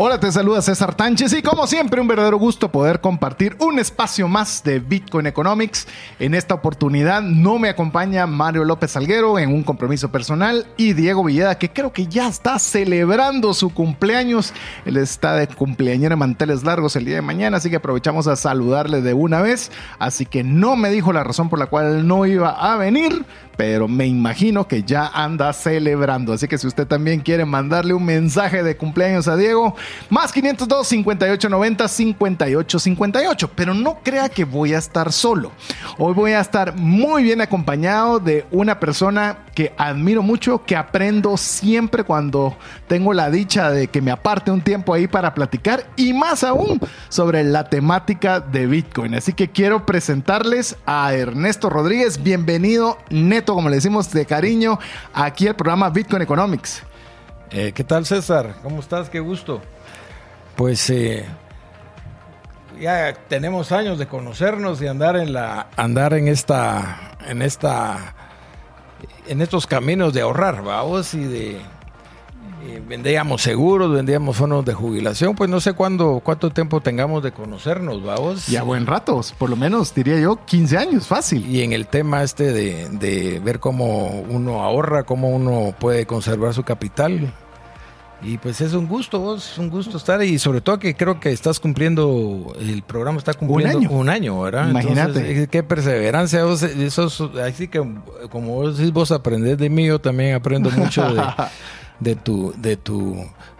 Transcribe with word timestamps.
Hola, 0.00 0.20
te 0.20 0.30
saluda 0.30 0.62
César 0.62 0.94
Tánchez 0.94 1.32
y 1.32 1.42
como 1.42 1.66
siempre 1.66 2.00
un 2.00 2.06
verdadero 2.06 2.38
gusto 2.38 2.70
poder 2.70 3.00
compartir 3.00 3.56
un 3.58 3.80
espacio 3.80 4.28
más 4.28 4.62
de 4.62 4.78
Bitcoin 4.78 5.26
Economics. 5.26 5.88
En 6.20 6.36
esta 6.36 6.54
oportunidad 6.54 7.20
no 7.20 7.58
me 7.58 7.68
acompaña 7.68 8.24
Mario 8.28 8.64
López 8.64 8.92
Salguero 8.92 9.40
en 9.40 9.52
un 9.52 9.64
compromiso 9.64 10.12
personal 10.12 10.68
y 10.76 10.92
Diego 10.92 11.24
Villeda 11.24 11.58
que 11.58 11.72
creo 11.72 11.92
que 11.92 12.06
ya 12.06 12.28
está 12.28 12.60
celebrando 12.60 13.52
su 13.54 13.74
cumpleaños. 13.74 14.54
Él 14.84 14.98
está 14.98 15.34
de 15.34 15.48
cumpleañero 15.48 16.12
en 16.12 16.20
manteles 16.20 16.62
largos 16.62 16.94
el 16.94 17.04
día 17.04 17.16
de 17.16 17.22
mañana, 17.22 17.56
así 17.56 17.68
que 17.68 17.74
aprovechamos 17.74 18.28
a 18.28 18.36
saludarle 18.36 19.02
de 19.02 19.14
una 19.14 19.42
vez. 19.42 19.72
Así 19.98 20.26
que 20.26 20.44
no 20.44 20.76
me 20.76 20.90
dijo 20.90 21.12
la 21.12 21.24
razón 21.24 21.48
por 21.48 21.58
la 21.58 21.66
cual 21.66 22.06
no 22.06 22.24
iba 22.24 22.50
a 22.50 22.76
venir, 22.76 23.24
pero 23.58 23.88
me 23.88 24.06
imagino 24.06 24.68
que 24.68 24.84
ya 24.84 25.08
anda 25.08 25.52
celebrando. 25.52 26.32
Así 26.32 26.46
que 26.46 26.56
si 26.58 26.68
usted 26.68 26.86
también 26.86 27.18
quiere 27.18 27.44
mandarle 27.44 27.92
un 27.92 28.04
mensaje 28.04 28.62
de 28.62 28.76
cumpleaños 28.76 29.26
a 29.26 29.36
Diego, 29.36 29.74
más 30.10 30.32
502 30.32 30.86
5890 30.86 31.88
5858. 31.88 33.50
Pero 33.56 33.74
no 33.74 33.98
crea 34.04 34.28
que 34.28 34.44
voy 34.44 34.74
a 34.74 34.78
estar 34.78 35.12
solo. 35.12 35.50
Hoy 35.98 36.14
voy 36.14 36.32
a 36.32 36.40
estar 36.40 36.76
muy 36.76 37.24
bien 37.24 37.40
acompañado 37.40 38.20
de 38.20 38.46
una 38.52 38.78
persona 38.78 39.38
que 39.56 39.74
admiro 39.76 40.22
mucho, 40.22 40.64
que 40.64 40.76
aprendo 40.76 41.36
siempre 41.36 42.04
cuando 42.04 42.56
tengo 42.86 43.12
la 43.12 43.28
dicha 43.28 43.72
de 43.72 43.88
que 43.88 44.00
me 44.00 44.12
aparte 44.12 44.52
un 44.52 44.60
tiempo 44.60 44.94
ahí 44.94 45.08
para 45.08 45.34
platicar 45.34 45.84
y 45.96 46.12
más 46.12 46.44
aún 46.44 46.78
sobre 47.08 47.42
la 47.42 47.68
temática 47.68 48.38
de 48.38 48.68
Bitcoin. 48.68 49.16
Así 49.16 49.32
que 49.32 49.48
quiero 49.48 49.84
presentarles 49.84 50.76
a 50.86 51.12
Ernesto 51.12 51.70
Rodríguez. 51.70 52.22
Bienvenido, 52.22 52.98
Neto 53.10 53.47
como 53.54 53.68
le 53.68 53.76
decimos 53.76 54.10
de 54.10 54.26
cariño, 54.26 54.78
aquí 55.12 55.46
el 55.46 55.54
programa 55.54 55.90
Bitcoin 55.90 56.22
Economics. 56.22 56.82
Eh, 57.50 57.72
¿Qué 57.74 57.84
tal 57.84 58.04
César? 58.04 58.56
¿Cómo 58.62 58.80
estás? 58.80 59.08
Qué 59.08 59.20
gusto. 59.20 59.60
Pues 60.56 60.90
eh, 60.90 61.24
ya 62.80 63.14
tenemos 63.28 63.72
años 63.72 63.98
de 63.98 64.06
conocernos 64.06 64.82
y 64.82 64.86
andar 64.86 65.16
en 65.16 65.32
la 65.32 65.68
andar 65.76 66.14
en 66.14 66.28
esta 66.28 67.16
en 67.26 67.42
esta 67.42 68.14
en 69.26 69.40
estos 69.40 69.66
caminos 69.66 70.12
de 70.12 70.22
ahorrar, 70.22 70.62
vamos, 70.62 71.14
y 71.14 71.24
de 71.24 71.60
vendíamos 72.86 73.42
seguros, 73.42 73.92
vendíamos 73.92 74.36
fondos 74.36 74.64
de 74.64 74.74
jubilación, 74.74 75.34
pues 75.34 75.50
no 75.50 75.60
sé 75.60 75.72
cuándo, 75.72 76.20
cuánto 76.22 76.50
tiempo 76.50 76.80
tengamos 76.80 77.22
de 77.22 77.32
conocernos, 77.32 78.02
vamos. 78.02 78.46
Ya 78.46 78.62
buen 78.62 78.86
rato, 78.86 79.20
por 79.38 79.50
lo 79.50 79.56
menos 79.56 79.94
diría 79.94 80.18
yo 80.18 80.44
15 80.44 80.78
años, 80.78 81.06
fácil. 81.06 81.46
Y 81.46 81.62
en 81.62 81.72
el 81.72 81.86
tema 81.86 82.22
este 82.22 82.52
de, 82.52 82.88
de 82.90 83.40
ver 83.40 83.60
cómo 83.60 84.24
uno 84.28 84.62
ahorra, 84.62 85.04
cómo 85.04 85.30
uno 85.30 85.74
puede 85.78 86.06
conservar 86.06 86.54
su 86.54 86.62
capital. 86.62 87.32
Y 88.20 88.36
pues 88.38 88.60
es 88.60 88.72
un 88.72 88.88
gusto, 88.88 89.36
es 89.36 89.58
un 89.58 89.70
gusto 89.70 89.96
estar 89.96 90.20
y 90.24 90.40
sobre 90.40 90.60
todo 90.60 90.80
que 90.80 90.96
creo 90.96 91.20
que 91.20 91.30
estás 91.30 91.60
cumpliendo, 91.60 92.52
el 92.58 92.82
programa 92.82 93.18
está 93.18 93.32
cumpliendo 93.32 93.78
un 93.78 93.84
año, 93.84 93.96
un 93.96 94.08
año 94.08 94.40
¿verdad? 94.40 94.70
Imagínate. 94.70 95.46
qué 95.46 95.62
perseverancia, 95.62 96.40
eso 96.50 97.32
así 97.40 97.68
que 97.68 97.78
como 98.28 98.54
vos 98.56 98.76
decís, 98.76 98.92
vos 98.92 99.12
aprendés 99.12 99.56
de 99.58 99.70
mí, 99.70 99.86
yo 99.86 100.00
también 100.00 100.34
aprendo 100.34 100.68
mucho 100.72 101.14
de, 101.14 101.22
de 102.00 102.16
tu, 102.16 102.52
de 102.56 102.76
tu 102.76 103.16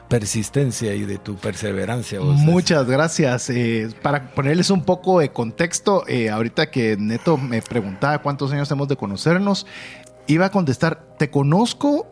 persistencia 0.09 0.95
y 0.95 1.05
de 1.05 1.19
tu 1.19 1.37
perseverancia. 1.37 2.21
Muchas 2.21 2.87
gracias. 2.87 3.51
Eh, 3.51 3.89
para 4.03 4.31
ponerles 4.31 4.71
un 4.71 4.83
poco 4.83 5.21
de 5.21 5.31
contexto, 5.31 6.05
eh, 6.09 6.31
ahorita 6.31 6.71
que 6.71 6.97
Neto 6.97 7.37
me 7.37 7.63
preguntaba 7.63 8.19
cuántos 8.19 8.53
años 8.53 8.71
hemos 8.71 8.89
de 8.89 8.97
conocernos, 8.97 9.67
iba 10.27 10.47
a 10.47 10.51
contestar, 10.51 11.17
te 11.19 11.31
conozco, 11.31 12.07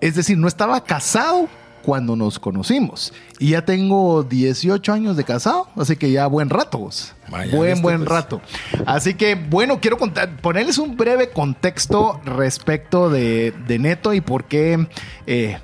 es 0.00 0.14
decir, 0.14 0.36
no 0.38 0.48
estaba 0.48 0.82
casado 0.84 1.48
cuando 1.86 2.16
nos 2.16 2.40
conocimos. 2.40 3.12
Y 3.38 3.50
ya 3.50 3.64
tengo 3.64 4.24
18 4.24 4.92
años 4.92 5.16
de 5.16 5.22
casado, 5.22 5.68
así 5.76 5.96
que 5.96 6.10
ya 6.10 6.26
buen 6.26 6.50
rato. 6.50 6.78
Vos. 6.78 7.14
buen, 7.52 7.80
buen 7.80 7.98
pues. 7.98 8.08
rato. 8.08 8.40
Así 8.86 9.14
que, 9.14 9.36
bueno, 9.36 9.80
quiero 9.80 9.96
contar, 9.96 10.36
ponerles 10.38 10.78
un 10.78 10.96
breve 10.96 11.30
contexto 11.30 12.20
respecto 12.24 13.08
de, 13.08 13.54
Neto 13.78 14.14
y 14.14 14.20
por 14.20 14.44
qué 14.46 14.88
eh, 15.28 15.58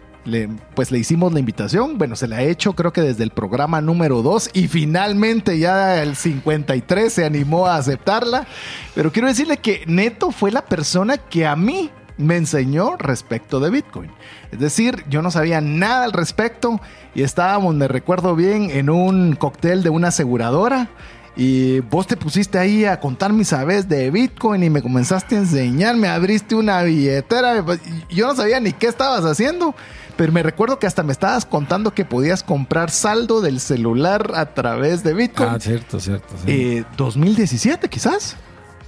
pues 0.75 0.91
le 0.91 0.99
hicimos 0.99 1.33
la 1.33 1.41
invitación. 1.41 1.99
Bueno, 1.99 2.16
se 2.16 2.28
la 2.28 2.37
ha 2.37 2.43
hecho 2.43 2.75
creo 2.75 2.93
que 2.93 3.00
desde 3.00 3.25
el 3.25 3.31
programa 3.31 3.81
número 3.81 4.22
2 4.22 4.50
y 4.55 4.69
finalmente 4.69 5.59
ya 5.59 6.03
el 6.03 6.16
53 6.16 7.12
se 7.12 7.25
animó 7.25 7.66
a 7.66 7.77
aceptarla. 7.77 8.47
Pero 8.94 9.12
quiero 9.12 9.28
decirle 9.28 9.56
que 9.56 9.84
Neto 9.87 10.31
fue 10.31 10.50
la 10.50 10.65
persona 10.65 11.19
que 11.19 11.47
a 11.47 11.56
mí 11.56 11.91
me 12.16 12.37
enseñó 12.37 12.97
respecto 12.97 13.61
de 13.61 13.71
Bitcoin. 13.71 14.11
Es 14.50 14.59
decir, 14.59 15.05
yo 15.09 15.22
no 15.22 15.31
sabía 15.31 15.61
nada 15.61 16.05
al 16.05 16.12
respecto 16.12 16.81
y 17.15 17.22
estábamos, 17.22 17.75
me 17.75 17.88
recuerdo 17.88 18.37
bien, 18.37 18.71
en 18.71 18.91
un 18.91 19.34
cóctel 19.34 19.82
de 19.82 19.91
una 19.91 20.09
aseguradora. 20.09 20.88
Y 21.34 21.81
vos 21.81 22.06
te 22.06 22.16
pusiste 22.16 22.59
ahí 22.59 22.84
a 22.84 23.00
contar 23.00 23.32
mis 23.32 23.48
sabes 23.48 23.88
de 23.88 24.10
Bitcoin 24.10 24.62
y 24.62 24.70
me 24.70 24.82
comenzaste 24.82 25.37
a 25.37 25.38
enseñar, 25.38 25.97
me 25.97 26.09
abriste 26.09 26.54
una 26.54 26.82
billetera. 26.82 27.65
Yo 28.10 28.26
no 28.26 28.34
sabía 28.34 28.60
ni 28.60 28.72
qué 28.72 28.87
estabas 28.87 29.25
haciendo, 29.25 29.75
pero 30.16 30.31
me 30.31 30.43
recuerdo 30.43 30.78
que 30.78 30.87
hasta 30.87 31.03
me 31.03 31.12
estabas 31.12 31.47
contando 31.47 31.94
que 31.94 32.04
podías 32.04 32.43
comprar 32.43 32.91
saldo 32.91 33.41
del 33.41 33.60
celular 33.60 34.32
a 34.34 34.53
través 34.53 35.03
de 35.03 35.15
Bitcoin. 35.15 35.48
Ah, 35.50 35.59
cierto, 35.59 36.00
cierto. 36.00 36.34
Sí. 36.44 36.84
2017 36.98 37.87
eh, 37.87 37.88
quizás. 37.88 38.37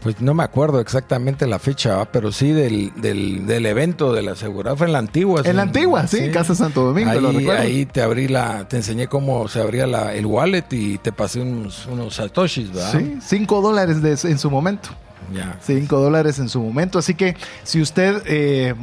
Pues 0.04 0.20
no 0.20 0.34
me 0.34 0.42
acuerdo 0.42 0.80
exactamente 0.80 1.46
la 1.46 1.58
fecha, 1.58 2.04
pero 2.12 2.30
sí 2.30 2.52
del, 2.52 2.92
del, 3.00 3.64
evento 3.64 4.12
de 4.12 4.20
la 4.20 4.36
seguridad. 4.36 4.76
Fue 4.76 4.86
en 4.86 4.92
la 4.92 4.98
antigua. 4.98 5.40
En 5.42 5.56
la 5.56 5.62
antigua, 5.62 6.06
sí, 6.06 6.18
en 6.18 6.30
Casa 6.30 6.54
Santo 6.54 6.84
Domingo, 6.84 7.10
ahí, 7.10 7.20
lo 7.22 7.32
recuerdo. 7.32 7.62
Ahí 7.62 7.86
te 7.86 8.02
abrí 8.02 8.28
la, 8.28 8.68
te 8.68 8.76
enseñé 8.76 9.08
cómo 9.08 9.48
se 9.48 9.62
abría 9.62 9.86
la, 9.86 10.12
el 10.12 10.26
wallet 10.26 10.66
y 10.72 10.98
te 10.98 11.10
pasé 11.10 11.40
unos, 11.40 11.86
unos 11.86 12.16
satoshis, 12.16 12.70
¿verdad? 12.70 12.92
Sí, 12.92 13.16
cinco 13.22 13.62
dólares 13.62 14.02
de, 14.02 14.10
en 14.30 14.38
su 14.38 14.50
momento. 14.50 14.90
5 15.60 15.98
dólares 15.98 16.38
en 16.38 16.48
su 16.48 16.60
momento. 16.60 16.98
Así 16.98 17.14
que 17.14 17.36
si 17.62 17.80
usted, 17.80 18.22
eh, 18.26 18.74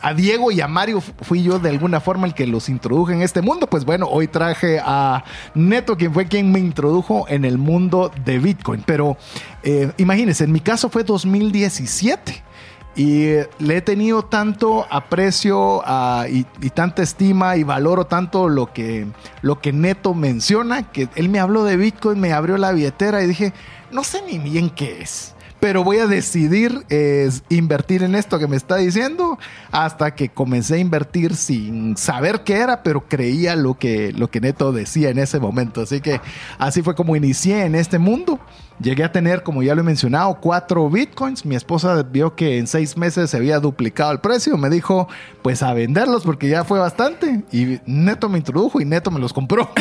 a 0.00 0.14
Diego 0.14 0.50
y 0.50 0.60
a 0.60 0.68
Mario 0.68 1.00
fui 1.00 1.42
yo 1.42 1.58
de 1.58 1.70
alguna 1.70 2.00
forma 2.00 2.26
el 2.26 2.34
que 2.34 2.46
los 2.46 2.68
introduje 2.68 3.14
en 3.14 3.22
este 3.22 3.42
mundo, 3.42 3.68
pues 3.68 3.84
bueno, 3.84 4.06
hoy 4.06 4.28
traje 4.28 4.80
a 4.84 5.24
Neto, 5.54 5.96
quien 5.96 6.12
fue 6.12 6.26
quien 6.26 6.52
me 6.52 6.58
introdujo 6.58 7.26
en 7.28 7.44
el 7.44 7.58
mundo 7.58 8.10
de 8.24 8.38
Bitcoin. 8.38 8.82
Pero 8.84 9.16
eh, 9.62 9.92
imagínense, 9.96 10.44
en 10.44 10.52
mi 10.52 10.60
caso 10.60 10.88
fue 10.88 11.04
2017. 11.04 12.44
Y 12.96 13.28
le 13.60 13.76
he 13.76 13.80
tenido 13.80 14.24
tanto 14.24 14.84
aprecio 14.90 15.84
y, 16.28 16.44
y, 16.60 16.70
tanta 16.70 17.02
estima 17.02 17.56
y 17.56 17.62
valoro 17.62 18.06
tanto 18.06 18.48
lo 18.48 18.72
que, 18.72 19.06
lo 19.40 19.60
que 19.60 19.72
Neto 19.72 20.14
menciona, 20.14 20.90
que 20.90 21.08
él 21.14 21.28
me 21.28 21.38
habló 21.38 21.62
de 21.62 21.76
Bitcoin, 21.76 22.18
me 22.18 22.32
abrió 22.32 22.56
la 22.56 22.72
billetera 22.72 23.22
y 23.22 23.28
dije, 23.28 23.52
no 23.92 24.02
sé 24.02 24.22
ni 24.22 24.40
bien 24.40 24.68
qué 24.70 25.00
es 25.00 25.36
pero 25.60 25.84
voy 25.84 25.98
a 25.98 26.06
decidir 26.06 26.84
invertir 27.48 28.02
en 28.02 28.14
esto 28.14 28.38
que 28.38 28.46
me 28.46 28.56
está 28.56 28.76
diciendo 28.76 29.38
hasta 29.70 30.14
que 30.14 30.28
comencé 30.28 30.74
a 30.74 30.78
invertir 30.78 31.34
sin 31.34 31.96
saber 31.96 32.42
qué 32.44 32.54
era, 32.54 32.82
pero 32.82 33.08
creía 33.08 33.56
lo 33.56 33.74
que, 33.74 34.12
lo 34.12 34.30
que 34.30 34.40
Neto 34.40 34.72
decía 34.72 35.10
en 35.10 35.18
ese 35.18 35.40
momento. 35.40 35.82
Así 35.82 36.00
que 36.00 36.20
así 36.58 36.82
fue 36.82 36.94
como 36.94 37.16
inicié 37.16 37.64
en 37.64 37.74
este 37.74 37.98
mundo. 37.98 38.38
Llegué 38.80 39.02
a 39.02 39.10
tener, 39.10 39.42
como 39.42 39.62
ya 39.62 39.74
lo 39.74 39.80
he 39.80 39.84
mencionado, 39.84 40.38
cuatro 40.40 40.88
bitcoins. 40.88 41.44
Mi 41.44 41.56
esposa 41.56 42.02
vio 42.04 42.36
que 42.36 42.58
en 42.58 42.66
seis 42.66 42.96
meses 42.96 43.30
se 43.30 43.36
había 43.36 43.58
duplicado 43.58 44.12
el 44.12 44.20
precio. 44.20 44.56
Me 44.56 44.70
dijo, 44.70 45.08
pues 45.42 45.62
a 45.62 45.74
venderlos 45.74 46.22
porque 46.22 46.48
ya 46.48 46.62
fue 46.62 46.78
bastante. 46.78 47.42
Y 47.50 47.80
Neto 47.86 48.28
me 48.28 48.38
introdujo 48.38 48.80
y 48.80 48.84
Neto 48.84 49.10
me 49.10 49.20
los 49.20 49.32
compró. 49.32 49.70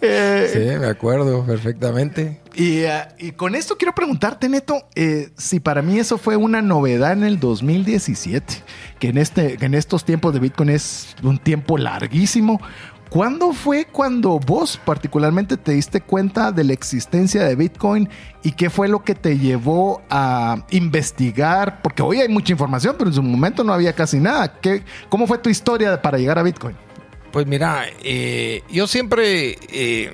Eh, 0.00 0.50
sí, 0.52 0.78
me 0.78 0.86
acuerdo 0.86 1.44
perfectamente. 1.44 2.40
Y, 2.54 2.80
eh, 2.80 3.06
y 3.18 3.32
con 3.32 3.54
esto 3.54 3.76
quiero 3.76 3.94
preguntarte, 3.94 4.48
Neto, 4.48 4.88
eh, 4.94 5.30
si 5.36 5.60
para 5.60 5.82
mí 5.82 5.98
eso 5.98 6.18
fue 6.18 6.36
una 6.36 6.62
novedad 6.62 7.12
en 7.12 7.24
el 7.24 7.38
2017, 7.38 8.62
que 8.98 9.08
en, 9.08 9.18
este, 9.18 9.56
que 9.56 9.66
en 9.66 9.74
estos 9.74 10.04
tiempos 10.04 10.32
de 10.34 10.40
Bitcoin 10.40 10.70
es 10.70 11.14
un 11.22 11.38
tiempo 11.38 11.78
larguísimo. 11.78 12.60
¿Cuándo 13.16 13.54
fue 13.54 13.86
cuando 13.86 14.38
vos 14.38 14.78
particularmente 14.84 15.56
te 15.56 15.72
diste 15.72 16.02
cuenta 16.02 16.52
de 16.52 16.64
la 16.64 16.74
existencia 16.74 17.44
de 17.44 17.56
Bitcoin 17.56 18.10
y 18.42 18.52
qué 18.52 18.68
fue 18.68 18.88
lo 18.88 19.04
que 19.04 19.14
te 19.14 19.38
llevó 19.38 20.02
a 20.10 20.66
investigar? 20.68 21.80
Porque 21.80 22.02
hoy 22.02 22.20
hay 22.20 22.28
mucha 22.28 22.52
información, 22.52 22.94
pero 22.98 23.08
en 23.08 23.14
su 23.14 23.22
momento 23.22 23.64
no 23.64 23.72
había 23.72 23.94
casi 23.94 24.20
nada. 24.20 24.60
¿Qué, 24.60 24.84
¿Cómo 25.08 25.26
fue 25.26 25.38
tu 25.38 25.48
historia 25.48 26.02
para 26.02 26.18
llegar 26.18 26.38
a 26.38 26.42
Bitcoin? 26.42 26.76
Pues 27.32 27.46
mira, 27.46 27.86
eh, 28.04 28.62
yo 28.70 28.86
siempre, 28.86 29.56
eh, 29.72 30.12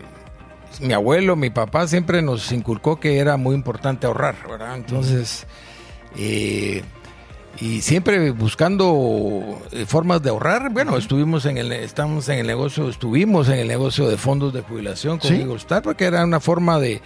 mi 0.81 0.93
abuelo, 0.93 1.35
mi 1.35 1.51
papá 1.51 1.89
siempre 1.89 2.23
nos 2.23 2.53
inculcó 2.53 3.01
que 3.01 3.19
era 3.19 3.37
muy 3.37 3.57
importante 3.57 4.07
ahorrar, 4.07 4.37
¿verdad? 4.49 4.77
Entonces, 4.77 5.49
eh, 6.17 6.85
y 7.61 7.81
siempre 7.83 8.31
buscando 8.31 9.61
eh, 9.73 9.85
formas 9.87 10.23
de 10.23 10.31
ahorrar. 10.31 10.71
Bueno, 10.71 10.97
estuvimos 10.97 11.45
en 11.47 11.59
el, 11.59 11.73
estamos 11.73 12.29
en 12.29 12.39
el 12.39 12.47
negocio, 12.47 12.89
estuvimos 12.89 13.49
en 13.49 13.59
el 13.59 13.69
negocio 13.69 14.09
de 14.09 14.17
fondos 14.17 14.53
de 14.53 14.63
jubilación 14.63 15.19
con 15.19 15.29
¿Sí? 15.31 15.37
Eagle 15.37 15.57
Star, 15.57 15.83
porque 15.83 16.05
era 16.07 16.25
una 16.25 16.41
forma 16.41 16.79
de, 16.81 17.01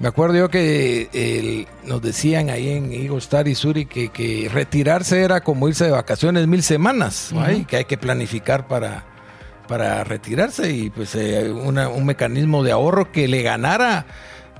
me 0.00 0.08
acuerdo 0.08 0.36
yo 0.36 0.48
que 0.50 1.08
el- 1.12 1.66
nos 1.88 2.02
decían 2.02 2.50
ahí 2.50 2.68
en 2.70 2.92
Eagle 2.92 3.18
Star 3.18 3.46
y 3.48 3.54
Suri 3.54 3.86
que, 3.86 4.08
que 4.08 4.50
retirarse 4.52 5.22
era 5.22 5.42
como 5.42 5.68
irse 5.68 5.84
de 5.84 5.90
vacaciones 5.92 6.46
mil 6.48 6.62
semanas, 6.62 7.32
que 7.68 7.76
hay 7.78 7.84
que 7.84 7.96
planificar 7.96 8.66
para, 8.66 9.04
para 9.68 10.02
retirarse 10.04 10.72
y 10.72 10.90
pues 10.90 11.14
eh, 11.14 11.50
una- 11.50 11.88
un 11.88 12.04
mecanismo 12.04 12.62
de 12.64 12.72
ahorro 12.72 13.12
que 13.12 13.28
le 13.28 13.42
ganara 13.42 14.06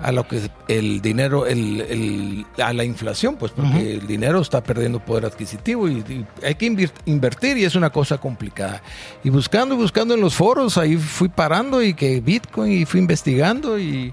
a 0.02 0.10
lo 0.12 0.26
que 0.26 0.40
el 0.68 1.00
dinero, 1.00 1.46
el, 1.46 1.80
el- 1.82 2.46
a 2.62 2.72
la 2.72 2.84
inflación, 2.84 3.36
pues 3.36 3.52
porque 3.52 3.94
el 3.94 4.06
dinero 4.06 4.40
está 4.40 4.62
perdiendo 4.62 4.98
poder 5.00 5.24
adquisitivo 5.26 5.88
y, 5.88 5.98
y 6.08 6.26
hay 6.44 6.56
que 6.56 6.66
invertir 7.06 7.56
y 7.58 7.64
es 7.64 7.74
una 7.76 7.90
cosa 7.90 8.18
complicada. 8.18 8.82
Y 9.22 9.30
buscando 9.30 9.74
y 9.74 9.78
buscando 9.78 10.14
en 10.14 10.20
los 10.20 10.34
foros, 10.34 10.76
ahí 10.78 10.96
fui 10.96 11.28
parando 11.28 11.82
y 11.82 11.94
que 11.94 12.20
Bitcoin 12.20 12.72
y 12.72 12.84
fui 12.86 13.00
investigando 13.00 13.78
y, 13.78 14.12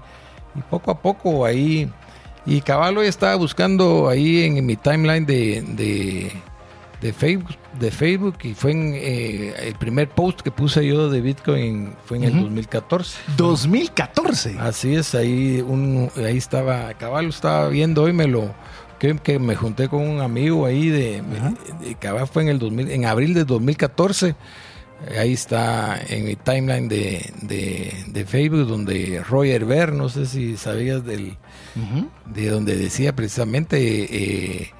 y 0.54 0.60
poco 0.70 0.90
a 0.92 0.98
poco 1.00 1.44
ahí, 1.44 1.90
y 2.46 2.60
Caballo 2.60 3.02
estaba 3.02 3.34
buscando 3.36 4.08
ahí 4.08 4.44
en, 4.44 4.64
mi 4.66 4.76
timeline 4.76 5.24
de, 5.26 5.62
de, 5.62 6.32
de 7.02 7.12
Facebook, 7.12 7.56
de 7.80 7.90
Facebook 7.90 8.36
y 8.44 8.54
fue 8.54 8.70
en 8.70 8.92
eh, 8.94 9.54
el 9.60 9.74
primer 9.74 10.08
post 10.08 10.40
que 10.40 10.50
puse 10.52 10.86
yo 10.86 11.10
de 11.10 11.20
Bitcoin 11.20 11.94
fue 12.06 12.18
en 12.18 12.24
el 12.24 12.40
2014. 12.40 13.18
2014. 13.36 14.56
Así 14.60 14.94
es, 14.94 15.14
ahí 15.14 15.60
un, 15.60 16.10
ahí 16.16 16.36
estaba, 16.38 16.94
Caballo 16.94 17.28
estaba 17.28 17.68
viendo 17.68 18.04
hoy 18.04 18.12
me 18.12 18.28
lo 18.28 18.54
que, 19.00 19.16
que 19.16 19.40
me 19.40 19.56
junté 19.56 19.88
con 19.88 20.06
un 20.08 20.20
amigo 20.20 20.64
ahí 20.64 20.88
de, 20.88 21.22
de 21.80 21.94
Cabal 21.96 22.28
fue 22.28 22.44
en 22.44 22.48
el 22.50 22.58
2000, 22.60 22.90
en 22.92 23.04
abril 23.04 23.34
de 23.34 23.44
2014. 23.44 24.28
Eh, 24.28 25.18
Ahí 25.18 25.32
está 25.32 26.00
en 26.08 26.24
mi 26.26 26.36
timeline 26.36 26.86
de, 26.88 27.28
de, 27.42 27.92
de 28.06 28.24
Facebook 28.24 28.68
donde 28.68 29.20
Roger 29.28 29.64
Ver, 29.64 29.92
no 29.92 30.08
sé 30.08 30.26
si 30.26 30.56
sabías 30.56 31.04
del, 31.04 31.36
de 32.26 32.48
donde 32.48 32.76
decía 32.76 33.16
precisamente 33.16 33.78
eh, 34.60 34.72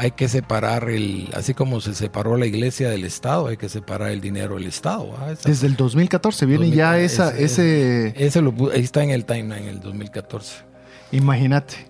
hay 0.00 0.12
que 0.12 0.28
separar 0.28 0.88
el, 0.88 1.28
así 1.34 1.54
como 1.54 1.80
se 1.80 1.92
separó 1.92 2.36
la 2.36 2.46
iglesia 2.46 2.88
del 2.88 3.04
Estado, 3.04 3.48
hay 3.48 3.56
que 3.56 3.68
separar 3.68 4.10
el 4.12 4.20
dinero 4.20 4.54
del 4.54 4.66
Estado. 4.66 5.12
¿ah? 5.18 5.32
Esa- 5.32 5.48
Desde 5.48 5.66
el 5.66 5.74
2014 5.76 6.46
viene 6.46 6.70
ya 6.70 6.98
esa, 7.00 7.30
ese- 7.36 8.06
ese, 8.08 8.26
ese 8.26 8.40
lo 8.40 8.54
ahí 8.72 8.82
está 8.84 9.02
en 9.02 9.10
el 9.10 9.24
timeline, 9.24 9.64
en 9.64 9.68
el 9.68 9.80
2014. 9.80 10.58
imagínate. 11.10 11.87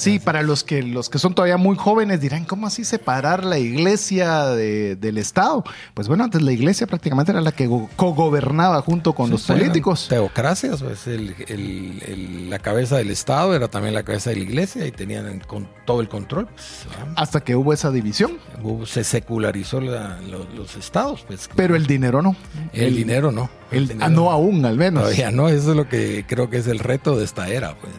Sí, 0.00 0.18
para 0.18 0.42
los 0.42 0.64
que 0.64 0.82
los 0.82 1.08
que 1.10 1.18
son 1.18 1.34
todavía 1.34 1.56
muy 1.56 1.76
jóvenes 1.76 2.20
dirán, 2.20 2.44
¿cómo 2.44 2.66
así 2.66 2.84
separar 2.84 3.44
la 3.44 3.58
iglesia 3.58 4.46
de- 4.46 4.96
del 4.96 5.18
Estado? 5.18 5.62
Pues 5.94 6.08
bueno, 6.08 6.24
antes 6.24 6.40
la 6.42 6.52
iglesia 6.52 6.86
prácticamente 6.86 7.32
era 7.32 7.40
la 7.40 7.52
que 7.52 7.66
go- 7.66 7.88
cogobernaba 7.96 8.80
junto 8.82 9.12
con 9.12 9.30
los 9.30 9.42
Sí, 9.42 9.52
políticos. 9.52 10.06
Teocracias, 10.08 10.82
pues 10.82 11.06
el- 11.06 11.34
el- 11.48 12.02
el- 12.06 12.50
la 12.50 12.58
cabeza 12.58 12.96
del 12.96 13.10
Estado 13.10 13.54
era 13.54 13.68
también 13.68 13.94
la 13.94 14.02
cabeza 14.02 14.30
de 14.30 14.36
la 14.36 14.42
iglesia 14.42 14.86
y 14.86 14.90
tenían 14.92 15.40
con, 15.46 15.68
todo 15.86 16.00
el 16.00 16.08
control. 16.08 16.46
pues. 16.46 16.86
Hasta 17.16 17.40
que 17.40 17.54
hubo 17.56 17.72
esa 17.72 17.90
división. 17.90 18.38
Hubo- 18.62 18.86
se 18.86 19.04
secularizó 19.04 19.80
la- 19.80 20.18
lo- 20.22 20.46
los 20.56 20.76
estados, 20.76 21.24
pues. 21.26 21.48
Pero 21.56 21.76
el 21.76 21.86
dinero 21.86 22.22
no. 22.22 22.36
el, 22.72 22.96
dinero 22.96 23.32
no. 23.32 23.50
El- 23.70 23.96
ah, 24.00 24.08
no 24.08 24.30
aún, 24.30 24.64
al 24.64 24.76
menos. 24.76 25.02
Todavía 25.02 25.30
no, 25.30 25.48
eso 25.48 25.70
es 25.70 25.76
lo 25.76 25.88
que 25.88 26.24
creo 26.26 26.50
que 26.50 26.58
es 26.58 26.66
el 26.66 26.78
reto 26.78 27.16
de 27.16 27.24
esta 27.24 27.48
era, 27.48 27.74
pues, 27.76 27.92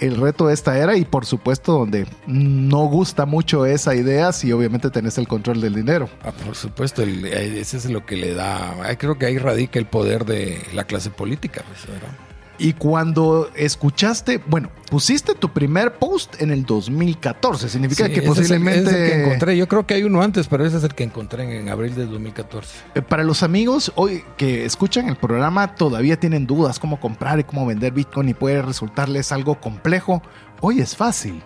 el 0.00 0.16
reto 0.16 0.46
de 0.46 0.54
esta 0.54 0.78
era 0.78 0.96
y 0.96 1.04
por 1.04 1.26
supuesto 1.26 1.72
donde 1.72 2.06
no 2.26 2.84
gusta 2.86 3.26
mucho 3.26 3.66
esa 3.66 3.94
idea 3.94 4.32
si 4.32 4.52
obviamente 4.52 4.90
tenés 4.90 5.18
el 5.18 5.26
control 5.28 5.60
del 5.60 5.74
dinero. 5.74 6.08
Ah, 6.22 6.32
por 6.32 6.54
supuesto, 6.54 7.02
el- 7.02 7.24
eh, 7.26 7.60
ese 7.60 7.76
es 7.78 7.86
lo 7.90 8.06
que 8.06 8.16
le 8.16 8.34
da, 8.34 8.74
creo 8.98 9.18
que 9.18 9.26
ahí 9.26 9.38
radica 9.38 9.78
el 9.78 9.86
poder 9.86 10.24
de 10.24 10.60
la 10.72 10.84
clase 10.84 11.10
política, 11.10 11.62
pues, 11.68 11.86
¿verdad? 11.92 12.10
Y 12.60 12.72
cuando 12.72 13.50
escuchaste, 13.54 14.42
bueno, 14.48 14.68
pusiste 14.90 15.34
tu 15.36 15.48
primer 15.50 15.94
post 15.94 16.42
en 16.42 16.50
el 16.50 16.64
2014, 16.66 17.68
significa 17.68 18.06
Sí, 18.06 18.12
que 18.12 18.18
ese 18.18 18.20
es 18.20 18.24
el- 18.24 18.34
posiblemente 18.34 18.80
ese 18.80 18.90
es 18.90 18.96
el 18.96 19.10
que 19.12 19.24
encontré. 19.26 19.56
Yo 19.56 19.68
creo 19.68 19.86
que 19.86 19.94
hay 19.94 20.02
uno 20.02 20.22
antes, 20.22 20.48
pero 20.48 20.66
ese 20.66 20.78
es 20.78 20.82
el 20.82 20.92
que 20.94 21.04
encontré 21.04 21.60
en, 21.60 21.68
abril 21.68 21.94
del 21.94 22.10
2014. 22.10 22.68
Eh, 22.96 23.02
Para 23.02 23.22
los 23.22 23.44
amigos 23.44 23.92
hoy 23.94 24.24
que 24.36 24.64
escuchan 24.64 25.08
el 25.08 25.14
programa 25.16 25.76
todavía 25.76 26.18
tienen 26.18 26.48
dudas 26.48 26.80
cómo 26.80 26.98
comprar 26.98 27.38
y 27.38 27.44
cómo 27.44 27.64
vender 27.64 27.92
Bitcoin 27.92 28.28
y 28.30 28.34
puede 28.34 28.60
resultarles 28.60 29.30
algo 29.30 29.60
complejo. 29.60 30.20
Hoy 30.60 30.80
es 30.80 30.96
fácil. 30.96 31.40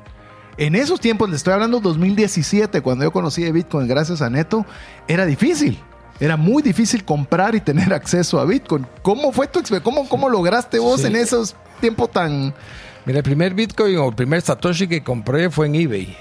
En 0.57 0.75
esos 0.75 1.01
tiempos, 1.01 1.29
les 1.31 1.39
estoy 1.39 1.55
hablando 1.55 1.81
2017, 1.81 2.81
cuando 2.83 3.05
yo 3.05 3.11
conocí 3.13 3.43
de 3.43 3.53
Bitcoin 3.53 3.87
gracias 3.89 4.23
a 4.23 4.31
Neto, 4.31 4.65
era 5.09 5.27
difícil. 5.27 5.79
Era 6.25 6.37
muy 6.37 6.63
difícil 6.63 7.05
comprar 7.05 7.55
y 7.55 7.61
tener 7.61 7.93
acceso 7.95 8.39
a 8.39 8.45
Bitcoin. 8.45 8.87
¿Cómo 9.03 9.33
fue 9.33 9.49
tu? 9.49 9.61
¿Cómo, 9.83 10.09
¿Cómo 10.09 10.29
lograste 10.29 10.79
vos 10.79 11.01
Sí. 11.01 11.09
en 11.09 11.17
esos 11.17 11.57
tiempos 11.81 12.11
tan... 12.13 12.55
Mira, 13.05 13.19
el 13.19 13.25
primer 13.25 13.53
Bitcoin 13.55 13.99
o 13.99 14.09
el 14.11 14.15
primer 14.15 14.41
Satoshi 14.41 14.87
que 14.87 15.03
compré 15.03 15.51
fue 15.51 15.67
en 15.67 15.75
eBay. 15.75 16.17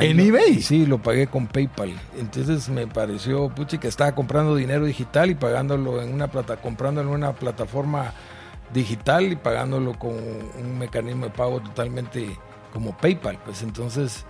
¿En 0.00 0.16
lo- 0.16 0.22
eBay? 0.24 0.60
Sí, 0.60 0.84
lo 0.84 1.00
pagué 1.00 1.28
con 1.28 1.46
PayPal. 1.46 1.92
Entonces 2.18 2.68
me 2.68 2.88
pareció, 2.88 3.48
puchi, 3.50 3.78
que 3.78 3.86
estaba 3.86 4.12
comprando 4.16 4.56
dinero 4.56 4.84
digital 4.86 5.30
y 5.30 5.36
pagándolo 5.36 6.02
en 6.02 6.12
una 6.12 6.26
plata, 6.26 6.56
comprándolo 6.56 7.10
en 7.10 7.14
una 7.14 7.32
plataforma 7.34 8.12
digital 8.74 9.30
y 9.30 9.36
pagándolo 9.36 9.96
con 9.96 10.10
un 10.60 10.76
mecanismo 10.78 11.26
de 11.26 11.30
pago 11.30 11.60
totalmente 11.60 12.36
como 12.72 12.96
PayPal. 12.96 13.38
Pues 13.44 13.62
entonces, 13.62 14.24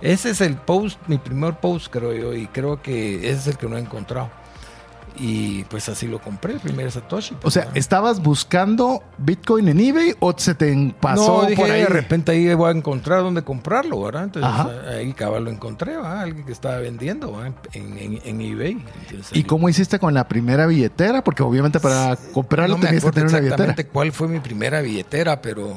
ese 0.00 0.30
es 0.30 0.40
el 0.40 0.54
post, 0.54 1.00
mi 1.08 1.18
primer 1.18 1.54
post, 1.58 1.88
creo 1.92 2.12
yo, 2.12 2.34
y 2.34 2.46
creo 2.46 2.80
que 2.80 3.16
ese 3.16 3.30
es 3.32 3.46
el 3.48 3.56
que 3.58 3.66
no 3.68 3.76
he 3.76 3.80
encontrado. 3.80 4.30
Y 5.16 5.64
pues 5.64 5.88
así 5.88 6.06
lo 6.06 6.20
compré, 6.20 6.54
el 6.54 6.60
primer 6.60 6.90
Satoshi. 6.90 7.34
O 7.34 7.40
pues, 7.40 7.54
sea, 7.54 7.64
¿verdad? 7.64 7.76
¿estabas 7.76 8.22
buscando 8.22 9.02
Bitcoin 9.18 9.68
en 9.68 9.80
eBay 9.80 10.14
o 10.20 10.34
se 10.36 10.54
te 10.54 10.94
pasó 11.00 11.42
no, 11.42 11.48
dije, 11.48 11.60
por 11.62 11.70
ahí? 11.70 11.80
de 11.82 11.86
repente 11.86 12.32
ahí 12.32 12.52
voy 12.54 12.68
a 12.68 12.76
encontrar 12.76 13.22
dónde 13.22 13.42
comprarlo, 13.42 14.02
¿verdad? 14.02 14.24
Entonces 14.24 14.50
Ajá. 14.50 14.70
ahí 14.96 15.12
cabal 15.12 15.44
lo 15.44 15.50
encontré, 15.50 15.96
¿verdad? 15.96 16.20
Alguien 16.20 16.46
que 16.46 16.52
estaba 16.52 16.78
vendiendo 16.78 17.32
¿verdad? 17.36 17.52
en, 17.74 17.98
en, 17.98 18.20
en 18.24 18.40
eBay. 18.40 18.84
Entonces, 19.08 19.36
¿Y 19.36 19.44
cómo 19.44 19.68
hiciste 19.68 19.98
con 19.98 20.14
la 20.14 20.26
primera 20.26 20.66
billetera? 20.66 21.22
Porque 21.22 21.42
obviamente 21.42 21.78
para 21.78 22.16
comprarlo 22.32 22.76
no 22.76 22.78
me 22.78 22.86
tenías 22.86 23.04
que 23.04 23.10
tener 23.10 23.28
una 23.28 23.38
billetera. 23.38 23.64
exactamente 23.64 23.86
cuál 23.86 24.12
fue 24.12 24.28
mi 24.28 24.40
primera 24.40 24.80
billetera, 24.80 25.40
pero 25.42 25.76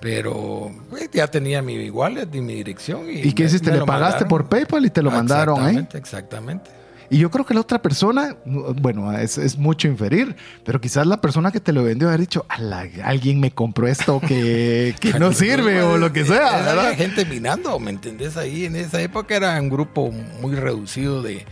pero 0.00 0.70
pues, 0.88 1.10
ya 1.12 1.26
tenía 1.26 1.62
mi 1.62 1.90
wallet 1.90 2.28
y 2.32 2.40
mi 2.40 2.54
dirección. 2.54 3.08
¿Y, 3.08 3.20
¿Y 3.20 3.32
qué 3.32 3.44
hiciste? 3.44 3.70
¿Le 3.70 3.84
pagaste 3.84 4.24
mandaron. 4.24 4.28
por 4.28 4.48
PayPal 4.48 4.86
y 4.86 4.90
te 4.90 5.02
lo 5.02 5.10
mandaron 5.10 5.58
ahí? 5.58 5.76
Exactamente, 5.76 5.98
exactamente. 5.98 6.79
Y 7.10 7.18
yo 7.18 7.30
creo 7.30 7.44
que 7.44 7.54
la 7.54 7.60
otra 7.60 7.82
persona, 7.82 8.36
bueno, 8.44 9.12
es, 9.18 9.36
es 9.36 9.58
mucho 9.58 9.88
inferir, 9.88 10.36
pero 10.64 10.80
quizás 10.80 11.06
la 11.06 11.20
persona 11.20 11.50
que 11.50 11.58
te 11.58 11.72
lo 11.72 11.82
vendió 11.82 12.06
haber 12.08 12.20
dicho, 12.20 12.46
"Ala, 12.48 12.86
alguien 13.02 13.40
me 13.40 13.50
compró 13.50 13.88
esto 13.88 14.20
que, 14.20 14.94
que 15.00 15.18
no 15.18 15.32
sirve 15.32 15.82
o 15.82 15.98
lo 15.98 16.12
que 16.12 16.24
sea, 16.24 16.72
Era 16.72 16.94
gente 16.94 17.24
minando, 17.24 17.78
¿me 17.80 17.90
entendés? 17.90 18.36
Ahí 18.36 18.64
en 18.64 18.76
esa 18.76 19.02
época 19.02 19.34
era 19.36 19.60
un 19.60 19.68
grupo 19.68 20.12
muy 20.40 20.54
reducido 20.54 21.20
de... 21.20 21.44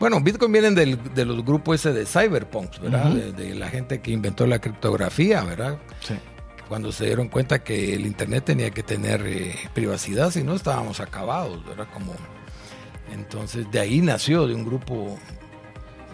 Bueno, 0.00 0.20
Bitcoin 0.20 0.50
vienen 0.52 0.74
del- 0.74 0.98
de 1.14 1.24
los 1.24 1.44
grupos 1.44 1.76
ese 1.80 1.92
de 1.92 2.04
cyberpunks, 2.04 2.80
¿verdad? 2.80 3.10
De 3.12 3.54
la 3.54 3.68
gente 3.68 4.00
que 4.00 4.10
inventó 4.10 4.46
la 4.46 4.60
criptografía, 4.60 5.42
¿verdad? 5.44 5.78
Sí. 6.00 6.14
Cuando 6.68 6.92
se 6.92 7.06
dieron 7.06 7.28
cuenta 7.28 7.60
que 7.64 7.94
el 7.94 8.04
Internet 8.04 8.44
tenía 8.46 8.70
que 8.70 8.82
tener 8.82 9.22
eh, 9.26 9.54
privacidad, 9.74 10.30
si 10.32 10.42
no 10.42 10.54
estábamos 10.54 11.00
acabados, 11.00 11.64
¿verdad? 11.64 11.86
Como... 11.94 12.14
Entonces 13.12 13.70
de 13.70 13.80
ahí 13.80 14.00
nació 14.00 14.46
de 14.46 14.54
un 14.54 14.64
grupo 14.64 15.16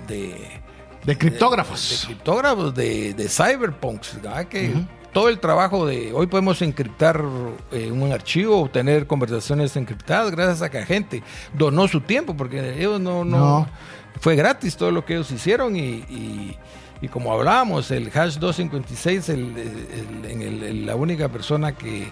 de 0.07 0.61
De 1.05 1.17
criptógrafos. 1.19 1.91
de, 1.91 1.97
de 1.97 2.07
criptógrafos, 2.15 2.75
de, 2.75 3.15
de 3.15 3.29
cyberpunks, 3.29 4.17
¿verdad? 4.23 4.47
que 4.47 4.73
todo 5.13 5.29
el 5.29 5.39
trabajo 5.39 5.87
de 5.87 6.13
hoy 6.13 6.27
podemos 6.27 6.61
encriptar 6.63 7.23
eh, 7.71 7.91
un 7.93 8.13
archivo 8.13 8.63
o 8.63 8.69
tener 8.69 9.07
conversaciones 9.07 9.77
encriptadas 9.77 10.31
gracias 10.33 10.63
a 10.63 10.71
que 10.71 10.81
la 10.81 10.87
gente 10.87 11.23
donó 11.53 11.87
su 11.87 12.01
tiempo, 12.01 12.37
porque 12.37 12.77
ellos 12.79 13.01
no, 13.01 13.25
no, 13.25 13.39
No. 13.39 13.69
fue 14.21 14.35
gratis 14.35 14.77
todo 14.77 14.91
lo 14.91 15.05
que 15.05 15.15
ellos 15.15 15.31
hicieron 15.31 15.77
y, 15.77 15.81
y- 15.81 16.57
y 17.01 17.09
como 17.09 17.33
hablábamos, 17.33 17.91
el 17.91 18.11
hash 18.15 18.39
256, 18.39 19.29
el, 19.29 19.55
el- 20.25 20.63
el- 20.63 20.87
la 20.87 20.97
única 20.97 21.29
persona 21.29 21.73
que, 21.77 22.09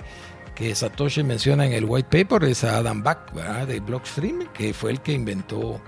que 0.54 0.74
Satoshi 0.74 1.22
menciona 1.22 1.66
en 1.66 1.72
el 1.72 1.84
white 1.84 2.24
paper 2.24 2.48
es 2.48 2.64
a 2.64 2.76
Adam 2.78 3.02
Back, 3.02 3.32
¿verdad? 3.34 3.66
de 3.66 3.80
Blockstream, 3.80 4.48
que 4.52 4.74
fue 4.74 4.92
el 4.92 5.00
que 5.00 5.12
inventó 5.12 5.80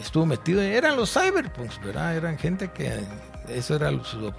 estuvo 0.00 0.26
metido, 0.26 0.62
eran 0.62 0.96
los 0.96 1.12
cyberpunks, 1.12 1.80
¿verdad? 1.84 2.16
Eran 2.16 2.38
gente 2.38 2.70
que 2.70 3.00
eso 3.48 3.76
era 3.76 3.90
su... 4.04 4.32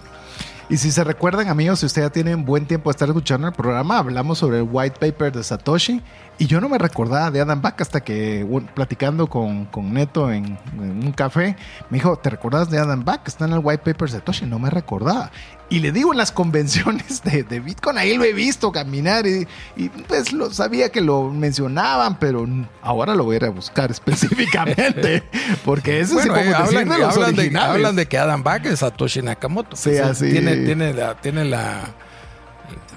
Y 0.69 0.77
si 0.77 0.91
se 0.91 1.03
recuerdan, 1.03 1.49
amigos, 1.49 1.79
si 1.79 1.85
ustedes 1.85 2.07
ya 2.07 2.11
tienen 2.11 2.45
buen 2.45 2.65
tiempo 2.65 2.89
de 2.89 2.91
estar 2.91 3.07
escuchando 3.07 3.47
el 3.47 3.53
programa, 3.53 3.97
hablamos 3.97 4.37
sobre 4.37 4.57
el 4.57 4.67
white 4.69 4.97
paper 4.99 5.31
de 5.31 5.43
Satoshi. 5.43 6.01
Y 6.39 6.47
yo 6.47 6.59
no 6.59 6.67
me 6.67 6.77
recordaba 6.79 7.29
de 7.31 7.39
Adam 7.41 7.61
Back 7.61 7.81
hasta 7.81 8.01
que 8.01 8.43
un- 8.43 8.65
platicando 8.65 9.27
con, 9.27 9.65
con 9.65 9.93
Neto 9.93 10.31
en, 10.31 10.57
en 10.73 11.05
un 11.05 11.11
café, 11.11 11.55
me 11.89 11.97
dijo, 11.99 12.17
¿te 12.17 12.29
recordás 12.31 12.69
de 12.71 12.79
Adam 12.79 13.05
Back? 13.05 13.27
Está 13.27 13.45
en 13.45 13.53
el 13.53 13.59
white 13.63 13.83
paper 13.83 14.09
de 14.09 14.17
Satoshi. 14.17 14.45
No 14.47 14.57
me 14.59 14.69
recordaba. 14.71 15.31
Y 15.69 15.79
le 15.79 15.91
digo 15.91 16.11
en 16.11 16.17
las 16.17 16.31
convenciones 16.31 17.21
de, 17.23 17.43
de 17.43 17.59
Bitcoin, 17.59 17.97
ahí 17.97 18.17
lo 18.17 18.23
he 18.23 18.33
visto 18.33 18.71
caminar 18.71 19.25
y, 19.27 19.47
y, 19.75 19.89
pues 19.89 20.33
lo 20.33 20.51
sabía 20.51 20.89
que 20.89 21.01
lo 21.01 21.29
mencionaban, 21.29 22.17
pero 22.19 22.47
ahora 22.81 23.15
lo 23.15 23.23
voy 23.23 23.35
a 23.35 23.37
ir 23.37 23.45
a 23.45 23.49
buscar 23.49 23.89
específicamente. 24.37 25.23
Porque 25.63 25.99
eso 26.01 26.15
Bueno, 26.15 26.33
sí 26.35 26.39
eh, 26.41 26.43
podemos 26.43 26.63
decir 26.65 26.77
hablan, 26.79 26.89
de 26.97 27.03
los 27.05 27.13
hablan 27.15 27.35
de, 27.35 27.57
hablan 27.59 27.95
de 27.95 28.05
que 28.07 28.17
Adam 28.17 28.43
Back 28.43 28.65
es 28.65 28.79
Satoshi 28.79 29.21
Nakamoto. 29.21 29.75
Sí, 29.75 29.97
así. 29.97 30.31
Tiene, 30.31 30.57
tiene 30.57 30.93
la, 30.93 31.15
tiene 31.15 31.45
la. 31.45 31.81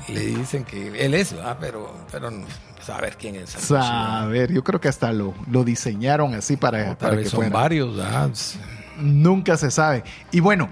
Le 0.08 0.20
dicen 0.20 0.64
que 0.64 1.04
él 1.04 1.14
es, 1.14 1.32
¿verdad? 1.35 1.56
Pero, 1.61 1.92
pero 2.12 2.30
no, 2.30 2.46
saber 2.85 3.16
quién 3.18 3.37
es. 3.37 3.50
Saber, 3.50 4.52
yo 4.52 4.62
creo 4.62 4.80
que 4.80 4.88
hasta 4.88 5.12
lo, 5.12 5.35
lo 5.50 5.64
diseñaron 5.64 6.35
así 6.35 6.56
para, 6.56 6.96
Tal 6.96 7.11
para 7.11 7.16
que 7.23 7.28
son 7.28 7.38
fuera. 7.38 7.50
varios, 7.50 7.96
¿verdad? 7.96 8.30
Nunca 8.99 9.56
se 9.56 9.70
sabe. 9.70 10.04
Y 10.30 10.40
bueno, 10.40 10.68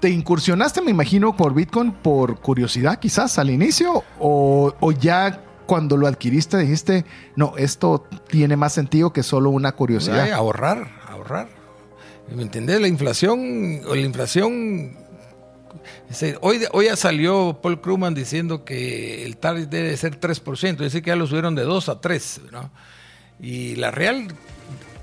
¿te 0.00 0.08
incursionaste, 0.10 0.80
me 0.80 0.90
imagino, 0.90 1.36
por 1.36 1.54
Bitcoin 1.54 1.92
por 1.92 2.40
curiosidad 2.40 2.98
quizás 2.98 3.38
al 3.38 3.50
inicio? 3.50 4.02
¿O, 4.18 4.74
o 4.80 4.92
ya 4.92 5.42
cuando 5.66 5.96
lo 5.96 6.06
adquiriste 6.08 6.56
dijiste, 6.58 7.04
no, 7.36 7.52
esto 7.56 8.06
tiene 8.28 8.56
más 8.56 8.72
sentido 8.72 9.12
que 9.12 9.22
solo 9.22 9.50
una 9.50 9.68
Ay, 9.68 9.74
curiosidad? 9.76 10.32
ahorrar, 10.32 10.88
ahorrar. 11.08 11.48
¿Me 12.34 12.42
entendés? 12.42 12.80
La 12.80 12.88
inflación, 12.88 13.82
o 13.86 13.94
la 13.94 14.00
inflación. 14.00 14.96
Hoy, 16.40 16.64
hoy 16.72 16.86
ya 16.86 16.96
salió 16.96 17.58
Paul 17.62 17.80
Krugman 17.80 18.14
diciendo 18.14 18.64
que 18.64 19.24
el 19.24 19.36
target 19.36 19.68
debe 19.68 19.96
ser 19.96 20.18
3%, 20.18 20.72
es 20.72 20.78
decir, 20.78 21.02
que 21.02 21.10
ya 21.10 21.16
lo 21.16 21.26
subieron 21.26 21.54
de 21.54 21.62
2 21.62 21.88
a 21.88 22.00
3, 22.00 22.40
¿no? 22.52 22.70
Y 23.40 23.76
la 23.76 23.90
real, 23.90 24.28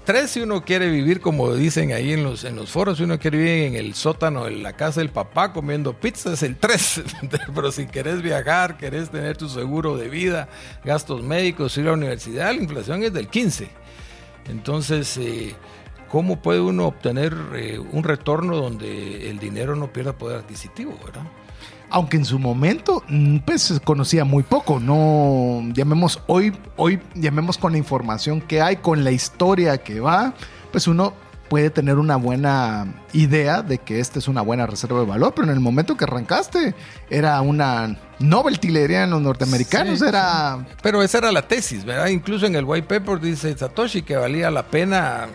3 0.06 0.30
si 0.30 0.42
uno 0.42 0.64
quiere 0.64 0.90
vivir, 0.90 1.22
como 1.22 1.54
dicen 1.54 1.92
ahí 1.92 2.14
en 2.14 2.24
los, 2.24 2.44
en 2.44 2.56
los 2.56 2.70
foros, 2.70 2.98
si 2.98 3.04
uno 3.04 3.20
quiere 3.20 3.38
vivir 3.38 3.64
en 3.64 3.76
el 3.76 3.94
sótano, 3.94 4.48
en 4.48 4.64
la 4.64 4.74
casa 4.74 5.02
del 5.02 5.10
papá 5.10 5.52
comiendo 5.52 6.00
pizza, 6.00 6.34
es 6.34 6.44
el 6.44 6.56
3. 6.56 7.04
Pero 7.56 7.72
si 7.72 7.88
querés 7.88 8.22
viajar, 8.22 8.78
querés 8.78 9.10
tener 9.10 9.38
tu 9.38 9.50
seguro 9.50 9.98
de 9.98 10.08
vida, 10.10 10.48
gastos 10.86 11.24
médicos, 11.24 11.78
ir 11.78 11.84
a 11.84 11.88
la 11.88 11.94
universidad, 11.94 12.54
la 12.54 12.62
inflación 12.62 13.04
es 13.04 13.14
del 13.14 13.28
15. 13.28 13.68
Entonces, 14.50 15.18
eh, 15.18 15.56
¿cómo 16.10 16.42
puede 16.42 16.62
uno 16.62 16.88
obtener 16.88 17.36
eh, 17.56 17.80
un 17.80 18.04
retorno 18.04 18.58
donde 18.58 19.30
el 19.30 19.40
dinero 19.40 19.76
no 19.76 19.92
pierda 19.92 20.14
poder 20.14 20.40
adquisitivo, 20.40 20.98
verdad? 21.04 21.24
Aunque 21.90 22.18
en 22.18 22.26
su 22.26 22.38
momento, 22.38 23.04
mm, 23.08 23.38
pues 23.40 23.62
se 23.62 23.80
conocía 23.80 24.26
muy 24.26 24.44
poco, 24.44 24.80
no 24.80 25.62
llamemos 25.74 26.22
hoy, 26.28 26.54
hoy 26.76 27.00
llamemos 27.16 27.58
con 27.58 27.72
la 27.72 27.78
información 27.78 28.42
que 28.42 28.62
hay, 28.62 28.78
con 28.78 29.04
la 29.04 29.12
historia 29.12 29.78
que 29.78 30.00
va, 30.00 30.34
pues 30.72 30.88
uno 30.88 31.14
puede 31.48 31.70
tener 31.70 31.98
una 31.98 32.18
buena 32.18 32.88
idea 33.14 33.62
de 33.62 33.78
que 33.78 34.00
esta 34.00 34.20
es 34.20 34.28
una 34.28 34.42
buena 34.42 34.66
reserva 34.66 35.00
de 35.00 35.06
valor, 35.06 35.34
pero 35.34 35.48
en 35.48 35.54
el 35.54 35.60
momento 35.60 35.96
que 35.96 36.04
arrancaste 36.04 36.76
era 37.10 37.40
una 37.42 37.98
novelty, 38.20 38.70
le 38.70 38.82
dirían 38.82 39.10
los 39.10 39.22
norteamericanos, 39.22 40.00
Sí, 40.00 40.06
era 40.06 40.66
Pero 40.82 41.02
esa 41.02 41.20
era 41.20 41.32
la 41.32 41.48
tesis, 41.48 41.86
¿verdad? 41.86 42.08
Incluso 42.08 42.46
en 42.46 42.56
el 42.56 42.66
white 42.66 42.88
paper 42.88 43.20
dice 43.20 43.58
Satoshi 43.58 44.02
que 44.02 44.18
valía 44.18 44.52
la 44.52 44.64
pena 44.64 45.28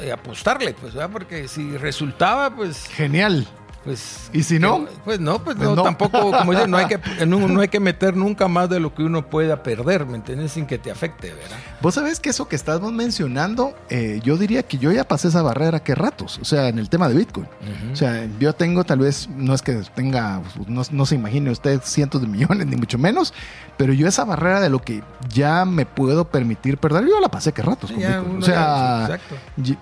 eh, 0.00 0.12
apostarle, 0.12 0.74
pues. 0.74 0.94
Porque 1.12 1.48
si 1.48 1.76
resultaba, 1.76 2.54
pues, 2.54 2.86
genial. 2.88 3.46
Pues... 3.88 4.30
¿Y 4.32 4.42
si 4.42 4.58
no? 4.58 4.84
que- 4.86 4.92
Pues 5.04 5.20
no, 5.20 5.42
pues, 5.42 5.56
Pues 5.56 5.68
no, 5.68 5.76
no. 5.76 5.82
tampoco, 5.82 6.30
como 6.30 6.52
dicen, 6.52 6.70
no 6.70 6.76
hay, 6.76 6.86
que, 6.86 6.98
no, 7.26 7.48
no 7.48 7.60
hay 7.60 7.68
que 7.68 7.80
meter 7.80 8.14
nunca 8.16 8.46
más 8.48 8.68
de 8.68 8.80
lo 8.80 8.94
que 8.94 9.02
uno 9.02 9.26
pueda 9.30 9.62
perder, 9.62 10.04
¿me 10.06 10.16
entiendes? 10.16 10.52
Sin 10.52 10.66
que 10.66 10.76
te 10.78 10.90
afecte, 10.90 11.28
¿verdad? 11.32 11.56
Vos 11.80 11.94
sabés 11.94 12.20
que 12.20 12.28
eso 12.30 12.48
que 12.48 12.56
estamos 12.56 12.92
mencionando, 12.92 13.74
eh, 13.88 14.20
yo 14.22 14.36
diría 14.36 14.62
que 14.62 14.78
yo 14.78 14.92
ya 14.92 15.04
pasé 15.04 15.28
esa 15.28 15.40
barrera 15.42 15.80
que 15.80 15.94
ratos, 15.94 16.38
o 16.40 16.44
sea, 16.44 16.68
en 16.68 16.78
el 16.78 16.88
tema 16.90 17.08
de 17.08 17.14
Bitcoin. 17.14 17.46
O 17.92 17.96
sea, 17.96 18.26
yo 18.38 18.52
tengo 18.54 18.84
tal 18.84 18.98
vez, 18.98 19.28
no 19.34 19.54
es 19.54 19.62
que 19.62 19.72
tenga, 19.94 20.42
no, 20.66 20.82
no 20.90 21.06
se 21.06 21.14
imagine 21.14 21.50
usted 21.50 21.80
cientos 21.82 22.20
de 22.20 22.26
millones, 22.26 22.66
ni 22.66 22.76
mucho 22.76 22.98
menos, 22.98 23.32
pero 23.76 23.92
yo 23.92 24.06
esa 24.08 24.24
barrera 24.24 24.60
de 24.60 24.68
lo 24.68 24.80
que 24.80 25.02
ya 25.32 25.64
me 25.64 25.86
puedo 25.86 26.26
permitir 26.28 26.78
perder, 26.78 27.06
yo 27.06 27.20
la 27.20 27.28
pasé 27.30 27.52
que 27.52 27.62
ratos. 27.62 27.88
Sí, 27.90 27.94
con 27.94 28.02
ya 28.02 28.08
Bitcoin. 28.18 28.30
uno 28.36 28.38
O 28.40 28.42
sea, 28.42 29.18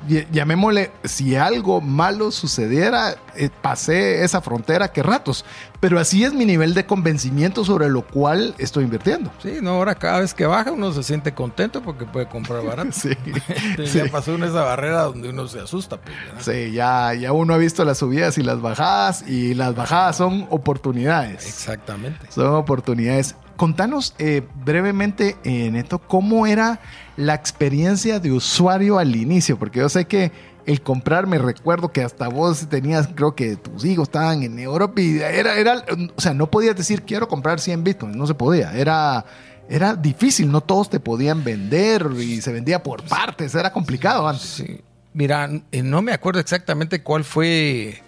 ya- 0.08 0.26
llamémosle, 0.30 0.90
si 1.04 1.34
algo 1.34 1.80
malo 1.80 2.30
sucediera, 2.30 3.16
eh, 3.34 3.48
pasé 3.62 3.95
esa 3.96 4.40
frontera 4.40 4.92
que 4.92 5.02
ratos. 5.02 5.44
Pero 5.80 5.98
así 5.98 6.24
es 6.24 6.32
mi 6.32 6.44
nivel 6.44 6.74
de 6.74 6.86
convencimiento 6.86 7.64
sobre 7.64 7.88
lo 7.88 8.02
cual 8.06 8.54
estoy 8.58 8.84
invirtiendo. 8.84 9.30
Sí, 9.42 9.58
no, 9.62 9.70
ahora 9.70 9.94
cada 9.94 10.20
vez 10.20 10.34
que 10.34 10.46
baja 10.46 10.72
uno 10.72 10.92
se 10.92 11.02
siente 11.02 11.34
contento 11.34 11.82
porque 11.82 12.04
puede 12.06 12.28
comprar 12.28 12.64
barato. 12.64 12.90
Sí. 12.96 13.10
Entonces 13.24 13.90
Sí. 13.90 13.98
Ya 13.98 14.10
pasó 14.10 14.34
uno 14.34 14.46
esa 14.46 14.62
barrera 14.62 15.02
donde 15.02 15.28
uno 15.28 15.46
se 15.48 15.60
asusta. 15.60 15.98
Pues. 15.98 16.44
Sí, 16.44 16.72
ya, 16.72 17.12
ya 17.14 17.32
uno 17.32 17.54
ha 17.54 17.58
visto 17.58 17.84
las 17.84 17.98
subidas 17.98 18.38
y 18.38 18.42
las 18.42 18.60
bajadas, 18.60 19.24
y 19.28 19.54
las 19.54 19.74
bajadas 19.74 20.16
son 20.16 20.46
oportunidades. 20.50 21.46
Exactamente. 21.46 22.26
Son 22.30 22.54
oportunidades. 22.54 23.34
Contanos 23.56 24.14
eh, 24.18 24.42
brevemente, 24.64 25.36
eh, 25.44 25.70
Neto, 25.70 25.98
cómo 25.98 26.46
era 26.46 26.80
la 27.16 27.34
experiencia 27.34 28.20
de 28.20 28.32
usuario 28.32 28.98
al 28.98 29.16
inicio, 29.16 29.58
porque 29.58 29.80
yo 29.80 29.88
sé 29.88 30.04
que 30.04 30.30
el 30.66 30.82
comprar, 30.82 31.26
me 31.26 31.38
recuerdo 31.38 31.92
que 31.92 32.02
hasta 32.02 32.28
vos 32.28 32.66
tenías, 32.68 33.08
creo 33.14 33.34
que 33.34 33.56
tus 33.56 33.84
hijos 33.84 34.08
estaban 34.08 34.42
en 34.42 34.58
Europa 34.58 35.00
y 35.00 35.18
era, 35.20 35.56
era, 35.56 35.84
o 36.14 36.20
sea, 36.20 36.34
no 36.34 36.50
podías 36.50 36.76
decir 36.76 37.02
quiero 37.02 37.28
comprar 37.28 37.60
100 37.60 37.84
bitcoins, 37.84 38.16
no 38.16 38.26
se 38.26 38.34
podía, 38.34 38.72
era, 38.76 39.24
era 39.68 39.94
difícil, 39.94 40.50
no 40.50 40.60
todos 40.60 40.90
te 40.90 40.98
podían 40.98 41.44
vender 41.44 42.08
y 42.18 42.40
se 42.40 42.52
vendía 42.52 42.82
por 42.82 43.04
partes, 43.04 43.54
era 43.54 43.72
complicado 43.72 44.26
antes. 44.28 44.48
Sí. 44.48 44.80
Mira, 45.14 45.48
eh, 45.72 45.82
no 45.82 46.02
me 46.02 46.12
acuerdo 46.12 46.40
exactamente 46.40 47.02
cuál 47.02 47.24
fue 47.24 48.02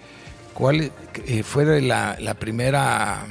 cuál 0.53 0.91
eh, 1.27 1.43
fue 1.45 1.81
la, 1.81 2.17
la 2.19 2.35
primera 2.35 3.25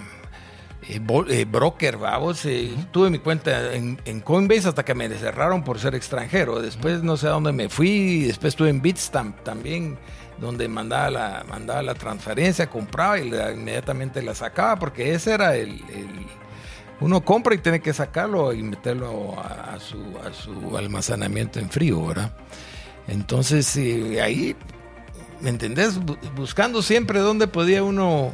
eh, 0.89 1.01
eh, 1.29 1.45
broker, 1.45 1.97
vamos. 1.97 2.45
eh, 2.45 2.73
Tuve 2.91 3.09
mi 3.09 3.19
cuenta 3.19 3.73
en, 3.73 3.99
en 4.05 4.21
Coinbase 4.21 4.67
hasta 4.69 4.83
que 4.85 4.95
me 4.95 5.09
cerraron 5.09 5.63
por 5.63 5.79
ser 5.79 5.95
extranjero. 5.95 6.61
Después 6.61 7.03
no 7.03 7.17
sé 7.17 7.27
a 7.27 7.31
dónde 7.31 7.51
me 7.51 7.69
fui. 7.69 8.23
Después 8.25 8.53
estuve 8.53 8.69
en 8.69 8.81
Bitstamp 8.81 9.41
también, 9.43 9.97
donde 10.39 10.67
mandaba 10.67 11.09
la, 11.09 11.45
mandaba 11.49 11.81
la 11.83 11.95
transferencia, 11.95 12.69
compraba 12.69 13.19
y 13.19 13.29
la- 13.29 13.51
inmediatamente 13.51 14.21
la 14.21 14.33
sacaba, 14.35 14.77
porque 14.77 15.13
ese 15.13 15.33
era 15.33 15.55
el, 15.55 15.71
el- 15.71 16.27
uno 16.99 17.23
compra 17.23 17.53
y 17.53 17.59
tiene 17.59 17.79
que 17.79 17.93
sacarlo 17.93 18.53
y 18.53 18.63
meterlo 18.63 19.35
a, 19.39 19.75
a 19.75 19.79
su, 19.79 19.97
a 20.25 20.33
su 20.33 20.75
almacenamiento 20.77 21.59
en 21.59 21.69
frío, 21.69 22.05
¿verdad? 22.07 22.31
Entonces, 23.07 23.75
eh, 23.77 24.19
ahí, 24.21 24.55
¿me 25.41 25.49
entendés? 25.49 25.99
Bu- 26.01 26.17
Buscando 26.35 26.81
siempre 26.81 27.19
dónde 27.19 27.47
podía 27.47 27.83
uno, 27.83 28.33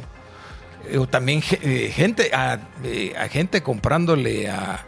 o 0.98 1.06
también 1.08 1.42
eh, 1.62 1.90
gente, 1.94 2.30
a, 2.34 2.58
eh, 2.82 3.14
a 3.18 3.28
gente 3.28 3.62
comprándole 3.62 4.48
a, 4.50 4.86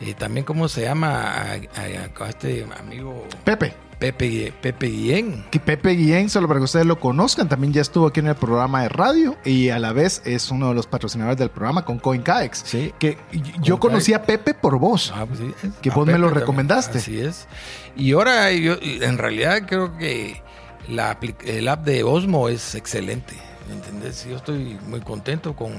eh, 0.00 0.14
también, 0.14 0.44
¿cómo 0.44 0.68
se 0.68 0.82
llama? 0.82 1.22
A, 1.22 1.52
a- 1.54 2.24
a 2.24 2.28
este 2.28 2.66
amigo 2.78 3.26
Pepe. 3.44 3.72
Pepe, 3.98 4.52
Pepe 4.60 4.88
Guillén. 4.88 5.46
que 5.50 5.58
Pepe 5.58 5.92
Guillén, 5.92 6.28
solo 6.28 6.46
para 6.48 6.60
que 6.60 6.64
ustedes 6.64 6.84
lo 6.84 7.00
conozcan, 7.00 7.48
también 7.48 7.72
ya 7.72 7.80
estuvo 7.80 8.06
aquí 8.08 8.20
en 8.20 8.26
el 8.26 8.34
programa 8.34 8.82
de 8.82 8.90
radio 8.90 9.38
y 9.42 9.70
a 9.70 9.78
la 9.78 9.94
vez 9.94 10.20
es 10.26 10.50
uno 10.50 10.68
de 10.68 10.74
los 10.74 10.86
patrocinadores 10.86 11.38
del 11.38 11.48
programa 11.48 11.82
con 11.86 11.98
CoinCaex. 11.98 12.58
Sí. 12.66 12.92
Que 12.98 13.16
yo 13.62 13.80
conocí 13.80 14.12
a 14.12 14.22
Pepe 14.24 14.52
por 14.52 14.78
vos. 14.78 15.14
Ah, 15.16 15.24
pues 15.24 15.38
sí, 15.40 15.70
Que 15.80 15.88
vos 15.88 16.06
me 16.06 16.12
lo 16.18 16.26
también. 16.26 16.40
recomendaste. 16.40 16.98
Así 16.98 17.18
es. 17.18 17.48
Y 17.96 18.12
ahora, 18.12 18.52
yo, 18.52 18.74
en 18.82 19.16
realidad, 19.16 19.62
creo 19.66 19.96
que 19.96 20.42
la, 20.90 21.18
el 21.46 21.66
app 21.66 21.82
de 21.86 22.04
Osmo 22.04 22.50
es 22.50 22.74
excelente. 22.74 23.32
¿Me 23.68 23.74
entendés? 23.74 24.24
Yo 24.24 24.36
estoy 24.36 24.78
muy 24.86 25.00
contento 25.00 25.54
con, 25.54 25.72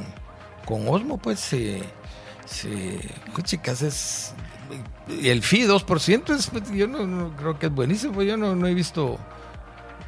con 0.65 0.87
Osmo, 0.87 1.17
pues. 1.17 1.39
se- 1.39 1.83
¿qué 3.35 3.43
chicas, 3.43 3.81
es. 3.81 4.33
El 5.21 5.41
fee 5.41 5.65
2% 5.65 6.33
es, 6.35 6.47
pues, 6.47 6.69
yo 6.71 6.87
no, 6.87 7.05
no 7.07 7.35
creo 7.37 7.57
que 7.57 7.67
es 7.67 7.71
buenísimo. 7.73 8.21
Yo 8.23 8.35
no, 8.37 8.55
no 8.55 8.67
he 8.67 8.73
visto 8.73 9.17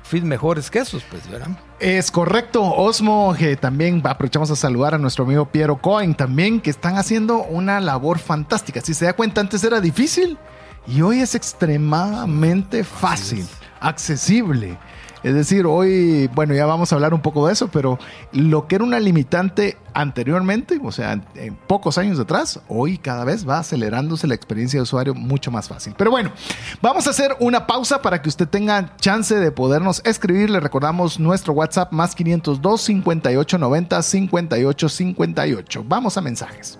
fees 0.04 0.24
mejores 0.24 0.70
que 0.70 0.80
esos, 0.80 1.04
pues, 1.04 1.30
¿verdad? 1.30 1.50
Es 1.80 2.12
correcto, 2.12 2.64
Osmo, 2.64 3.34
que 3.38 3.56
también 3.56 4.02
aprovechamos 4.06 4.52
a 4.52 4.56
saludar 4.56 4.96
a 4.96 4.98
nuestro 4.98 5.24
amigo 5.24 5.46
Piero 5.46 5.78
Cohen 5.78 6.16
también, 6.16 6.60
que 6.60 6.70
están 6.72 6.98
haciendo 6.98 7.44
una 7.44 7.80
labor 7.80 8.20
fantástica. 8.20 8.82
Si 8.82 8.94
se 8.94 9.06
da 9.06 9.14
cuenta, 9.14 9.40
antes 9.40 9.64
era 9.64 9.80
difícil 9.80 10.38
y 10.88 11.02
hoy 11.02 11.20
es 11.22 11.36
extremadamente 11.36 12.84
fácil, 12.84 13.48
accesible. 13.80 14.78
Es 15.24 15.34
decir, 15.34 15.66
hoy, 15.66 16.28
bueno, 16.34 16.54
ya 16.54 16.66
vamos 16.66 16.92
a 16.92 16.96
hablar 16.96 17.14
un 17.14 17.22
poco 17.22 17.48
de 17.48 17.54
eso, 17.54 17.70
pero 17.70 18.00
lo 18.32 18.68
que 18.68 18.76
era 18.76 18.84
una 18.84 19.00
limitante 19.00 19.78
anteriormente, 19.94 20.80
o 20.82 20.92
sea, 20.92 21.20
en 21.36 21.56
pocos 21.56 21.98
años 21.98 22.20
atrás, 22.20 22.62
hoy 22.68 22.98
cada 22.98 23.26
vez 23.26 23.48
va 23.48 23.60
acelerándose 23.60 24.28
la 24.28 24.36
experiencia 24.36 24.78
de 24.78 24.84
usuario 24.84 25.14
mucho 25.14 25.52
más 25.52 25.68
fácil. 25.68 25.94
Pero 25.98 26.12
bueno, 26.12 26.32
vamos 26.82 27.08
a 27.08 27.10
hacer 27.10 27.36
una 27.40 27.68
pausa 27.68 28.02
para 28.02 28.22
que 28.22 28.30
usted 28.30 28.48
tenga 28.48 28.96
chance 28.98 29.36
de 29.36 29.52
podernos 29.52 30.02
escribir. 30.06 30.50
Le 30.50 30.60
recordamos 30.60 31.20
nuestro 31.20 31.54
WhatsApp 31.54 31.92
más 31.92 32.16
502 32.16 32.82
5890 32.82 34.02
5858. 34.02 35.86
Vamos 35.88 36.18
a 36.18 36.22
mensajes. 36.22 36.80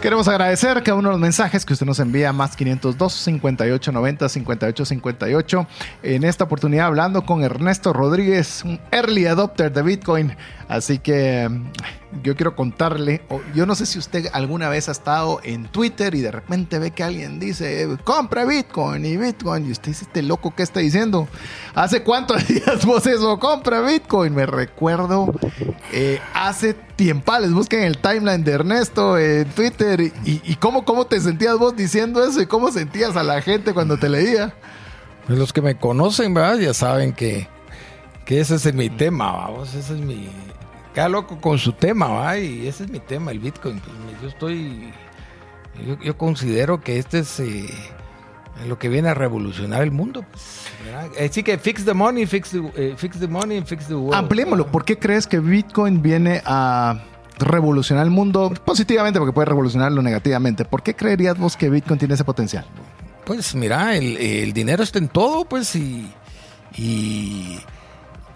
Queremos 0.00 0.28
agradecer 0.28 0.80
cada 0.84 0.96
uno 0.96 1.08
de 1.08 1.14
los 1.14 1.20
mensajes 1.20 1.66
que 1.66 1.72
usted 1.72 1.84
nos 1.84 1.98
envía 1.98 2.32
más 2.32 2.54
502 2.54 3.12
58 3.12 3.90
90 3.90 4.28
58 4.28 4.84
58. 4.84 5.66
En 6.04 6.22
esta 6.22 6.44
oportunidad 6.44 6.86
hablando 6.86 7.26
con 7.26 7.42
Ernesto 7.42 7.92
Rodríguez, 7.92 8.62
un 8.64 8.78
early 8.92 9.26
adopter 9.26 9.72
de 9.72 9.82
Bitcoin. 9.82 10.36
Así 10.68 11.00
que 11.00 11.50
yo 12.22 12.36
quiero 12.36 12.56
contarle, 12.56 13.22
yo 13.54 13.66
no 13.66 13.74
sé 13.74 13.84
si 13.86 13.98
usted 13.98 14.28
alguna 14.32 14.68
vez 14.68 14.88
ha 14.88 14.92
estado 14.92 15.40
en 15.42 15.68
Twitter 15.68 16.14
y 16.14 16.20
de 16.20 16.30
repente 16.30 16.78
ve 16.78 16.90
que 16.90 17.04
alguien 17.04 17.38
dice, 17.38 17.86
compra 18.04 18.44
Bitcoin 18.44 19.04
y 19.04 19.16
Bitcoin. 19.16 19.66
Y 19.66 19.72
usted 19.72 19.88
dice, 19.88 20.04
este 20.06 20.22
loco, 20.22 20.54
¿qué 20.54 20.62
está 20.62 20.80
diciendo? 20.80 21.28
¿Hace 21.74 22.02
cuántos 22.02 22.46
días 22.48 22.84
vos 22.84 23.06
eso? 23.06 23.38
Compra 23.38 23.80
Bitcoin. 23.82 24.34
Me 24.34 24.46
recuerdo 24.46 25.34
eh, 25.92 26.20
hace 26.34 26.74
tiempales, 26.74 27.52
busquen 27.52 27.82
el 27.82 27.98
timeline 27.98 28.42
de 28.42 28.52
Ernesto 28.52 29.18
en 29.18 29.48
Twitter 29.50 30.00
y, 30.24 30.54
cómo, 30.56 30.84
cómo 30.84 31.06
te 31.06 31.20
sentías 31.20 31.56
vos 31.58 31.76
diciendo 31.76 32.24
eso 32.24 32.40
y 32.40 32.46
cómo 32.46 32.72
sentías 32.72 33.16
a 33.16 33.22
la 33.22 33.40
gente 33.42 33.74
cuando 33.74 33.96
te 33.98 34.08
leía. 34.08 34.54
Pues 35.26 35.38
los 35.38 35.52
que 35.52 35.60
me 35.60 35.76
conocen, 35.76 36.32
¿verdad? 36.32 36.58
Ya 36.58 36.72
saben 36.72 37.12
que, 37.12 37.48
que 38.24 38.40
ese 38.40 38.54
es 38.56 38.74
mi 38.74 38.88
tema, 38.88 39.30
vamos, 39.30 39.74
ese 39.74 39.94
es 39.94 40.00
mi, 40.00 40.28
cada 40.94 41.08
loco 41.08 41.40
con 41.40 41.58
su 41.58 41.72
tema, 41.72 42.08
¿va? 42.08 42.38
y 42.38 42.66
ese 42.66 42.84
es 42.84 42.90
mi 42.90 43.00
tema, 43.00 43.30
el 43.30 43.38
Bitcoin. 43.38 43.80
Pues, 43.80 44.22
yo 44.22 44.28
estoy, 44.28 44.92
yo, 46.02 46.16
considero 46.16 46.80
que 46.80 46.98
este 46.98 47.20
es 47.20 47.40
eh, 47.40 47.68
lo 48.66 48.78
que 48.78 48.88
viene 48.88 49.08
a 49.08 49.14
revolucionar 49.14 49.82
el 49.82 49.90
mundo. 49.90 50.24
Pues, 50.30 50.68
Así 51.20 51.42
que 51.42 51.58
fix 51.58 51.84
the 51.84 51.94
money, 51.94 52.26
fix 52.26 52.50
the, 52.50 52.72
eh, 52.76 52.94
fix 52.96 53.18
the 53.18 53.28
money, 53.28 53.62
fix 53.62 53.86
the 53.86 53.94
world. 53.94 54.14
Ampliémoslo. 54.14 54.66
¿Por 54.66 54.84
qué 54.84 54.98
crees 54.98 55.26
que 55.26 55.38
Bitcoin 55.38 56.02
viene 56.02 56.42
a 56.44 57.02
revolucionar 57.38 58.04
el 58.04 58.10
mundo 58.10 58.52
positivamente? 58.64 59.18
Porque 59.18 59.32
puede 59.32 59.46
revolucionarlo 59.46 60.02
negativamente. 60.02 60.64
¿Por 60.64 60.82
qué 60.82 60.94
creerías 60.94 61.38
vos 61.38 61.56
que 61.56 61.70
Bitcoin 61.70 61.98
tiene 61.98 62.14
ese 62.14 62.24
potencial? 62.24 62.64
Pues 63.24 63.54
mira, 63.54 63.94
el, 63.94 64.52
dinero 64.52 64.82
está 64.82 64.98
en 64.98 65.08
todo, 65.08 65.44
pues, 65.44 65.76
y, 65.76 66.10
y 66.76 67.58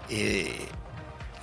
eh, 0.09 0.67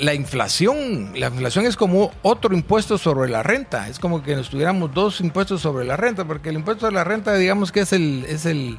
la 0.01 0.15
inflación, 0.15 1.13
la 1.15 1.29
inflación 1.29 1.67
es 1.67 1.77
como 1.77 2.11
otro 2.23 2.55
impuesto 2.55 2.99
sobre 2.99 3.31
la 3.31 3.43
renta, 3.43 3.89
es 3.89 3.99
como 3.99 4.23
que 4.23 4.35
nos 4.35 4.49
tuviéramos 4.49 4.93
dos 4.95 5.21
impuestos 5.21 5.61
sobre 5.61 5.85
la 5.85 5.97
renta, 5.97 6.25
porque 6.25 6.49
el 6.49 6.57
impuesto 6.57 6.87
de 6.87 6.93
la 6.93 7.05
renta 7.05 7.35
digamos 7.35 7.71
que 7.71 7.81
es 7.81 7.93
el 7.93 8.25
es 8.29 8.47
el 8.47 8.79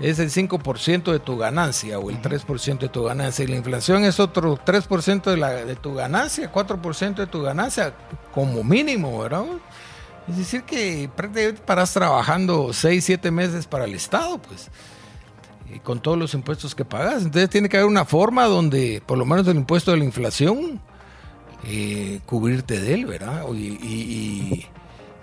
es 0.00 0.18
el 0.18 0.30
5% 0.30 1.12
de 1.12 1.20
tu 1.20 1.36
ganancia 1.36 1.98
o 1.98 2.10
el 2.10 2.20
3% 2.20 2.78
de 2.78 2.88
tu 2.88 3.04
ganancia 3.04 3.44
y 3.44 3.48
la 3.48 3.56
inflación 3.56 4.04
es 4.04 4.18
otro 4.20 4.56
3% 4.56 5.22
de, 5.22 5.36
la, 5.36 5.50
de 5.50 5.76
tu 5.76 5.94
ganancia, 5.94 6.52
4% 6.52 7.14
de 7.14 7.26
tu 7.26 7.42
ganancia 7.42 7.94
como 8.34 8.64
mínimo, 8.64 9.20
¿verdad? 9.20 9.44
Es 10.28 10.38
decir 10.38 10.64
que 10.64 11.08
prácticamente 11.14 11.62
paras 11.62 11.92
trabajando 11.92 12.72
6, 12.72 13.04
7 13.04 13.30
meses 13.30 13.66
para 13.66 13.84
el 13.84 13.94
Estado, 13.94 14.38
pues 14.38 14.70
con 15.80 16.00
todos 16.00 16.18
los 16.18 16.34
impuestos 16.34 16.74
que 16.74 16.84
pagas. 16.84 17.24
Entonces 17.24 17.50
tiene 17.50 17.68
que 17.68 17.76
haber 17.76 17.88
una 17.88 18.04
forma 18.04 18.44
donde, 18.46 19.02
por 19.04 19.18
lo 19.18 19.24
menos 19.24 19.46
el 19.48 19.56
impuesto 19.56 19.90
de 19.90 19.98
la 19.98 20.04
inflación, 20.04 20.80
eh, 21.66 22.20
cubrirte 22.26 22.80
de 22.80 22.94
él, 22.94 23.06
¿verdad? 23.06 23.44
Y, 23.52 24.66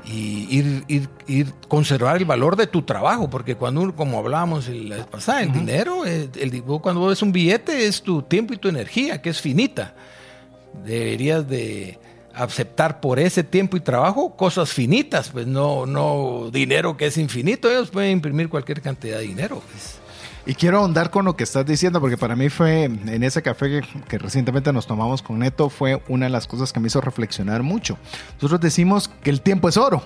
ir, 0.06 1.54
conservar 1.68 2.18
el 2.18 2.26
valor 2.26 2.56
de 2.56 2.66
tu 2.66 2.82
trabajo, 2.82 3.30
porque 3.30 3.56
cuando 3.56 3.96
como 3.96 4.18
hablábamos 4.18 4.68
la 4.70 4.98
vez 4.98 5.06
pasada, 5.06 5.44
el 5.44 5.52
dinero, 5.52 6.06
el, 6.06 6.32
el, 6.36 6.64
cuando 6.64 7.08
ves 7.08 7.22
un 7.22 7.32
billete 7.32 7.86
es 7.86 8.02
tu 8.02 8.22
tiempo 8.22 8.54
y 8.54 8.58
tu 8.58 8.70
energía, 8.70 9.22
que 9.22 9.30
es 9.30 9.40
finita. 9.40 9.94
Deberías 10.84 11.48
de 11.48 12.00
aceptar 12.34 13.02
por 13.02 13.20
ese 13.20 13.44
tiempo 13.44 13.76
y 13.76 13.82
trabajo 13.82 14.36
cosas 14.36 14.72
finitas, 14.72 15.30
pues 15.30 15.46
no, 15.46 15.86
no 15.86 16.50
dinero 16.52 16.96
que 16.96 17.08
es 17.08 17.18
infinito, 17.18 17.70
ellos 17.70 17.90
pueden 17.90 18.12
imprimir 18.12 18.50
cualquier 18.50 18.82
cantidad 18.82 19.18
de 19.18 19.24
dinero. 19.24 19.62
Pues. 19.72 20.00
Y 20.46 20.56
quiero 20.56 20.80
ahondar 20.80 21.12
con 21.12 21.26
lo 21.26 21.36
que 21.36 21.44
estás 21.44 21.66
diciendo, 21.66 22.00
porque 22.00 22.18
para 22.18 22.36
mí 22.36 22.50
fue 22.50 22.86
en 22.86 23.24
ese 23.24 23.42
café 23.42 23.82
que, 24.08 24.18
recientemente 24.18 24.72
nos 24.74 24.88
tomamos 24.88 25.22
con 25.22 25.40
Neto, 25.40 25.70
fue 25.70 26.02
una 26.08 26.26
de 26.26 26.32
las 26.32 26.48
cosas 26.48 26.74
que 26.74 26.80
me 26.80 26.88
hizo 26.88 27.02
reflexionar 27.02 27.62
mucho. 27.64 27.98
Nosotros 28.36 28.62
decimos 28.62 29.10
que 29.22 29.30
el 29.30 29.42
tiempo 29.42 29.70
es 29.70 29.78
oro. 29.78 30.04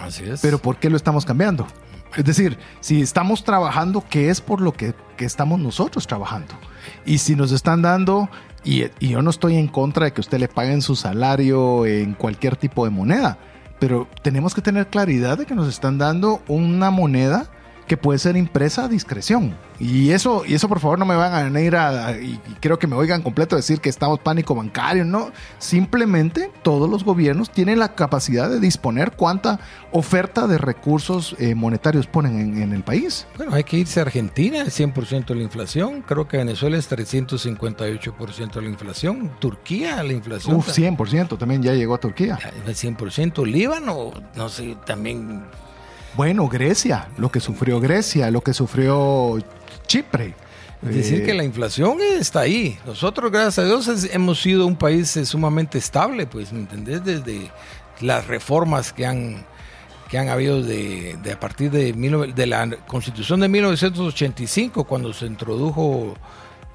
Así 0.00 0.24
es. 0.24 0.40
Pero 0.40 0.58
¿por 0.58 0.76
qué 0.76 0.88
lo 0.88 0.96
estamos 0.96 1.24
cambiando? 1.24 1.66
Es 2.16 2.24
decir, 2.24 2.58
si 2.80 3.00
estamos 3.00 3.42
trabajando, 3.42 4.04
¿qué 4.08 4.30
es 4.30 4.40
por 4.40 4.60
lo 4.60 4.72
que, 4.72 4.94
estamos 5.18 5.60
nosotros 5.60 6.06
trabajando? 6.06 6.54
Y 7.06 7.18
si 7.18 7.36
nos 7.36 7.52
están 7.52 7.80
dando, 7.80 8.28
y, 8.64 8.84
y, 8.98 9.10
yo 9.10 9.22
no 9.22 9.30
estoy 9.30 9.56
en 9.56 9.68
contra 9.68 10.06
de 10.06 10.12
que 10.12 10.20
usted 10.20 10.38
le 10.38 10.48
paguen 10.48 10.82
su 10.82 10.96
salario 10.96 11.86
en 11.86 12.14
cualquier 12.14 12.56
tipo 12.56 12.84
de 12.84 12.90
moneda, 12.90 13.38
pero 13.78 14.08
tenemos 14.22 14.54
que 14.54 14.62
tener 14.62 14.88
claridad 14.88 15.38
de 15.38 15.46
que 15.46 15.54
nos 15.54 15.68
están 15.68 15.98
dando 15.98 16.42
una 16.48 16.90
moneda 16.90 17.50
que 17.86 17.96
puede 17.96 18.18
ser 18.18 18.36
impresa 18.36 18.84
a 18.84 18.88
discreción. 18.88 19.56
Y 19.78 20.10
eso, 20.10 20.44
y 20.46 20.54
eso 20.54 20.68
por 20.68 20.78
favor 20.78 20.98
no 20.98 21.04
me 21.04 21.16
van 21.16 21.56
a 21.56 21.60
ir 21.60 21.74
a, 21.74 22.12
y 22.12 22.40
creo 22.60 22.78
que 22.78 22.86
me 22.86 22.94
oigan 22.94 23.20
completo 23.22 23.56
decir 23.56 23.80
que 23.80 23.88
estamos 23.88 24.20
pánico 24.20 24.54
bancario, 24.54 25.04
no. 25.04 25.32
Simplemente 25.58 26.50
todos 26.62 26.88
los 26.88 27.04
gobiernos 27.04 27.50
tienen 27.50 27.80
la 27.80 27.94
capacidad 27.94 28.48
de 28.48 28.60
disponer 28.60 29.12
cuánta 29.12 29.58
oferta 29.90 30.46
de 30.46 30.58
recursos 30.58 31.34
eh, 31.38 31.54
monetarios 31.54 32.06
ponen 32.06 32.62
en, 32.62 32.72
el 32.72 32.82
país. 32.82 33.26
Bueno, 33.36 33.54
hay 33.54 33.64
que 33.64 33.78
irse 33.78 33.98
a 33.98 34.04
Argentina, 34.04 34.60
el 34.60 34.70
100% 34.70 35.26
de 35.26 35.34
la 35.34 35.42
inflación. 35.42 36.02
Creo 36.02 36.28
que 36.28 36.36
Venezuela 36.36 36.76
es 36.76 36.90
358% 36.90 38.52
de 38.52 38.62
la 38.62 38.68
inflación. 38.68 39.32
Turquía, 39.40 40.02
la 40.02 40.12
inflación. 40.12 40.56
Uf, 40.56 40.68
100% 40.68 41.38
también 41.38 41.62
ya 41.62 41.74
llegó 41.74 41.94
a 41.94 41.98
Turquía. 41.98 42.38
El 42.66 42.74
100%. 42.74 43.44
Líbano, 43.44 44.12
no 44.36 44.48
sé, 44.48 44.76
también 44.86 45.42
bueno, 46.16 46.48
Grecia, 46.48 47.08
lo 47.18 47.30
que 47.30 47.40
sufrió 47.40 47.80
Grecia, 47.80 48.30
lo 48.30 48.40
que 48.42 48.52
sufrió 48.52 49.38
Chipre. 49.86 50.34
Es 50.86 50.94
decir, 50.96 51.24
que 51.24 51.32
la 51.32 51.44
inflación 51.44 51.98
está 52.18 52.40
ahí. 52.40 52.76
Nosotros, 52.84 53.30
gracias 53.30 53.60
a 53.60 53.64
Dios, 53.64 53.88
hemos 54.12 54.40
sido 54.42 54.66
un 54.66 54.74
país 54.76 55.16
eh, 55.16 55.24
sumamente 55.24 55.78
estable, 55.78 56.26
pues, 56.26 56.52
¿me 56.52 56.58
entendés? 56.60 57.04
Desde 57.04 57.52
las 58.00 58.26
reformas 58.26 58.92
que 58.92 59.06
han, 59.06 59.46
que 60.10 60.18
han 60.18 60.28
habido 60.28 60.60
de, 60.60 61.16
de 61.22 61.32
a 61.32 61.38
partir 61.38 61.70
de, 61.70 61.94
mil- 61.94 62.34
de 62.34 62.46
la 62.46 62.68
constitución 62.88 63.38
de 63.38 63.48
1985, 63.48 64.82
cuando 64.84 65.12
se 65.12 65.26
introdujo 65.26 66.14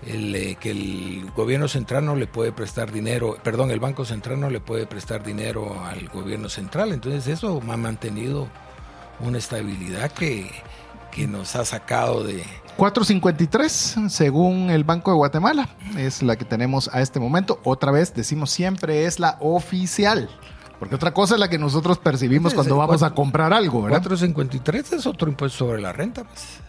el, 0.06 0.34
eh, 0.36 0.58
que 0.58 0.72
el 0.72 1.30
gobierno 1.36 1.68
central 1.68 2.06
no 2.06 2.16
le 2.16 2.28
puede 2.28 2.54
prestar 2.54 2.94
dinero, 2.94 3.38
perdón, 3.44 3.72
el 3.72 3.82
Banco 3.82 4.06
Central 4.06 4.40
no 4.40 4.50
le 4.50 4.62
puede 4.62 4.86
prestar 4.88 5.22
dinero 5.22 5.84
al 5.84 6.08
gobierno 6.08 6.48
central. 6.48 6.94
Entonces 6.94 7.28
eso 7.28 7.62
ha 7.70 7.76
mantenido 7.78 8.48
una 9.20 9.38
estabilidad 9.38 10.12
que, 10.12 10.52
que 11.12 11.28
nos 11.28 11.56
ha 11.56 11.66
sacado 11.66 12.24
de... 12.24 12.44
453, 12.78 13.96
según 14.10 14.70
el 14.70 14.84
Banco 14.84 15.10
de 15.10 15.18
Guatemala, 15.18 15.68
es 15.98 16.22
la 16.22 16.36
que 16.36 16.46
tenemos 16.46 16.90
a 16.94 17.02
este 17.02 17.20
momento. 17.20 17.60
Otra 17.64 17.92
vez, 17.92 18.14
decimos 18.14 18.52
siempre, 18.52 19.06
es 19.06 19.20
la 19.20 19.38
oficial. 19.40 20.30
Porque 20.78 20.94
otra 20.94 21.12
cosa 21.12 21.34
es 21.34 21.40
la 21.40 21.50
que 21.50 21.58
nosotros 21.58 21.98
percibimos 21.98 22.54
cuando 22.54 22.78
vamos 22.78 23.02
a 23.02 23.16
comprar 23.16 23.52
algo, 23.52 23.82
¿verdad? 23.82 24.04
453 24.04 24.94
es 24.94 25.08
otro 25.08 25.28
impuesto 25.28 25.66
sobre 25.66 25.82
la 25.82 25.92
renta. 25.92 26.24
Pues. 26.24 26.60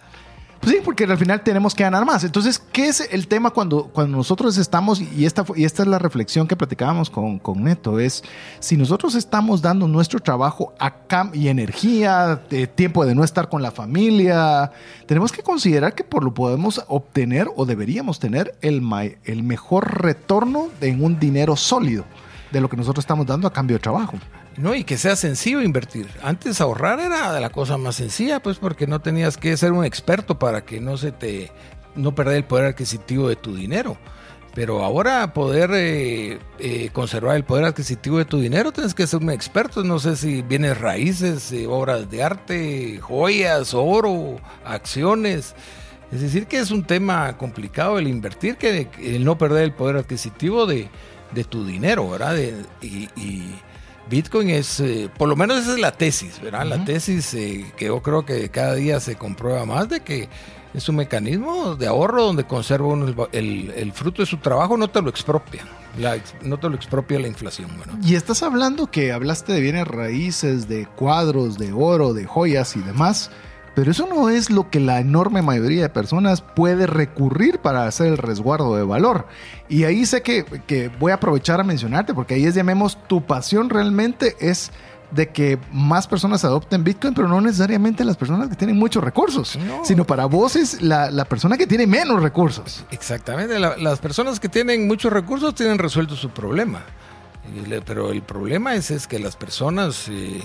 Pues 0.61 0.73
sí, 0.75 0.83
porque 0.85 1.05
al 1.05 1.17
final 1.17 1.41
tenemos 1.43 1.73
que 1.73 1.85
ganar 1.85 2.05
más. 2.05 2.25
Entonces, 2.25 2.59
¿qué 2.59 2.89
es 2.89 3.01
el 3.13 3.29
tema 3.29 3.51
cuando, 3.51 3.85
cuando 3.85 4.17
nosotros 4.17 4.59
estamos, 4.59 5.01
y 5.01 5.25
esta, 5.25 5.45
y 5.55 5.65
esta 5.65 5.83
es 5.83 5.89
la 5.89 6.01
reflexión 6.01 6.49
que 6.49 6.57
platicábamos 6.57 7.11
con, 7.11 7.39
con 7.39 7.63
Neto, 7.63 8.01
es 8.01 8.25
si 8.59 8.77
nosotros 8.77 9.15
estamos 9.15 9.63
dando 9.63 9.87
nuestro 9.87 10.19
trabajo 10.19 10.75
a 10.81 11.07
cam- 11.07 11.31
y 11.33 11.47
energía, 11.49 12.41
de 12.51 12.67
tiempo 12.67 13.07
de 13.07 13.15
no 13.15 13.23
estar 13.23 13.49
con 13.49 13.63
la 13.63 13.71
familia, 13.71 14.73
tenemos 15.07 15.31
que 15.31 15.43
considerar 15.43 15.95
que 15.95 16.03
por 16.03 16.25
lo 16.25 16.35
podemos 16.35 16.83
obtener 16.89 17.49
o 17.55 17.65
deberíamos 17.65 18.19
tener 18.19 18.57
el, 18.61 18.83
el 19.25 19.43
mejor 19.45 20.03
retorno 20.03 20.69
en 20.81 21.05
un 21.05 21.21
dinero 21.21 21.55
sólido 21.55 22.05
de 22.51 22.61
lo 22.61 22.69
que 22.69 22.77
nosotros 22.77 23.05
estamos 23.05 23.27
dando 23.27 23.47
a 23.47 23.53
cambio 23.53 23.77
de 23.77 23.81
trabajo. 23.81 24.19
No, 24.59 24.75
y 24.75 24.83
que 24.83 24.99
sea 24.99 25.15
sencillo 25.15 25.63
invertir. 25.63 26.09
Antes 26.21 26.61
ahorrar 26.61 26.99
era 26.99 27.39
la 27.39 27.51
cosa 27.51 27.79
más 27.79 27.95
sencilla, 27.95 28.41
pues 28.41 28.59
porque 28.59 28.89
no 28.89 29.01
tenías 29.01 29.37
que 29.37 29.57
ser 29.57 29.71
un 29.71 29.85
experto 29.85 30.39
para 30.39 30.65
que 30.65 30.81
no 30.81 30.97
se 30.97 31.13
te 31.13 31.53
no 31.95 32.15
perder 32.15 32.39
el 32.39 32.45
poder 32.45 32.67
adquisitivo 32.67 33.29
de 33.29 33.37
tu 33.37 33.55
dinero. 33.55 33.97
Pero 34.55 34.85
ahora 34.85 35.33
poder 35.33 35.71
eh, 35.75 36.39
eh, 36.59 36.91
conservar 36.93 37.37
el 37.37 37.45
poder 37.45 37.67
adquisitivo 37.67 38.19
de 38.19 38.25
tu 38.25 38.41
dinero 38.41 38.73
tienes 38.73 38.95
que 38.95 39.07
ser 39.07 39.21
un 39.23 39.31
experto. 39.31 39.85
No 39.85 40.01
sé 40.01 40.17
si 40.17 40.43
bienes 40.43 40.77
raíces, 40.81 41.53
eh, 41.53 41.69
obras 41.69 42.11
de 42.11 42.25
arte, 42.25 42.99
joyas, 42.99 43.75
oro, 43.75 44.41
acciones. 44.65 45.55
Es 46.11 46.21
decir, 46.21 46.47
que 46.47 46.59
es 46.59 46.73
un 46.73 46.83
tema 46.83 47.37
complicado 47.37 47.99
el 47.99 48.09
invertir, 48.09 48.57
que 48.57 48.89
el 49.01 49.25
no 49.25 49.39
perder 49.39 49.63
el 49.63 49.73
poder 49.73 49.99
adquisitivo 49.99 50.67
de, 50.67 50.89
de 51.33 51.45
tu 51.45 51.65
dinero, 51.65 52.11
¿verdad? 52.11 52.37
Y 52.83 53.55
Bitcoin 54.11 54.51
es, 54.51 54.81
eh, 54.81 55.11
por 55.17 55.29
lo 55.29 55.37
menos 55.37 55.59
esa 55.59 55.73
es 55.73 55.79
la 55.79 55.93
tesis, 55.93 56.41
¿verdad? 56.43 56.65
La 56.67 56.85
tesis 56.85 57.35
eh, 57.35 57.67
que 57.77 57.87
yo 57.87 58.03
creo 58.03 58.25
que 58.25 58.49
cada 58.51 58.75
día 58.75 59.01
se 59.01 59.17
comprueba 59.17 59.65
más 59.67 59.89
de 59.89 60.01
que 60.01 60.29
es 60.75 60.89
un 60.89 60.97
mecanismo 60.97 61.77
de 61.77 61.87
ahorro 61.87 62.25
donde 62.25 62.45
conserva 62.45 62.87
uno 62.89 63.07
el, 63.07 63.17
el- 63.33 63.71
el 63.77 63.93
fruto 63.93 64.23
de 64.23 64.27
su 64.27 64.37
trabajo, 64.39 64.77
no 64.77 64.89
te 64.89 65.01
lo 65.03 65.11
expropia, 65.11 65.63
la 65.99 66.17
no 66.43 66.59
te 66.59 66.69
lo 66.69 66.77
expropia 66.77 67.19
la 67.19 67.27
inflación, 67.29 67.71
¿verdad? 67.79 67.95
Y 68.05 68.15
estás 68.15 68.43
hablando 68.43 68.91
que 68.91 69.13
hablaste 69.13 69.53
de 69.53 69.61
bienes 69.61 69.87
raíces, 69.89 70.69
de 70.69 70.87
cuadros, 70.87 71.59
de 71.59 71.73
oro, 71.73 72.13
de 72.15 72.25
joyas 72.27 72.77
y 72.77 72.81
demás, 72.81 73.31
pero 73.79 73.93
eso 73.93 74.09
no 74.09 74.29
es 74.29 74.51
lo 74.51 74.71
que 74.71 74.81
la 74.81 74.99
enorme 74.99 75.41
mayoría 75.41 75.83
de 75.83 75.89
personas 75.89 76.41
puede 76.41 76.89
recurrir 76.89 77.61
para 77.61 77.87
hacer 77.87 78.09
el 78.09 78.19
resguardo 78.19 78.75
de 78.75 78.83
valor. 78.83 79.29
Y 79.69 79.85
ahí 79.85 80.05
sé 80.05 80.21
que, 80.21 80.45
que 80.67 80.89
voy 80.99 81.13
a 81.13 81.15
aprovechar 81.15 81.61
a 81.61 81.63
mencionarte, 81.63 82.13
porque 82.13 82.35
ahí 82.35 82.45
es, 82.45 82.57
llamemos, 82.57 82.99
tu 83.07 83.25
pasión 83.25 83.71
realmente 83.71 84.35
es 84.41 84.73
de 85.13 85.29
que 85.29 85.61
más 85.71 86.09
personas 86.09 86.45
adopten 86.45 86.83
Bitcoin, 86.83 87.15
pero 87.15 87.29
no 87.29 87.41
necesariamente 87.41 88.05
las 88.05 88.17
personas 88.17 88.49
que 88.49 88.57
tienen 88.57 88.77
muchos 88.77 89.05
recursos, 89.05 89.57
No. 89.57 89.85
sino 89.85 90.05
para 90.05 90.25
vos 90.27 90.57
es 90.57 90.83
la, 90.83 91.13
la 91.13 91.25
persona 91.25 91.57
que 91.57 91.69
tiene 91.69 91.87
menos 91.87 92.21
recursos. 92.21 92.85
Exactamente, 92.91 93.61
la- 93.61 93.77
las 93.77 94.01
personas 94.01 94.41
que 94.41 94.49
tienen 94.49 94.89
muchos 94.89 95.13
recursos 95.13 95.55
tienen 95.55 95.79
resuelto 95.79 96.17
su 96.17 96.31
problema, 96.31 96.83
pero 97.87 98.11
el 98.11 98.23
problema 98.23 98.75
es, 98.75 98.91
es 98.91 99.07
que 99.07 99.21
las 99.21 99.37
personas 99.37 100.09
eh, 100.09 100.43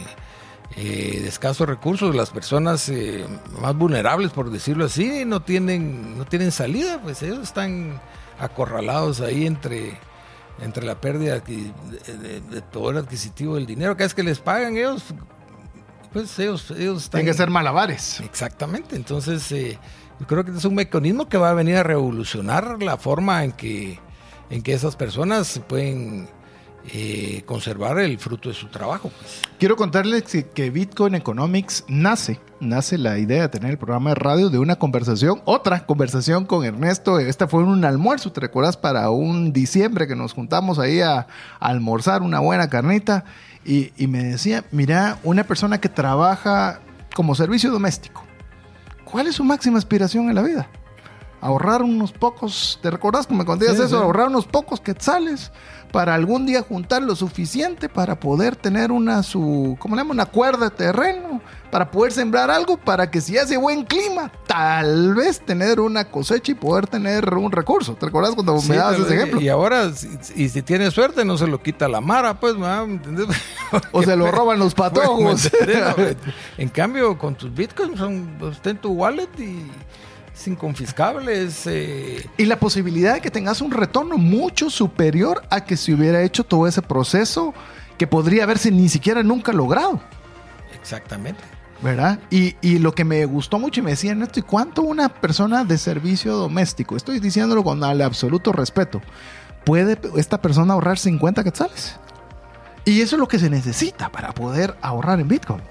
eh, 0.76 1.20
de 1.22 1.28
escasos 1.28 1.68
recursos, 1.68 2.16
las 2.16 2.30
personas 2.32 2.90
eh, 2.90 3.26
más 3.62 3.76
vulnerables, 3.76 4.32
por 4.32 4.50
decirlo 4.50 4.86
así, 4.86 5.24
no 5.26 5.42
tienen, 5.42 6.18
no 6.18 6.26
tienen 6.26 6.52
salida, 6.52 7.00
pues 7.02 7.22
ellos 7.22 7.40
están 7.40 8.02
acorralados 8.40 9.22
ahí 9.22 9.46
entre, 9.46 9.98
entre 10.62 10.86
la 10.86 11.00
pérdida 11.00 11.40
de, 11.40 11.72
de- 12.18 12.42
de 12.42 12.62
poder 12.64 12.98
adquisitivo 12.98 13.56
del 13.56 13.66
dinero. 13.68 13.94
Cada 13.96 14.06
vez 14.06 14.14
que 14.16 14.24
les 14.24 14.40
pagan 14.40 14.76
ellos, 14.76 15.04
pues 16.12 16.38
ellos, 16.40 16.72
ellos 16.72 17.04
están... 17.04 17.20
Tienen 17.20 17.34
que 17.34 17.38
ser 17.38 17.50
malabares. 17.50 18.20
Exactamente, 18.22 18.96
entonces 18.96 19.52
eh, 19.52 19.78
yo 20.20 20.26
creo 20.28 20.44
que 20.44 20.52
es 20.52 20.66
un 20.66 20.76
mecanismo 20.76 21.30
que 21.30 21.38
va 21.38 21.52
a 21.52 21.54
venir 21.54 21.78
a 21.78 21.84
revolucionar 21.84 22.82
la 22.82 22.98
forma 22.98 23.44
en 23.44 23.52
que, 23.52 24.00
en 24.50 24.62
que 24.64 24.74
esas 24.74 24.96
personas 24.96 25.62
pueden 25.68 26.28
eh, 26.92 27.44
conservar 27.46 27.98
el 28.00 28.18
fruto 28.20 28.50
de 28.50 28.56
su 28.56 28.68
trabajo. 28.68 29.10
pues. 29.18 29.42
Quiero 29.58 29.76
contarles 29.78 30.24
que- 30.24 30.70
Bitcoin 30.70 31.16
Economics 31.16 31.86
nace, 31.88 32.40
nace 32.60 32.98
la 32.98 33.18
idea 33.18 33.44
de 33.44 33.50
tener 33.50 33.72
el 33.72 33.78
programa 33.78 34.10
de 34.10 34.16
radio 34.16 34.50
de 34.50 34.60
una 34.60 34.76
conversación, 34.76 35.42
otra 35.46 35.86
conversación 35.86 36.46
con 36.46 36.66
Ernesto. 36.66 37.20
Esta 37.20 37.48
fue 37.48 37.64
un 37.64 37.86
almuerzo, 37.86 38.32
¿te 38.32 38.42
recuerdas? 38.42 38.76
Para 38.76 39.10
un 39.12 39.54
diciembre 39.54 40.08
que 40.08 40.16
nos 40.16 40.34
juntamos 40.34 40.80
ahí 40.80 41.00
a, 41.02 41.20
a 41.20 41.28
almorzar 41.60 42.22
una 42.22 42.40
buena 42.40 42.70
carnita. 42.70 43.24
Y, 43.66 43.92
y 43.96 44.08
me 44.08 44.22
decía, 44.24 44.66
mira, 44.72 45.20
una 45.24 45.46
persona 45.46 45.80
que 45.80 45.88
trabaja 45.88 46.82
como 47.16 47.34
servicio 47.34 47.72
doméstico, 47.72 48.26
¿cuál 49.06 49.28
es 49.28 49.36
su 49.36 49.44
máxima 49.46 49.78
aspiración 49.78 50.28
en 50.28 50.36
la 50.36 50.42
vida? 50.42 50.68
Ahorrar 51.44 51.82
unos 51.84 52.14
pocos, 52.14 52.80
¿te 52.82 52.90
recordás 52.90 53.28
que 53.28 53.34
me 53.34 53.44
contabas 53.44 53.76
Sí, 53.76 53.82
eso? 53.84 53.98
sí. 53.98 54.02
Ahorrar 54.04 54.30
unos 54.30 54.46
pocos 54.46 54.80
quetzales 54.80 55.52
para 55.92 56.16
algún 56.16 56.46
día 56.48 56.62
juntar 56.64 57.04
lo 57.04 57.16
suficiente 57.16 57.90
para 57.90 58.20
poder 58.20 58.56
tener 58.56 58.92
una 58.92 59.22
su, 59.24 59.76
¿cómo 59.78 59.96
le 59.96 60.02
llaman? 60.02 60.16
Una 60.16 60.26
cuerda 60.26 60.70
de 60.70 60.76
terreno, 60.76 61.42
para 61.70 61.92
poder 61.92 62.12
sembrar 62.14 62.50
algo, 62.50 62.78
para 62.78 63.12
que 63.12 63.20
si 63.22 63.38
hace 63.38 63.58
buen 63.58 63.84
clima, 63.84 64.32
tal 64.48 65.14
vez 65.16 65.40
tener 65.42 65.80
una 65.80 66.06
cosecha 66.06 66.54
y 66.54 66.56
poder 66.56 66.88
tener 66.88 67.32
un 67.36 67.52
recurso. 67.52 67.94
¿Te 67.96 68.06
recuerdas 68.08 68.34
cuando 68.36 68.58
Sí, 68.60 68.70
me 68.70 68.78
dabas 68.78 69.00
ese 69.00 69.14
ejemplo? 69.14 69.42
Y 69.42 69.50
ahora, 69.50 69.92
si- 69.92 70.18
y 70.36 70.50
si 70.50 70.62
tiene 70.64 70.90
suerte, 70.92 71.26
no 71.26 71.38
se 71.38 71.46
lo 71.46 71.62
quita 71.62 71.88
la 71.90 72.00
mara, 72.02 72.40
pues. 72.40 72.56
¿Me 72.56 72.74
entendés? 72.84 73.28
O 73.92 74.02
se 74.04 74.16
lo 74.16 74.32
roban 74.32 74.60
los 74.60 74.74
patojos. 74.74 75.50
En 76.58 76.70
cambio, 76.70 77.18
con 77.18 77.36
tus 77.36 77.54
bitcoins, 77.54 77.98
son, 78.00 78.30
está 78.52 78.70
en 78.70 78.78
tu 78.78 78.92
wallet 78.94 79.28
y 79.40 79.70
es 80.34 80.48
inconfiscable, 80.48 81.44
es... 81.44 81.68
eh, 81.68 82.28
Y 82.38 82.46
la 82.46 82.60
posibilidad 82.60 83.14
de 83.14 83.22
que 83.22 83.32
tengas 83.32 83.62
un 83.62 83.72
retorno 83.72 84.18
mucho 84.18 84.70
superior 84.70 85.44
a 85.50 85.64
que 85.64 85.78
si 85.78 85.94
hubiera 85.94 86.22
hecho 86.24 86.44
todo 86.44 86.68
ese 86.68 86.82
proceso 86.82 87.54
que 87.98 88.08
podría 88.08 88.44
haberse 88.44 88.72
ni 88.72 88.90
siquiera 88.90 89.22
nunca 89.24 89.52
logrado. 89.54 90.02
exactamente. 90.80 91.42
¿verdad? 91.82 92.20
Y, 92.32 92.56
y 92.62 92.80
lo 92.80 92.96
que 92.96 93.04
me 93.04 93.26
gustó 93.26 93.60
mucho 93.60 93.82
y 93.82 93.84
me 93.84 93.92
decían 93.92 94.22
esto, 94.24 94.40
¿y 94.40 94.44
cuánto 94.44 94.84
una 94.84 95.10
persona 95.10 95.66
de 95.66 95.78
servicio 95.78 96.34
doméstico, 96.34 96.96
estoy 96.96 97.20
diciéndolo 97.20 97.62
con 97.62 97.84
el 97.84 98.02
absoluto 98.02 98.54
respeto, 98.54 99.02
puede 99.66 100.00
esta 100.16 100.42
persona 100.42 100.74
ahorrar 100.76 100.98
50 100.98 101.44
quetzales? 101.44 101.98
Y 102.86 103.02
eso 103.02 103.18
es 103.18 103.20
lo 103.20 103.28
que 103.28 103.38
se 103.38 103.50
necesita 103.50 104.10
para 104.10 104.32
poder 104.34 104.76
ahorrar 104.82 105.20
en 105.20 105.28
Bitcoin. 105.28 105.62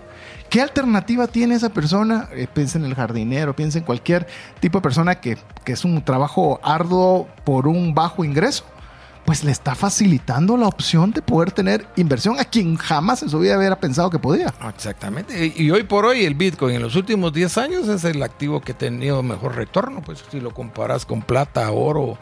¿Qué 0.52 0.60
alternativa 0.60 1.26
tiene 1.28 1.54
esa 1.54 1.70
persona? 1.70 2.28
Eh, 2.32 2.46
piensa 2.52 2.76
en 2.78 2.84
el 2.84 2.94
jardinero, 2.94 3.56
piensa 3.56 3.78
en 3.78 3.84
cualquier 3.84 4.26
tipo 4.60 4.76
de 4.78 4.82
persona 4.82 5.14
que, 5.14 5.38
que 5.64 5.72
es 5.72 5.82
un 5.82 6.04
trabajo 6.04 6.60
arduo 6.62 7.26
por 7.44 7.66
un 7.66 7.94
bajo 7.94 8.22
ingreso. 8.22 8.62
Pues 9.24 9.44
le 9.44 9.50
está 9.50 9.74
facilitando 9.74 10.58
la 10.58 10.66
opción 10.66 11.12
de 11.12 11.22
poder 11.22 11.52
tener 11.52 11.86
inversión 11.96 12.38
a 12.38 12.44
quien 12.44 12.76
jamás 12.76 13.22
en 13.22 13.30
su 13.30 13.38
vida 13.38 13.56
hubiera 13.56 13.80
pensado 13.80 14.10
que 14.10 14.18
podía. 14.18 14.52
Exactamente. 14.68 15.54
Y 15.56 15.70
hoy 15.70 15.84
por 15.84 16.04
hoy 16.04 16.26
el 16.26 16.34
Bitcoin 16.34 16.74
en 16.76 16.82
los 16.82 16.96
últimos 16.96 17.32
10 17.32 17.56
años 17.56 17.88
es 17.88 18.04
el 18.04 18.22
activo 18.22 18.60
que 18.60 18.72
ha 18.72 18.76
tenido 18.78 19.22
mejor 19.22 19.54
retorno. 19.54 20.02
Pues 20.02 20.22
si 20.30 20.38
lo 20.38 20.50
comparas 20.52 21.06
con 21.06 21.22
plata, 21.22 21.70
oro, 21.70 22.18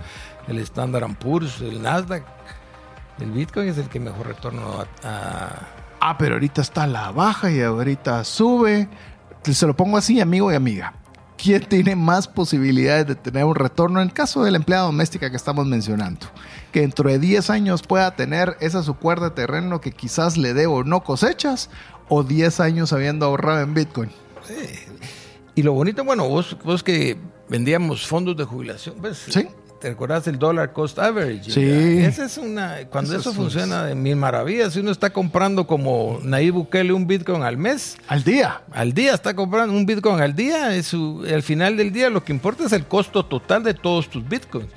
el 0.46 0.58
Standard 0.58 1.16
Poor's, 1.16 1.60
el 1.62 1.82
Nasdaq, 1.82 2.22
el 3.18 3.32
Bitcoin 3.32 3.70
es 3.70 3.78
el 3.78 3.88
que 3.88 3.98
mejor 3.98 4.28
retorno 4.28 4.84
a- 5.02 5.08
a- 5.08 5.66
Ah, 6.00 6.16
pero 6.18 6.34
ahorita 6.34 6.62
está 6.62 6.84
a 6.84 6.86
la 6.86 7.10
baja 7.10 7.50
y 7.50 7.60
ahorita 7.60 8.24
sube. 8.24 8.88
Se 9.42 9.66
lo 9.66 9.76
pongo 9.76 9.96
así, 9.96 10.20
amigo 10.20 10.50
y 10.50 10.54
amiga. 10.54 10.94
¿Quién 11.36 11.62
tiene 11.64 11.96
más 11.96 12.28
posibilidades 12.28 13.06
de 13.06 13.14
tener 13.14 13.44
un 13.44 13.54
retorno 13.54 14.00
en 14.00 14.08
el 14.08 14.12
caso 14.12 14.42
de 14.42 14.50
la 14.50 14.58
empleada 14.58 14.84
doméstica 14.84 15.30
que 15.30 15.36
estamos 15.36 15.66
mencionando? 15.66 16.26
Que 16.72 16.80
dentro 16.80 17.08
de 17.08 17.18
10 17.18 17.48
años 17.50 17.82
pueda 17.82 18.14
tener 18.14 18.56
esa 18.60 18.82
su 18.82 18.94
cuerda 18.94 19.30
de 19.30 19.34
terreno 19.34 19.80
que 19.80 19.92
quizás 19.92 20.36
le 20.36 20.52
dé 20.52 20.66
o 20.66 20.84
no 20.84 21.02
cosechas, 21.02 21.70
o 22.08 22.24
10 22.24 22.60
años 22.60 22.92
habiendo 22.92 23.24
ahorrado 23.26 23.60
en 23.60 23.72
Bitcoin. 23.72 24.10
Y 25.54 25.62
lo 25.62 25.72
bonito, 25.72 26.04
bueno, 26.04 26.28
vos, 26.28 26.56
vos 26.64 26.82
que 26.82 27.18
vendíamos 27.48 28.06
fondos 28.06 28.36
de 28.36 28.44
jubilación, 28.44 28.96
pues, 29.00 29.18
Sí. 29.28 29.48
¿Te 29.80 29.88
recordás 29.88 30.26
el 30.28 30.38
dollar 30.38 30.72
cost 30.72 30.98
average? 30.98 31.50
Sí. 31.50 31.98
Esa 32.04 32.26
es 32.26 32.38
una, 32.38 32.76
cuando 32.90 33.12
Eso 33.12 33.20
eso, 33.20 33.30
es- 33.30 33.36
funciona 33.36 33.84
de 33.84 33.94
mil 33.94 34.16
maravillas, 34.16 34.72
si 34.74 34.80
uno 34.80 34.90
está 34.90 35.10
comprando 35.10 35.66
como 35.66 36.20
Nayib 36.22 36.54
Bukele 36.54 36.92
un 36.92 37.06
Bitcoin 37.06 37.42
al 37.42 37.56
mes, 37.56 37.96
Al 38.06 38.22
día. 38.22 38.60
al 38.72 38.92
día 38.92 39.14
está 39.14 39.34
comprando 39.34 39.74
un 39.74 39.86
Bitcoin 39.86 40.20
al 40.20 40.34
día, 40.36 40.74
es 40.76 40.86
su- 40.88 41.24
al 41.32 41.42
final 41.42 41.76
del 41.76 41.92
día 41.92 42.10
lo 42.10 42.22
que 42.24 42.32
importa 42.32 42.64
es 42.64 42.72
el 42.72 42.86
costo 42.86 43.24
total 43.24 43.62
de 43.62 43.74
todos 43.74 44.08
tus 44.10 44.26
Bitcoins. 44.28 44.68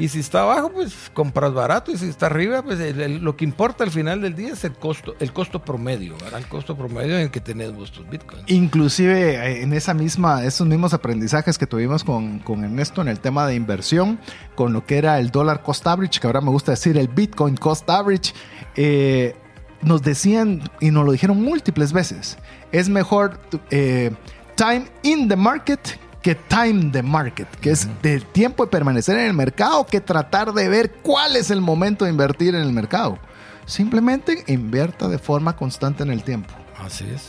Y 0.00 0.08
si 0.08 0.20
está 0.20 0.40
abajo, 0.40 0.72
pues 0.72 1.10
compras 1.12 1.52
barato. 1.52 1.92
Y 1.92 1.98
si 1.98 2.08
está 2.08 2.24
arriba, 2.26 2.62
pues 2.62 2.96
lo 3.20 3.36
que 3.36 3.44
importa 3.44 3.84
al 3.84 3.90
final 3.90 4.22
del 4.22 4.34
día 4.34 4.54
es 4.54 4.64
el 4.64 4.72
costo, 4.72 5.14
el 5.20 5.34
costo 5.34 5.62
promedio. 5.62 6.16
El 6.34 6.46
costo 6.46 6.74
promedio 6.74 7.16
en 7.16 7.24
el 7.24 7.30
que 7.30 7.40
tenés 7.40 7.74
vos 7.74 7.92
tus 7.92 8.08
bitcoins. 8.08 8.44
Inclusive 8.46 9.34
eh, 9.34 9.62
en 9.62 9.74
esa 9.74 9.92
misma, 9.92 10.42
esos 10.42 10.66
mismos 10.66 10.94
aprendizajes 10.94 11.58
que 11.58 11.66
tuvimos 11.66 12.02
con, 12.02 12.38
con 12.38 12.64
Ernesto 12.64 13.02
en 13.02 13.08
el 13.08 13.20
tema 13.20 13.46
de 13.46 13.54
inversión, 13.56 14.18
con 14.54 14.72
lo 14.72 14.86
que 14.86 14.96
era 14.96 15.18
el 15.18 15.30
dólar 15.30 15.62
cost 15.62 15.86
average, 15.86 16.18
que 16.18 16.26
ahora 16.26 16.40
me 16.40 16.50
gusta 16.50 16.72
decir 16.72 16.96
el 16.96 17.08
Bitcoin 17.08 17.58
cost 17.58 17.88
average, 17.90 18.32
eh, 18.76 19.36
nos 19.82 20.00
decían 20.00 20.62
y 20.80 20.92
nos 20.92 21.04
lo 21.04 21.12
dijeron 21.12 21.42
múltiples 21.42 21.92
veces, 21.92 22.38
es 22.72 22.88
mejor 22.88 23.38
eh, 23.70 24.12
time 24.56 24.86
in 25.02 25.28
the 25.28 25.36
market 25.36 25.98
que 26.22 26.34
time 26.34 26.90
the 26.92 27.02
market, 27.02 27.48
que 27.60 27.70
es 27.70 27.88
del 28.02 28.24
tiempo 28.26 28.64
de 28.64 28.70
permanecer 28.70 29.18
en 29.18 29.26
el 29.26 29.34
mercado 29.34 29.86
que 29.86 30.00
tratar 30.00 30.52
de 30.52 30.68
ver 30.68 30.92
cuál 31.02 31.36
es 31.36 31.50
el 31.50 31.60
momento 31.60 32.04
de 32.04 32.10
invertir 32.10 32.54
en 32.54 32.62
el 32.62 32.72
mercado. 32.72 33.18
Simplemente 33.66 34.44
invierta 34.48 35.08
de 35.08 35.18
forma 35.18 35.56
constante 35.56 36.02
en 36.02 36.10
el 36.10 36.22
tiempo. 36.22 36.52
Así 36.78 37.08
es. 37.08 37.28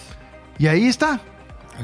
Y 0.57 0.67
ahí 0.67 0.87
está. 0.87 1.21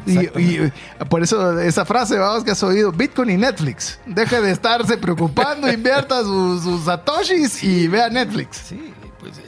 Y, 0.06 0.20
y, 0.40 0.74
por 1.10 1.24
eso 1.24 1.60
esa 1.60 1.86
frase, 1.86 2.18
vamos, 2.18 2.44
que 2.44 2.52
has 2.52 2.64
oído, 2.64 2.92
Bitcoin 2.92 3.30
y 3.32 3.38
Netflix. 3.38 4.00
Deje 4.06 4.42
de 4.42 4.52
estarse 4.52 4.98
preocupando, 4.98 5.72
invierta 5.72 6.22
sus, 6.22 6.64
sus 6.64 6.86
satoshis 6.86 7.64
y 7.64 7.88
vea 7.88 8.10
Netflix. 8.10 8.58
Sí, 8.58 8.94
pues 9.20 9.38
eh, 9.38 9.44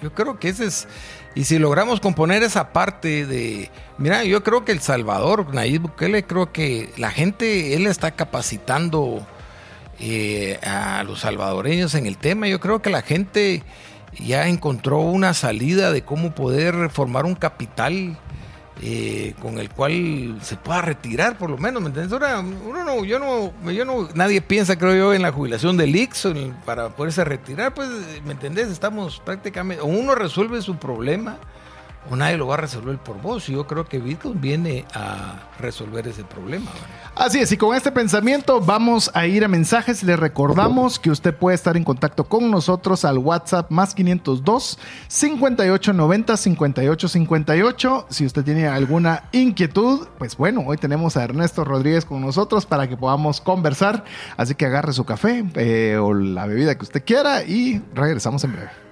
yo 0.00 0.12
creo 0.12 0.38
que 0.38 0.48
ese 0.48 0.66
es. 0.66 0.86
Y 1.34 1.44
si 1.44 1.58
logramos 1.58 2.00
componer 2.00 2.42
esa 2.42 2.72
parte 2.72 3.26
de. 3.26 3.70
Mira, 3.96 4.24
yo 4.24 4.42
creo 4.42 4.64
que 4.64 4.72
El 4.72 4.80
Salvador, 4.80 5.54
Nayib 5.54 5.82
Bukele, 5.82 6.24
creo 6.24 6.52
que 6.52 6.90
la 6.98 7.10
gente, 7.10 7.74
él 7.74 7.86
está 7.86 8.10
capacitando 8.10 9.26
eh, 9.98 10.58
a 10.62 11.04
los 11.04 11.20
salvadoreños 11.20 11.94
en 11.94 12.06
el 12.06 12.18
tema. 12.18 12.48
Yo 12.48 12.60
creo 12.60 12.82
que 12.82 12.90
la 12.90 13.02
gente 13.02 13.62
ya 14.18 14.48
encontró 14.48 14.98
una 14.98 15.32
salida 15.32 15.90
de 15.90 16.02
cómo 16.02 16.34
poder 16.34 16.90
formar 16.90 17.24
un 17.24 17.34
capital. 17.34 18.18
Eh, 18.80 19.34
con 19.40 19.58
el 19.58 19.68
cual 19.70 20.38
se 20.42 20.56
pueda 20.56 20.80
retirar 20.80 21.36
por 21.36 21.50
lo 21.50 21.58
menos, 21.58 21.82
¿me 21.82 21.88
entiendes? 21.88 22.12
Ahora, 22.12 22.40
uno 22.40 22.84
no, 22.84 23.04
yo 23.04 23.18
no, 23.18 23.70
yo 23.70 23.84
no, 23.84 24.08
nadie 24.14 24.40
piensa, 24.40 24.76
creo 24.76 24.94
yo, 24.94 25.14
en 25.14 25.22
la 25.22 25.30
jubilación 25.30 25.76
del 25.76 25.94
IX 25.94 26.28
para 26.64 26.90
poderse 26.90 27.24
retirar, 27.24 27.74
pues, 27.74 27.88
¿me 28.24 28.32
entendés? 28.32 28.68
Estamos 28.68 29.20
prácticamente, 29.24 29.82
uno 29.82 30.14
resuelve 30.14 30.62
su 30.62 30.76
problema 30.76 31.38
o 32.10 32.16
nadie 32.16 32.36
lo 32.36 32.46
va 32.46 32.54
a 32.54 32.58
resolver 32.58 32.98
por 32.98 33.20
vos. 33.20 33.48
Y 33.48 33.52
yo 33.52 33.66
creo 33.66 33.84
que 33.86 33.98
Bitcoin 33.98 34.40
viene 34.40 34.84
a 34.94 35.48
resolver 35.58 36.06
ese 36.08 36.24
problema. 36.24 36.70
Así 37.14 37.38
es, 37.38 37.52
y 37.52 37.56
con 37.56 37.76
este 37.76 37.92
pensamiento 37.92 38.60
vamos 38.60 39.10
a 39.14 39.26
ir 39.26 39.44
a 39.44 39.48
mensajes. 39.48 40.02
Le 40.02 40.16
recordamos 40.16 40.98
que 40.98 41.10
usted 41.10 41.34
puede 41.34 41.54
estar 41.54 41.76
en 41.76 41.84
contacto 41.84 42.24
con 42.24 42.50
nosotros 42.50 43.04
al 43.04 43.18
WhatsApp 43.18 43.70
más 43.70 43.94
502 43.94 44.78
5890 45.08 46.36
5858. 46.36 48.06
Si 48.08 48.26
usted 48.26 48.44
tiene 48.44 48.66
alguna 48.66 49.24
inquietud, 49.32 50.08
pues 50.18 50.36
bueno, 50.36 50.64
hoy 50.66 50.78
tenemos 50.78 51.16
a 51.16 51.24
Ernesto 51.24 51.64
Rodríguez 51.64 52.04
con 52.04 52.20
nosotros 52.20 52.66
para 52.66 52.88
que 52.88 52.96
podamos 52.96 53.40
conversar. 53.40 54.04
Así 54.36 54.54
que 54.54 54.66
agarre 54.66 54.92
su 54.92 55.04
café 55.04 55.44
eh, 55.54 55.98
o 56.00 56.14
la 56.14 56.46
bebida 56.46 56.74
que 56.76 56.82
usted 56.82 57.04
quiera 57.04 57.44
y 57.44 57.82
regresamos 57.94 58.42
en 58.44 58.52
breve. 58.52 58.91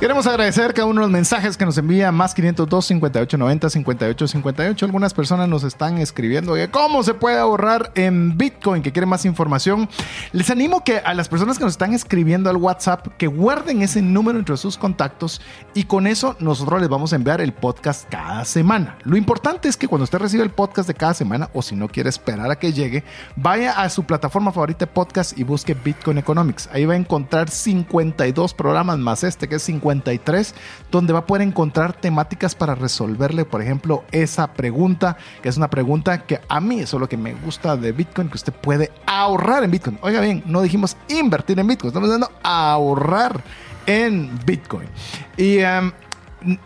Queremos 0.00 0.26
agradecer 0.26 0.72
cada 0.72 0.86
uno 0.86 1.02
de 1.02 1.08
los 1.08 1.10
mensajes 1.10 1.58
que 1.58 1.66
nos 1.66 1.76
envía 1.76 2.10
más 2.10 2.32
502 2.32 2.86
5890 2.86 3.68
5858. 3.68 4.86
Algunas 4.86 5.12
personas 5.12 5.46
nos 5.46 5.62
están 5.62 5.98
escribiendo 5.98 6.54
que 6.54 6.70
cómo 6.70 7.02
se 7.02 7.12
puede 7.12 7.36
ahorrar 7.36 7.92
en 7.94 8.38
Bitcoin, 8.38 8.82
que 8.82 8.92
quieren 8.92 9.10
más 9.10 9.26
información. 9.26 9.90
Les 10.32 10.48
animo 10.48 10.84
que 10.84 11.00
a 11.00 11.12
las 11.12 11.28
personas 11.28 11.58
que 11.58 11.64
nos 11.64 11.74
están 11.74 11.92
escribiendo 11.92 12.48
al 12.48 12.56
WhatsApp 12.56 13.08
que 13.18 13.26
guarden 13.26 13.82
ese 13.82 14.00
número 14.00 14.38
entre 14.38 14.56
sus 14.56 14.78
contactos 14.78 15.42
y 15.74 15.84
con 15.84 16.06
eso 16.06 16.34
nosotros 16.38 16.80
les 16.80 16.88
vamos 16.88 17.12
a 17.12 17.16
enviar 17.16 17.42
el 17.42 17.52
podcast 17.52 18.08
cada 18.08 18.46
semana. 18.46 18.96
Lo 19.04 19.18
importante 19.18 19.68
es 19.68 19.76
que 19.76 19.86
cuando 19.86 20.04
usted 20.04 20.18
reciba 20.18 20.42
el 20.42 20.50
podcast 20.50 20.88
de 20.88 20.94
cada 20.94 21.12
semana 21.12 21.50
o 21.52 21.60
si 21.60 21.76
no 21.76 21.88
quiere 21.88 22.08
esperar 22.08 22.50
a 22.50 22.58
que 22.58 22.72
llegue, 22.72 23.04
vaya 23.36 23.72
a 23.72 23.90
su 23.90 24.04
plataforma 24.04 24.50
favorita 24.50 24.86
de 24.86 24.92
podcast 24.92 25.38
y 25.38 25.44
busque 25.44 25.74
Bitcoin 25.74 26.16
Economics. 26.16 26.70
Ahí 26.72 26.86
va 26.86 26.94
a 26.94 26.96
encontrar 26.96 27.50
52 27.50 28.54
programas 28.54 28.96
más 28.96 29.24
este 29.24 29.46
que 29.46 29.56
es 29.56 29.62
53, 29.92 30.54
donde 30.90 31.12
va 31.12 31.20
a 31.20 31.26
poder 31.26 31.42
encontrar 31.42 31.92
temáticas 31.92 32.54
para 32.54 32.74
resolverle, 32.74 33.44
por 33.44 33.62
ejemplo, 33.62 34.04
esa 34.12 34.52
pregunta, 34.52 35.16
que 35.42 35.48
es 35.48 35.56
una 35.56 35.70
pregunta 35.70 36.24
que 36.24 36.40
a 36.48 36.60
mí 36.60 36.80
eso 36.80 36.96
es 36.96 37.00
lo 37.00 37.08
que 37.08 37.16
me 37.16 37.34
gusta 37.34 37.76
de 37.76 37.92
Bitcoin, 37.92 38.28
que 38.28 38.36
usted 38.36 38.52
puede 38.52 38.90
ahorrar 39.06 39.64
en 39.64 39.70
Bitcoin. 39.70 39.98
Oiga 40.02 40.20
bien, 40.20 40.42
no 40.46 40.62
dijimos 40.62 40.96
invertir 41.08 41.58
en 41.58 41.66
Bitcoin, 41.66 41.88
estamos 41.88 42.08
diciendo 42.08 42.30
ahorrar 42.42 43.42
en 43.86 44.38
Bitcoin. 44.44 44.88
Y 45.36 45.58
um, 45.62 45.92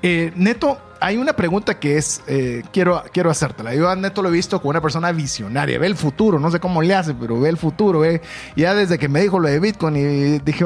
eh, 0.03 0.33
Neto, 0.37 0.79
hay 1.01 1.17
una 1.17 1.35
pregunta 1.35 1.79
que 1.79 1.99
es, 1.99 2.23
eh, 2.27 2.63
quiero, 2.73 3.03
quiero 3.13 3.31
hacértela. 3.31 3.75
Yo 3.75 3.91
a 3.91 3.97
Neto 3.97 4.23
lo 4.23 4.29
he 4.29 4.33
visto 4.33 4.61
como 4.61 4.71
una 4.71 4.81
persona 4.81 5.13
visionaria, 5.13 5.79
ve 5.79 5.87
el 5.87 5.97
futuro, 5.97 6.39
no 6.39 6.51
sé 6.51 6.61
cómo 6.61 6.81
le 6.83 6.95
hace, 6.95 7.15
pero 7.15 7.39
ve 7.41 7.51
el 7.51 7.59
futuro. 7.59 8.01
Ve, 8.01 8.23
ya 8.57 8.75
desde 8.75 8.99
que 8.99 9.09
me 9.09 9.21
dijo 9.21 9.39
lo 9.39 9.49
de 9.49 9.61
Bitcoin 9.61 9.97
y 9.97 10.39
dije, 10.39 10.65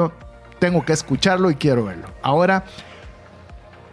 tengo 0.59 0.83
que 0.85 0.93
escucharlo 0.93 1.49
y 1.49 1.55
quiero 1.55 1.85
verlo. 1.85 2.07
Ahora, 2.21 2.63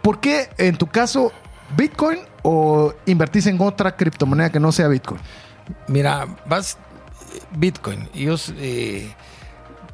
¿por 0.01 0.19
qué 0.19 0.49
en 0.57 0.77
tu 0.77 0.87
caso 0.87 1.31
Bitcoin 1.75 2.19
o 2.43 2.93
invertís 3.05 3.47
en 3.47 3.59
otra 3.61 3.95
criptomoneda 3.95 4.51
que 4.51 4.59
no 4.59 4.71
sea 4.71 4.87
Bitcoin? 4.87 5.19
Mira, 5.87 6.27
vas 6.45 6.77
Bitcoin. 7.55 8.09
eh, 8.13 9.13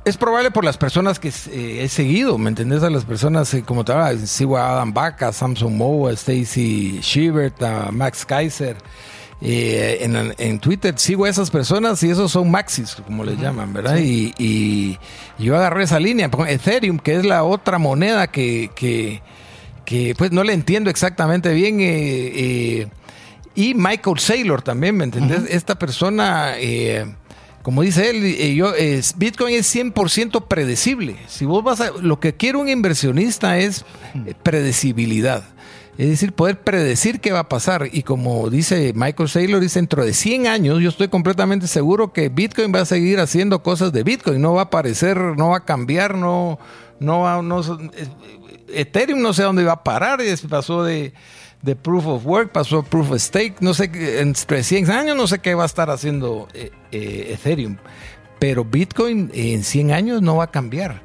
es 0.05 0.17
probable 0.17 0.51
por 0.51 0.65
las 0.65 0.77
personas 0.77 1.19
que 1.19 1.29
eh, 1.29 1.83
he 1.83 1.89
seguido, 1.89 2.37
¿me 2.37 2.49
entendés? 2.49 2.83
A 2.83 2.89
las 2.89 3.05
personas, 3.05 3.53
eh, 3.53 3.63
como 3.63 3.85
te 3.85 3.93
hablaba, 3.93 4.15
sigo 4.17 4.57
Adam 4.57 4.93
Baca, 4.93 5.29
a 5.29 5.33
Samson 5.33 5.77
Moe, 5.77 6.11
a 6.11 6.13
Stacy 6.13 6.99
Shivert, 7.01 7.61
a 7.63 7.91
Max 7.91 8.25
Kaiser. 8.25 8.75
Eh, 9.41 9.97
en, 10.01 10.33
en, 10.37 10.59
Twitter 10.59 10.93
sigo 10.97 11.25
a 11.25 11.29
esas 11.29 11.51
personas 11.51 12.01
y 12.03 12.09
esos 12.09 12.31
son 12.31 12.49
maxis, 12.49 12.95
como 12.95 13.25
les 13.25 13.37
llaman, 13.39 13.73
¿verdad? 13.73 13.97
Sí. 13.97 14.33
Y, 14.37 14.97
y, 15.37 15.43
yo 15.43 15.57
agarré 15.57 15.83
esa 15.83 15.99
línea. 15.99 16.29
Ethereum, 16.47 16.97
que 16.97 17.15
es 17.15 17.25
la 17.25 17.43
otra 17.43 17.77
moneda 17.77 18.27
que, 18.27 18.71
que, 18.75 19.21
que 19.85 20.15
pues 20.17 20.31
no 20.31 20.43
le 20.43 20.53
entiendo 20.53 20.89
exactamente 20.89 21.53
bien. 21.53 21.81
y 23.55 23.73
Michael 23.73 24.19
Saylor 24.19 24.61
también, 24.61 24.95
¿me 24.95 25.03
entendés? 25.03 25.43
Esta 25.49 25.77
persona 25.77 26.55
como 27.63 27.81
dice 27.81 28.09
él, 28.09 28.55
yo, 28.55 28.75
es, 28.75 29.17
Bitcoin 29.17 29.55
es 29.55 29.73
100% 29.73 30.47
predecible. 30.47 31.15
Si 31.27 31.45
vos 31.45 31.63
vas 31.63 31.79
a, 31.79 31.91
lo 31.91 32.19
que 32.19 32.35
quiere 32.35 32.57
un 32.57 32.67
inversionista 32.67 33.57
es 33.57 33.85
eh, 34.25 34.35
predecibilidad. 34.43 35.45
Es 35.97 36.09
decir, 36.09 36.33
poder 36.33 36.59
predecir 36.59 37.19
qué 37.19 37.31
va 37.31 37.39
a 37.39 37.49
pasar. 37.49 37.89
Y 37.91 38.03
como 38.03 38.49
dice 38.49 38.93
Michael 38.95 39.29
Saylor, 39.29 39.59
dice, 39.59 39.79
dentro 39.79 40.03
de 40.03 40.13
100 40.13 40.47
años 40.47 40.79
yo 40.81 40.89
estoy 40.89 41.07
completamente 41.07 41.67
seguro 41.67 42.13
que 42.13 42.29
Bitcoin 42.29 42.73
va 42.73 42.81
a 42.81 42.85
seguir 42.85 43.19
haciendo 43.19 43.61
cosas 43.61 43.93
de 43.93 44.03
Bitcoin. 44.03 44.41
No 44.41 44.53
va 44.53 44.61
a 44.61 44.65
aparecer, 44.65 45.17
no 45.17 45.49
va 45.49 45.57
a 45.57 45.65
cambiar, 45.65 46.15
no, 46.15 46.57
no 46.99 47.21
va, 47.21 47.41
no, 47.41 47.61
eh, 47.61 48.07
Ethereum 48.69 49.21
no 49.21 49.33
sé 49.33 49.43
dónde 49.43 49.63
va 49.63 49.73
a 49.73 49.83
parar. 49.83 50.19
Pasó 50.49 50.83
de 50.83 51.13
de 51.63 51.77
Proof 51.77 52.05
of 52.05 52.25
Work, 52.25 52.51
pasó 52.51 52.83
Proof 52.83 53.11
of 53.11 53.19
Stake, 53.19 53.55
no 53.61 53.73
sé, 53.73 53.89
entre 54.19 54.63
100 54.63 54.91
años 54.91 55.17
no 55.17 55.27
sé 55.27 55.39
qué 55.39 55.55
va 55.55 55.63
a 55.63 55.65
estar 55.65 55.89
haciendo 55.89 56.47
eh, 56.53 56.71
eh, 56.91 57.31
Ethereum, 57.31 57.77
pero 58.37 58.65
Bitcoin 58.65 59.31
en 59.33 59.63
100 59.63 59.91
años 59.91 60.21
no 60.21 60.35
va 60.35 60.45
a 60.45 60.51
cambiar. 60.51 61.01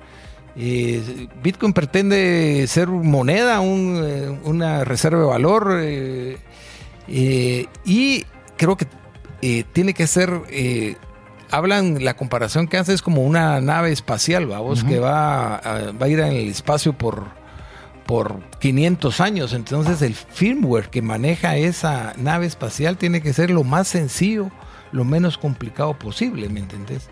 Eh, 0.60 1.28
Bitcoin 1.42 1.72
pretende 1.72 2.66
ser 2.66 2.88
moneda, 2.88 3.60
una 3.60 4.84
reserva 4.84 5.20
de 5.20 5.26
valor 5.26 5.80
y 7.06 8.26
creo 8.56 8.76
que 8.76 8.86
tiene 9.72 9.94
que 9.94 10.06
ser 10.08 10.42
hablan, 11.50 12.04
la 12.04 12.14
comparación 12.14 12.66
que 12.66 12.76
hace 12.76 12.92
es 12.92 13.02
como 13.02 13.22
una 13.22 13.60
nave 13.60 13.92
espacial, 13.92 14.46
vamos, 14.46 14.84
que 14.84 14.98
va 14.98 15.60
va 15.60 16.06
a 16.06 16.08
ir 16.08 16.20
en 16.20 16.32
el 16.32 16.48
espacio 16.48 16.92
por, 16.92 17.26
por 18.06 18.40
500 18.60 19.20
años. 19.20 19.52
Entonces 19.52 20.02
el 20.02 20.14
firmware 20.14 20.90
que 20.90 21.02
maneja 21.02 21.56
esa 21.56 22.14
nave 22.16 22.46
espacial 22.46 22.96
tiene 22.96 23.20
que 23.20 23.32
ser 23.32 23.50
lo 23.50 23.64
más 23.64 23.88
sencillo, 23.88 24.50
lo 24.92 25.04
menos 25.04 25.38
complicado 25.38 25.98
posible, 25.98 26.48
¿me 26.48 26.60
entendés? 26.60 27.08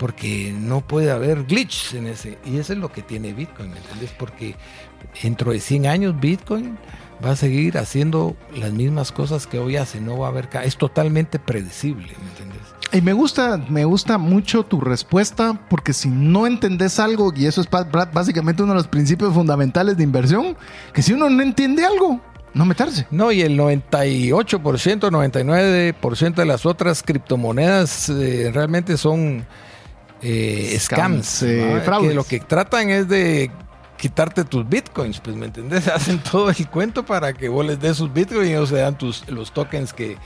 Porque 0.00 0.56
no 0.58 0.80
puede 0.80 1.10
haber 1.10 1.44
glitches 1.44 1.92
en 1.92 2.06
ese. 2.06 2.38
Y 2.46 2.56
eso 2.56 2.72
es 2.72 2.78
lo 2.78 2.90
que 2.90 3.02
tiene 3.02 3.34
Bitcoin, 3.34 3.70
¿me 3.70 3.76
entendés? 3.76 4.10
Porque 4.18 4.56
dentro 5.22 5.52
de 5.52 5.60
100 5.60 5.86
años 5.86 6.18
Bitcoin 6.18 6.78
va 7.22 7.32
a 7.32 7.36
seguir 7.36 7.76
haciendo 7.76 8.34
las 8.56 8.72
mismas 8.72 9.12
cosas 9.12 9.46
que 9.46 9.58
hoy 9.58 9.76
hace. 9.76 10.00
No 10.00 10.16
va 10.16 10.28
a 10.28 10.30
haber... 10.30 10.48
Es 10.64 10.78
totalmente 10.78 11.38
predecible, 11.38 12.14
¿me 12.18 12.30
entendés? 12.30 12.62
Y 12.92 13.02
me 13.02 13.12
gusta, 13.12 13.58
me 13.68 13.84
gusta 13.84 14.16
mucho 14.16 14.64
tu 14.64 14.80
respuesta, 14.80 15.60
porque 15.68 15.92
si 15.92 16.08
no 16.08 16.46
entendés 16.46 16.98
algo, 16.98 17.30
y 17.36 17.44
eso 17.44 17.60
es 17.60 17.68
básicamente 17.70 18.62
uno 18.62 18.72
de 18.72 18.78
los 18.78 18.88
principios 18.88 19.34
fundamentales 19.34 19.98
de 19.98 20.02
inversión, 20.02 20.56
que 20.94 21.02
si 21.02 21.12
uno 21.12 21.28
no 21.28 21.42
entiende 21.42 21.84
algo, 21.84 22.22
no 22.54 22.64
meterse. 22.64 23.06
No, 23.10 23.32
y 23.32 23.42
el 23.42 23.58
98%, 23.58 24.32
99% 24.32 26.34
de 26.34 26.46
las 26.46 26.64
otras 26.64 27.02
criptomonedas 27.02 28.08
eh, 28.08 28.50
realmente 28.52 28.96
son 28.96 29.44
eh, 30.22 30.76
scams. 30.78 31.42
Eh, 31.42 31.82
que 32.00 32.14
lo 32.14 32.24
que 32.24 32.40
tratan 32.40 32.90
es 32.90 33.08
de 33.08 33.50
quitarte 33.96 34.44
tus 34.44 34.68
bitcoins, 34.68 35.20
pues 35.20 35.36
me 35.36 35.46
entendés, 35.46 35.88
hacen 35.88 36.18
todo 36.18 36.50
el 36.50 36.68
cuento 36.68 37.04
para 37.04 37.32
que 37.32 37.48
vos 37.48 37.64
les 37.64 37.78
des 37.80 37.96
sus 37.96 38.12
bitcoins 38.12 38.48
y 38.48 38.52
ellos 38.52 38.68
se 38.70 38.76
dan 38.76 38.96
tus, 38.96 39.28
los 39.28 39.52
tokens 39.52 39.92
que 39.92 40.16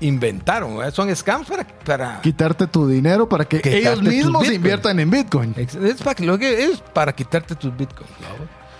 inventaron. 0.00 0.82
¿eh? 0.84 0.90
Son 0.90 1.14
scams 1.14 1.48
para, 1.84 2.20
quitarte 2.20 2.66
tu 2.66 2.88
dinero 2.88 3.28
para 3.28 3.44
que 3.44 3.60
ellos 3.64 4.02
mismos 4.02 4.50
inviertan 4.50 4.98
en 4.98 5.10
Bitcoin. 5.10 5.54
Es 5.56 6.02
para, 6.02 6.24
lo 6.24 6.38
que 6.38 6.64
es 6.64 6.80
para 6.80 7.14
quitarte 7.14 7.54
tus 7.54 7.76
Bitcoins. 7.76 8.10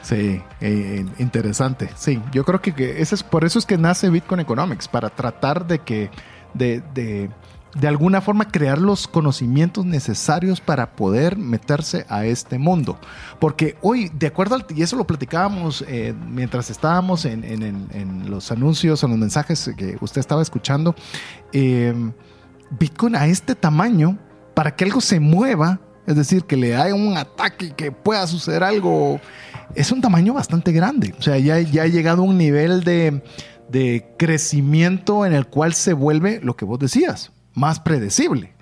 Sí, 0.02 0.42
eh, 0.60 1.04
interesante. 1.18 1.90
Sí, 1.96 2.20
yo 2.32 2.44
creo 2.44 2.60
que, 2.60 3.00
es, 3.00 3.22
por 3.22 3.44
eso 3.44 3.58
es 3.58 3.66
que 3.66 3.76
nace 3.76 4.08
Bitcoin 4.08 4.40
Economics, 4.40 4.88
para 4.88 5.10
tratar 5.10 5.66
de 5.66 5.80
que 5.80 6.10
de, 6.54 6.82
de 6.94 7.30
de 7.74 7.88
alguna 7.88 8.20
forma 8.20 8.50
crear 8.50 8.78
los 8.78 9.06
conocimientos 9.06 9.84
necesarios 9.84 10.60
para 10.60 10.96
poder 10.96 11.36
meterse 11.36 12.04
a 12.08 12.24
este 12.24 12.58
mundo. 12.58 12.98
Porque 13.38 13.76
hoy, 13.80 14.10
de 14.14 14.26
acuerdo 14.26 14.56
al, 14.56 14.66
y 14.74 14.82
eso 14.82 14.96
lo 14.96 15.06
platicábamos 15.06 15.84
eh, 15.86 16.14
mientras 16.28 16.70
estábamos 16.70 17.24
en, 17.24 18.28
los 18.28 18.50
anuncios, 18.50 19.02
en 19.04 19.10
los 19.10 19.18
mensajes 19.18 19.70
que 19.76 19.96
usted 20.00 20.20
estaba 20.20 20.42
escuchando, 20.42 20.94
eh, 21.52 21.94
Bitcoin 22.78 23.16
a 23.16 23.26
este 23.26 23.54
tamaño, 23.54 24.18
para 24.54 24.74
que 24.74 24.84
algo 24.84 25.00
se 25.00 25.20
mueva, 25.20 25.80
es 26.06 26.16
decir, 26.16 26.44
que 26.44 26.56
le 26.56 26.76
haya 26.76 26.94
un 26.94 27.16
ataque, 27.16 27.72
que 27.72 27.92
pueda 27.92 28.26
suceder 28.26 28.64
algo, 28.64 29.20
es 29.74 29.92
un 29.92 30.00
tamaño 30.00 30.34
bastante 30.34 30.72
grande. 30.72 31.14
O 31.18 31.22
sea, 31.22 31.38
ya, 31.38 31.60
ya 31.60 31.82
ha 31.82 31.86
llegado 31.86 32.22
a 32.22 32.24
un 32.24 32.38
nivel 32.38 32.82
de, 32.82 33.22
de 33.68 34.14
crecimiento 34.18 35.24
en 35.24 35.32
el 35.32 35.46
cual 35.46 35.74
se 35.74 35.92
vuelve 35.92 36.40
lo 36.42 36.56
que 36.56 36.64
vos 36.64 36.78
decías, 36.78 37.32
más 37.60 37.78
predecible. 37.78 38.52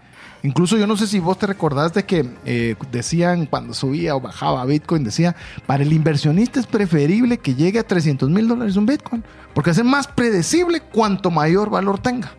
Incluso 0.43 0.77
yo 0.77 0.87
no 0.87 0.97
sé 0.97 1.07
si 1.07 1.19
vos 1.19 1.39
te 1.39 1.47
recordás 1.47 1.95
de 1.95 2.05
que 2.05 2.29
eh, 2.45 2.77
decían 2.93 3.47
cuando 3.47 3.75
subía 3.75 4.15
o 4.15 4.21
bajaba 4.21 4.65
Bitcoin, 4.67 5.03
decía, 5.03 5.35
para 5.67 5.83
el 5.83 5.93
inversionista 5.93 6.61
es 6.61 6.67
preferible 6.67 7.39
que 7.39 7.55
llegue 7.55 7.79
a 7.79 7.87
300 7.87 8.29
mil 8.31 8.47
dólares 8.47 8.77
un 8.77 8.87
Bitcoin, 8.87 9.25
porque 9.55 9.71
es 9.71 9.83
más 9.83 10.07
predecible 10.07 10.81
cuanto 10.81 11.31
mayor 11.31 11.71
valor 11.71 11.99
tenga, 11.99 12.33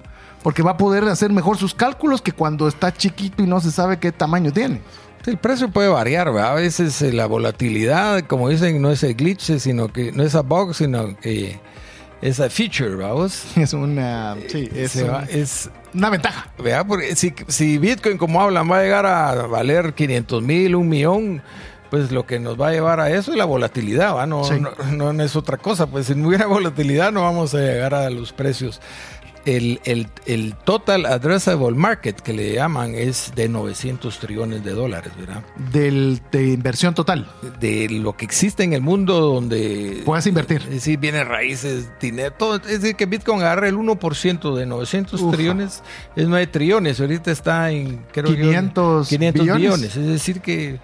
porque 0.43 0.63
va 0.63 0.71
a 0.71 0.77
poder 0.77 1.03
hacer 1.05 1.31
mejor 1.31 1.57
sus 1.57 1.73
cálculos 1.73 2.21
que 2.21 2.31
cuando 2.31 2.67
está 2.67 2.93
chiquito 2.93 3.43
y 3.43 3.47
no 3.47 3.59
se 3.59 3.71
sabe 3.71 3.99
qué 3.99 4.11
tamaño 4.11 4.53
tiene. 4.53 4.81
El 5.25 5.37
precio 5.37 5.69
puede 5.69 5.89
variar, 5.89 6.29
a 6.29 6.53
veces 6.53 7.01
eh, 7.01 7.11
la 7.11 7.25
volatilidad, 7.25 8.21
como 8.27 8.47
dicen, 8.47 8.81
no 8.81 8.91
es 8.91 9.03
el 9.03 9.15
glitch, 9.15 9.59
sino 9.59 9.89
que 9.89 10.13
no 10.13 10.23
es 10.23 10.35
a 10.35 10.41
bug, 10.41 10.73
sino 10.73 11.17
que 11.17 11.59
esa 12.21 12.49
feature, 12.49 12.95
vamos. 12.95 13.45
Es 13.55 13.73
una. 13.73 14.35
Sí, 14.47 14.69
es, 14.75 14.95
es 15.29 15.69
una 15.93 16.09
ventaja. 16.09 16.51
Vea, 16.57 16.83
porque 16.83 17.15
si, 17.15 17.33
si, 17.47 17.77
Bitcoin, 17.77 18.17
como 18.17 18.41
hablan, 18.41 18.69
va 18.69 18.79
a 18.79 18.83
llegar 18.83 19.05
a 19.05 19.47
valer 19.47 19.93
500 19.93 20.43
mil, 20.43 20.75
un 20.75 20.89
millón, 20.89 21.41
pues 21.89 22.11
lo 22.11 22.25
que 22.25 22.39
nos 22.39 22.59
va 22.59 22.69
a 22.69 22.71
llevar 22.71 22.99
a 22.99 23.09
eso 23.09 23.31
es 23.31 23.37
la 23.37 23.45
volatilidad, 23.45 24.15
¿va? 24.15 24.25
No, 24.25 24.43
no, 24.91 25.13
no, 25.13 25.23
es 25.23 25.35
otra 25.35 25.57
cosa. 25.57 25.87
Pues 25.87 26.07
si 26.07 26.15
no 26.15 26.27
hubiera 26.27 26.45
volatilidad, 26.47 27.11
no 27.11 27.23
vamos 27.23 27.53
a 27.53 27.59
llegar 27.59 27.93
a 27.93 28.09
los 28.09 28.33
precios 28.33 28.81
el, 29.45 29.79
el, 29.83 30.07
el, 30.25 30.55
total 30.55 31.05
addressable 31.05 31.75
market 31.75 32.19
que 32.19 32.33
le 32.33 32.53
llaman 32.53 32.95
es 32.95 33.31
de 33.35 33.49
900 33.49 34.19
trillones 34.19 34.63
de 34.63 34.71
dólares, 34.71 35.11
¿verdad? 35.17 35.43
Del, 35.71 36.21
de 36.31 36.49
inversión 36.49 36.93
total. 36.93 37.29
De 37.59 37.89
lo 37.89 38.15
que 38.15 38.25
existe 38.25 38.63
en 38.63 38.73
el 38.73 38.81
mundo 38.81 39.19
donde... 39.19 40.01
Puedes 40.05 40.27
invertir. 40.27 40.61
Es 40.63 40.69
decir, 40.69 40.99
bienes 40.99 41.27
raíces, 41.27 41.89
dinero, 41.99 42.33
todo. 42.37 42.55
Es 42.55 42.81
decir, 42.81 42.95
que 42.95 43.05
Bitcoin 43.05 43.41
agarra 43.41 43.67
el 43.67 43.75
1% 43.75 44.55
de 44.55 44.65
900 44.65 45.31
trillones, 45.31 45.83
es 46.15 46.27
9 46.27 46.47
trillones. 46.47 46.99
Ahorita 46.99 47.31
está 47.31 47.71
en, 47.71 48.05
creo 48.11 48.33
500, 48.35 49.07
500 49.07 49.45
billones. 49.57 49.95
Es 49.95 50.07
decir, 50.07 50.41
que 50.41 50.79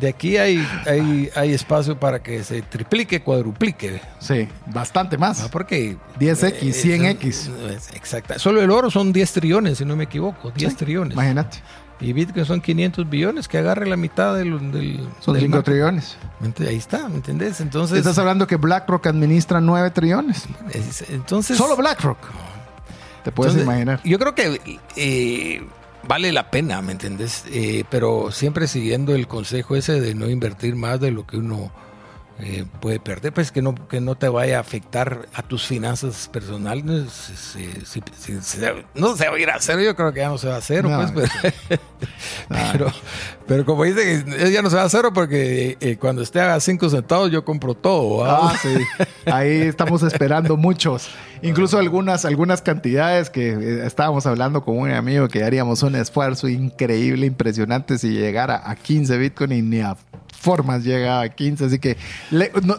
de 0.00 0.08
aquí 0.08 0.36
hay, 0.36 0.66
hay, 0.86 1.30
hay 1.34 1.52
espacio 1.52 1.98
para 1.98 2.22
que 2.22 2.42
se 2.44 2.62
triplique, 2.62 3.22
cuadruplique. 3.22 4.00
Sí, 4.18 4.48
bastante 4.66 5.18
más. 5.18 5.40
Ah, 5.40 5.48
porque... 5.50 5.96
10X, 6.18 6.72
100X. 6.72 7.50
Exacto. 7.96 8.38
Solo 8.38 8.62
el 8.62 8.70
oro 8.70 8.90
son 8.90 9.12
10 9.12 9.32
trillones, 9.32 9.78
si 9.78 9.84
no 9.84 9.96
me 9.96 10.04
equivoco. 10.04 10.50
10 10.50 10.76
trillones. 10.76 11.14
Imagínate. 11.14 11.58
Y 11.98 12.12
Bitcoin 12.12 12.44
son 12.44 12.60
500 12.60 13.08
billones, 13.08 13.48
que 13.48 13.56
agarre 13.56 13.86
la 13.86 13.96
mitad 13.96 14.36
del. 14.36 14.70
del 14.70 15.08
son 15.20 15.38
5 15.38 15.62
trillones. 15.62 16.16
Ahí 16.60 16.76
está, 16.76 17.08
¿me 17.08 17.16
entendés? 17.16 17.60
Entonces. 17.60 17.98
Estás 17.98 18.18
hablando 18.18 18.46
que 18.46 18.56
BlackRock 18.56 19.06
administra 19.06 19.60
9 19.60 19.90
trillones. 19.90 20.44
Entonces. 21.08 21.56
Solo 21.56 21.76
BlackRock. 21.76 22.18
Te 23.24 23.32
puedes 23.32 23.56
imaginar. 23.56 24.00
Yo 24.04 24.18
creo 24.18 24.34
que. 24.34 24.78
Eh, 24.96 25.66
vale 26.06 26.32
la 26.32 26.50
pena, 26.50 26.82
¿me 26.82 26.92
entendés? 26.92 27.44
Eh, 27.50 27.84
pero 27.90 28.30
siempre 28.30 28.68
siguiendo 28.68 29.14
el 29.14 29.26
consejo 29.26 29.74
ese 29.74 29.98
de 29.98 30.14
no 30.14 30.28
invertir 30.28 30.76
más 30.76 31.00
de 31.00 31.10
lo 31.10 31.26
que 31.26 31.38
uno 31.38 31.72
eh, 32.38 32.66
puede 32.80 33.00
perder, 33.00 33.32
pues 33.32 33.50
que 33.50 33.62
no, 33.62 33.74
que 33.88 34.00
no 34.00 34.14
te 34.14 34.28
vaya 34.28 34.58
a 34.58 34.60
afectar 34.60 35.26
a 35.32 35.42
tus 35.42 35.66
finanzas 35.66 36.28
personales. 36.30 37.32
no 38.94 39.16
se 39.16 39.28
va 39.28 39.36
a 39.36 39.38
ir 39.38 39.50
a 39.50 39.58
cero, 39.58 39.80
yo 39.80 39.96
creo 39.96 40.12
que 40.12 40.20
ya 40.20 40.28
no 40.28 40.36
se 40.36 40.48
va 40.48 40.56
a 40.56 40.60
cero, 40.60 40.90
pues, 41.14 41.30
pero, 42.48 42.60
pero, 42.72 42.92
como 43.64 43.84
dice, 43.84 44.24
ya 44.52 44.62
no 44.62 44.70
se 44.70 44.76
va 44.76 44.82
a 44.82 44.88
cero 44.88 45.12
porque 45.14 45.76
eh, 45.80 45.96
cuando 45.96 46.22
esté 46.22 46.40
a 46.40 46.58
cinco 46.60 46.88
centavos 46.88 47.30
yo 47.30 47.44
compro 47.44 47.74
todo. 47.74 48.24
Ah, 48.24 48.54
Ahí 49.26 49.62
estamos 49.62 50.02
esperando 50.02 50.56
muchos, 50.56 51.08
incluso 51.42 51.78
algunas, 51.78 52.24
algunas 52.24 52.62
cantidades 52.62 53.30
que 53.30 53.50
eh, 53.50 53.86
estábamos 53.86 54.26
hablando 54.26 54.64
con 54.64 54.78
un 54.78 54.90
amigo 54.90 55.28
que 55.28 55.44
haríamos 55.44 55.82
un 55.82 55.96
esfuerzo 55.96 56.48
increíble, 56.48 57.26
impresionante 57.26 57.98
si 57.98 58.10
llegara 58.10 58.62
a 58.64 58.76
15 58.76 59.18
Bitcoin 59.18 59.52
y 59.52 59.62
ni 59.62 59.80
a 59.80 59.96
formas 60.46 60.84
llega 60.84 61.22
a 61.22 61.28
15. 61.28 61.64
Así 61.64 61.78
que 61.78 61.96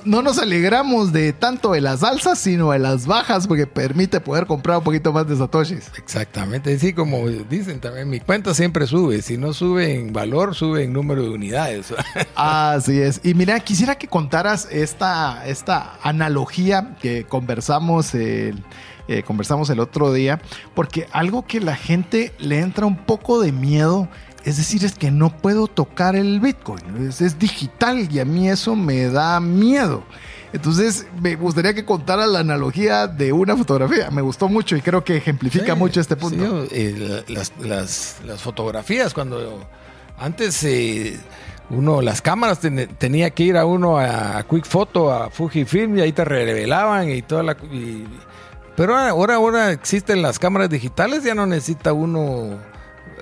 no, 0.05 0.21
nos 0.21 0.39
alegramos 0.39 1.11
de 1.11 1.33
tanto 1.33 1.73
de 1.73 1.81
las 1.81 2.01
alzas, 2.01 2.39
sino 2.39 2.71
de 2.71 2.79
las 2.79 3.05
bajas, 3.05 3.45
porque 3.45 3.67
permite 3.67 4.21
poder 4.21 4.45
comprar 4.47 4.77
un 4.77 4.83
poquito 4.85 5.11
más 5.11 5.27
de 5.27 5.35
satoshis. 5.35 5.91
Exactamente. 5.97 6.79
Sí, 6.79 6.93
como 6.93 7.27
dicen 7.27 7.79
también, 7.79 8.09
mi 8.09 8.21
cuenta 8.21 8.53
siempre 8.53 8.87
sube. 8.87 9.21
Si 9.21 9.37
no 9.37 9.53
sube 9.53 9.95
en 9.95 10.13
valor, 10.13 10.55
sube 10.57 10.83
en 10.83 10.93
número 10.93 11.23
de 11.23 11.29
unidades. 11.29 11.93
Así 12.35 12.99
es. 12.99 13.21
Y 13.23 13.33
mira, 13.33 13.59
quisiera 13.59 13.95
que 13.95 14.07
contaras 14.07 14.67
esta, 14.71 15.47
esta 15.47 15.97
analogía 16.03 16.95
que 16.99 17.23
conversamos 17.25 18.13
el 18.13 18.63
eh, 19.09 19.23
conversamos 19.23 19.69
el 19.69 19.79
otro 19.79 20.11
día, 20.11 20.41
porque 20.75 21.07
algo 21.13 21.45
que 21.45 21.61
la 21.61 21.77
gente 21.77 22.33
le 22.39 22.59
entra 22.59 22.85
un 22.85 22.97
poco 22.97 23.39
de 23.39 23.53
miedo, 23.53 24.09
es 24.43 24.57
decir, 24.57 24.83
es 24.83 24.95
que 24.95 25.11
no 25.11 25.29
puedo 25.29 25.67
tocar 25.67 26.17
el 26.17 26.41
Bitcoin, 26.41 27.07
es, 27.07 27.39
digital 27.39 28.09
y 28.11 28.19
a 28.19 28.25
mí 28.25 28.49
eso 28.49 28.75
me 28.75 29.05
da 29.05 29.39
miedo. 29.39 30.03
Entonces, 30.51 31.07
me 31.21 31.35
gustaría 31.35 31.73
que 31.73 31.85
contara 31.85 32.27
la 32.27 32.39
analogía 32.39 33.07
de 33.07 33.31
una 33.31 33.55
fotografía. 33.55 34.09
Me 34.11 34.21
gustó 34.21 34.49
mucho 34.49 34.75
y 34.75 34.81
creo 34.81 35.03
que 35.03 35.17
ejemplifica 35.17 35.75
mucho 35.75 36.01
este 36.01 36.17
punto. 36.17 36.65
Eh, 36.71 37.23
las, 37.59 38.17
fotografías, 38.37 39.13
cuando 39.13 39.65
antes 40.17 40.63
eh, 40.63 41.19
uno, 41.69 42.01
las 42.01 42.21
cámaras 42.21 42.59
tenía 42.97 43.29
que 43.31 43.43
ir 43.43 43.57
a 43.57 43.65
uno 43.65 43.97
a, 43.97 44.43
Quick 44.49 44.65
Photo, 44.65 45.11
a 45.11 45.29
Fujifilm 45.29 45.97
y 45.97 46.01
ahí 46.01 46.11
te 46.11 46.23
revelaban 46.25 47.09
y 47.09 47.21
toda 47.21 47.43
la. 47.43 47.57
Pero 48.75 48.95
ahora, 48.95 49.35
ahora 49.35 49.71
existen 49.71 50.21
las 50.21 50.39
cámaras 50.39 50.69
digitales, 50.69 51.23
ya 51.23 51.33
no 51.33 51.45
necesita 51.45 51.93
uno 51.93 52.57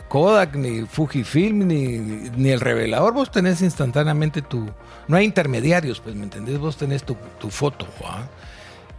Kodak, 0.07 0.55
ni 0.55 0.85
Fujifilm, 0.85 1.67
ni, 1.67 1.97
ni 2.37 2.49
el 2.49 2.59
revelador. 2.59 3.13
Vos 3.13 3.31
tenés 3.31 3.61
instantáneamente 3.61 4.41
tu... 4.41 4.69
No 5.07 5.17
hay 5.17 5.25
intermediarios, 5.25 5.99
pues, 5.99 6.15
¿me 6.15 6.23
entendés? 6.23 6.59
Vos 6.59 6.77
tenés 6.77 7.03
tu, 7.03 7.15
foto. 7.49 7.87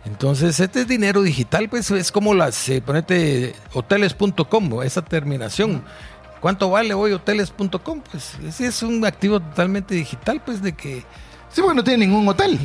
Entonces, 0.04 0.60
este 0.60 0.84
dinero 0.84 1.22
digital, 1.22 1.68
pues, 1.68 1.90
es 1.90 2.12
como 2.12 2.34
las... 2.34 2.68
Eh, 2.68 2.82
ponete 2.84 3.54
hoteles.com, 3.72 4.82
esa 4.82 5.02
terminación. 5.02 5.84
¿Cuánto 6.40 6.70
vale 6.70 6.94
hoy 6.94 7.12
hoteles.com? 7.12 8.02
Pues, 8.10 8.36
ese 8.44 8.66
es 8.66 8.82
un 8.82 9.04
activo 9.04 9.40
totalmente 9.40 9.94
digital, 9.94 10.42
pues, 10.44 10.62
de 10.62 10.72
que... 10.72 11.04
Sí, 11.50 11.62
porque 11.62 11.76
no 11.76 11.84
tiene 11.84 12.06
ningún 12.06 12.28
hotel. 12.28 12.58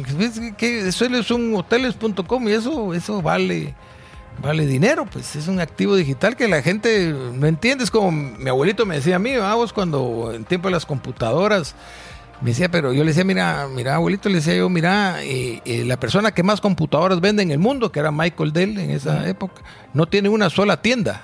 Que 0.57 0.88
eso 0.88 1.05
es 1.05 1.32
un 1.32 1.55
hoteles.com 1.55 2.47
y 2.47 2.51
eso, 2.51 2.93
eso 2.93 3.22
vale, 3.22 3.74
vale 4.41 4.65
dinero, 4.65 5.05
pues 5.05 5.36
es 5.36 5.47
un 5.47 5.61
activo 5.61 5.95
digital 5.95 6.36
que 6.36 6.47
la 6.47 6.61
gente 6.61 7.13
no 7.13 7.47
entiende. 7.47 7.86
Es 7.86 7.91
como 7.91 8.11
mi 8.11 8.49
abuelito 8.49 8.86
me 8.86 8.95
decía 8.95 9.15
a 9.15 9.19
mí, 9.19 9.38
vamos, 9.38 9.72
cuando 9.72 10.34
en 10.34 10.43
tiempo 10.43 10.67
de 10.67 10.74
las 10.74 10.86
computadoras, 10.86 11.74
me 12.41 12.49
decía, 12.49 12.69
pero 12.69 12.91
yo 12.91 13.03
le 13.03 13.11
decía, 13.11 13.24
mira, 13.24 13.67
mira, 13.74 13.95
abuelito, 13.95 14.28
le 14.28 14.36
decía 14.36 14.55
yo, 14.55 14.67
mira, 14.67 15.24
eh, 15.24 15.61
eh, 15.63 15.86
la 15.86 15.99
persona 15.99 16.32
que 16.34 16.43
más 16.43 16.59
computadoras 16.59 17.22
vende 17.22 17.43
en 17.43 17.51
el 17.51 17.59
mundo, 17.59 17.91
que 17.91 17.99
era 17.99 18.11
Michael 18.11 18.51
Dell 18.51 18.78
en 18.80 18.89
esa 18.89 19.30
época, 19.30 19.61
no 19.93 20.07
tiene 20.07 20.28
una 20.28 20.49
sola 20.49 20.82
tienda 20.82 21.24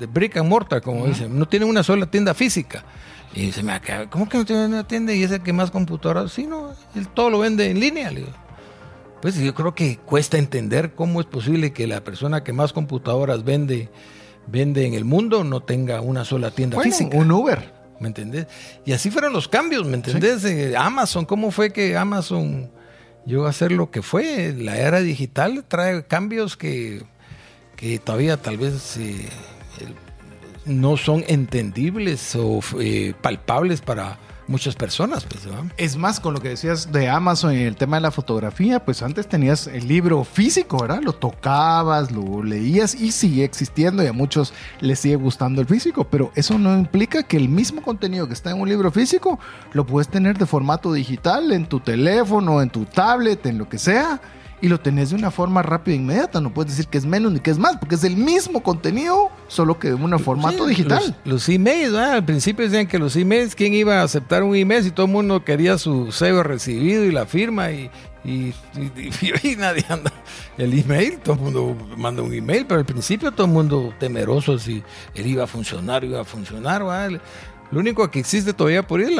de 0.00 0.06
brick 0.06 0.38
and 0.38 0.48
mortar, 0.48 0.80
como 0.80 1.06
dicen, 1.06 1.38
no 1.38 1.46
tiene 1.46 1.66
una 1.66 1.82
sola 1.82 2.06
tienda 2.06 2.34
física. 2.34 2.84
Y 3.34 3.52
acaba, 3.68 4.10
¿cómo 4.10 4.28
que 4.28 4.38
no 4.38 4.44
tiene 4.44 4.66
una 4.66 4.88
tienda 4.88 5.14
y 5.14 5.22
es 5.22 5.30
el 5.30 5.42
que 5.42 5.52
más 5.52 5.70
computadoras? 5.70 6.32
Sí, 6.32 6.46
no, 6.46 6.72
él 6.96 7.06
todo 7.08 7.30
lo 7.30 7.38
vende 7.38 7.70
en 7.70 7.78
línea. 7.78 8.10
Pues 9.22 9.36
yo 9.36 9.54
creo 9.54 9.74
que 9.74 9.98
cuesta 9.98 10.38
entender 10.38 10.94
cómo 10.94 11.20
es 11.20 11.26
posible 11.26 11.72
que 11.72 11.86
la 11.86 12.02
persona 12.02 12.42
que 12.42 12.52
más 12.52 12.72
computadoras 12.72 13.44
vende, 13.44 13.90
vende 14.48 14.86
en 14.86 14.94
el 14.94 15.04
mundo 15.04 15.44
no 15.44 15.60
tenga 15.60 16.00
una 16.00 16.24
sola 16.24 16.50
tienda 16.50 16.80
física. 16.80 17.16
Un 17.16 17.30
Uber. 17.30 17.78
¿Me 18.00 18.08
entendés? 18.08 18.46
Y 18.86 18.92
así 18.92 19.10
fueron 19.10 19.34
los 19.34 19.46
cambios, 19.46 19.86
¿me 19.86 19.94
entendés? 19.94 20.42
Eh, 20.46 20.74
Amazon, 20.74 21.26
¿cómo 21.26 21.50
fue 21.50 21.70
que 21.70 21.98
Amazon 21.98 22.70
llegó 23.26 23.46
a 23.46 23.52
ser 23.52 23.72
lo 23.72 23.90
que 23.90 24.00
fue? 24.00 24.54
La 24.56 24.78
era 24.78 25.00
digital 25.00 25.64
trae 25.68 26.06
cambios 26.06 26.56
que, 26.56 27.02
que 27.76 27.98
todavía 27.98 28.38
tal 28.38 28.56
vez 28.56 28.96
eh, 28.96 29.28
no 30.66 30.96
son 30.96 31.24
entendibles 31.26 32.34
o 32.36 32.60
eh, 32.78 33.14
palpables 33.20 33.80
para 33.80 34.18
muchas 34.50 34.74
personas. 34.74 35.24
Pues, 35.24 35.44
es 35.76 35.96
más, 35.96 36.20
con 36.20 36.34
lo 36.34 36.40
que 36.40 36.50
decías 36.50 36.92
de 36.92 37.08
Amazon 37.08 37.54
y 37.54 37.62
el 37.62 37.76
tema 37.76 37.96
de 37.96 38.02
la 38.02 38.10
fotografía, 38.10 38.84
pues 38.84 39.00
antes 39.02 39.28
tenías 39.28 39.66
el 39.68 39.86
libro 39.86 40.24
físico, 40.24 40.80
¿verdad? 40.82 41.00
Lo 41.02 41.12
tocabas, 41.12 42.10
lo 42.10 42.42
leías 42.42 42.94
y 42.94 43.12
sigue 43.12 43.44
existiendo 43.44 44.02
y 44.02 44.08
a 44.08 44.12
muchos 44.12 44.52
les 44.80 44.98
sigue 44.98 45.16
gustando 45.16 45.60
el 45.60 45.68
físico, 45.68 46.04
pero 46.04 46.32
eso 46.34 46.58
no 46.58 46.76
implica 46.76 47.22
que 47.22 47.36
el 47.36 47.48
mismo 47.48 47.80
contenido 47.80 48.26
que 48.26 48.34
está 48.34 48.50
en 48.50 48.60
un 48.60 48.68
libro 48.68 48.90
físico 48.90 49.38
lo 49.72 49.86
puedes 49.86 50.08
tener 50.08 50.36
de 50.36 50.46
formato 50.46 50.92
digital 50.92 51.52
en 51.52 51.66
tu 51.66 51.80
teléfono, 51.80 52.60
en 52.60 52.70
tu 52.70 52.84
tablet, 52.84 53.46
en 53.46 53.56
lo 53.56 53.68
que 53.68 53.78
sea 53.78 54.20
y 54.60 54.68
lo 54.68 54.80
tenés 54.80 55.10
de 55.10 55.16
una 55.16 55.30
forma 55.30 55.62
rápida 55.62 55.94
e 55.94 55.98
inmediata. 55.98 56.40
No 56.40 56.52
puedes 56.52 56.72
decir 56.72 56.90
que 56.90 56.98
es 56.98 57.06
menos 57.06 57.32
ni 57.32 57.40
que 57.40 57.50
es 57.50 57.58
más, 57.58 57.76
porque 57.78 57.94
es 57.94 58.04
el 58.04 58.16
mismo 58.16 58.62
contenido, 58.62 59.30
solo 59.48 59.78
que 59.78 59.88
en 59.88 60.02
un 60.02 60.18
formato 60.18 60.66
digital. 60.66 61.16
Los, 61.24 61.48
emails, 61.48 61.94
al 61.94 62.24
principio 62.24 62.64
decían 62.64 62.86
que 62.86 62.98
los 62.98 63.16
emails, 63.16 63.54
¿quién 63.54 63.74
iba 63.74 64.00
a 64.00 64.02
aceptar 64.02 64.42
un 64.42 64.54
email 64.54 64.84
si 64.84 64.90
todo 64.90 65.06
el 65.06 65.12
mundo 65.12 65.44
quería 65.44 65.78
su 65.78 66.12
sello 66.12 66.42
recibido 66.42 67.04
y 67.04 67.12
la 67.12 67.26
firma 67.26 67.70
y, 67.70 67.90
y, 68.24 69.56
nadie 69.56 69.84
anda 69.88 70.12
el 70.58 70.78
email, 70.78 71.18
todo 71.20 71.36
el 71.36 71.40
mundo 71.40 71.76
manda 71.96 72.22
un 72.22 72.34
email, 72.34 72.66
pero 72.66 72.80
al 72.80 72.86
principio 72.86 73.32
todo 73.32 73.46
el 73.46 73.52
mundo 73.52 73.94
temeroso 73.98 74.58
si 74.58 74.82
él 75.14 75.26
iba 75.26 75.44
a 75.44 75.46
funcionar, 75.46 76.04
iba 76.04 76.20
a 76.20 76.24
funcionar, 76.24 76.84
¿vale? 76.84 77.18
Lo 77.70 77.78
único 77.78 78.10
que 78.10 78.18
existe 78.18 78.52
todavía 78.52 78.82
por 78.82 79.00
ahí 79.00 79.16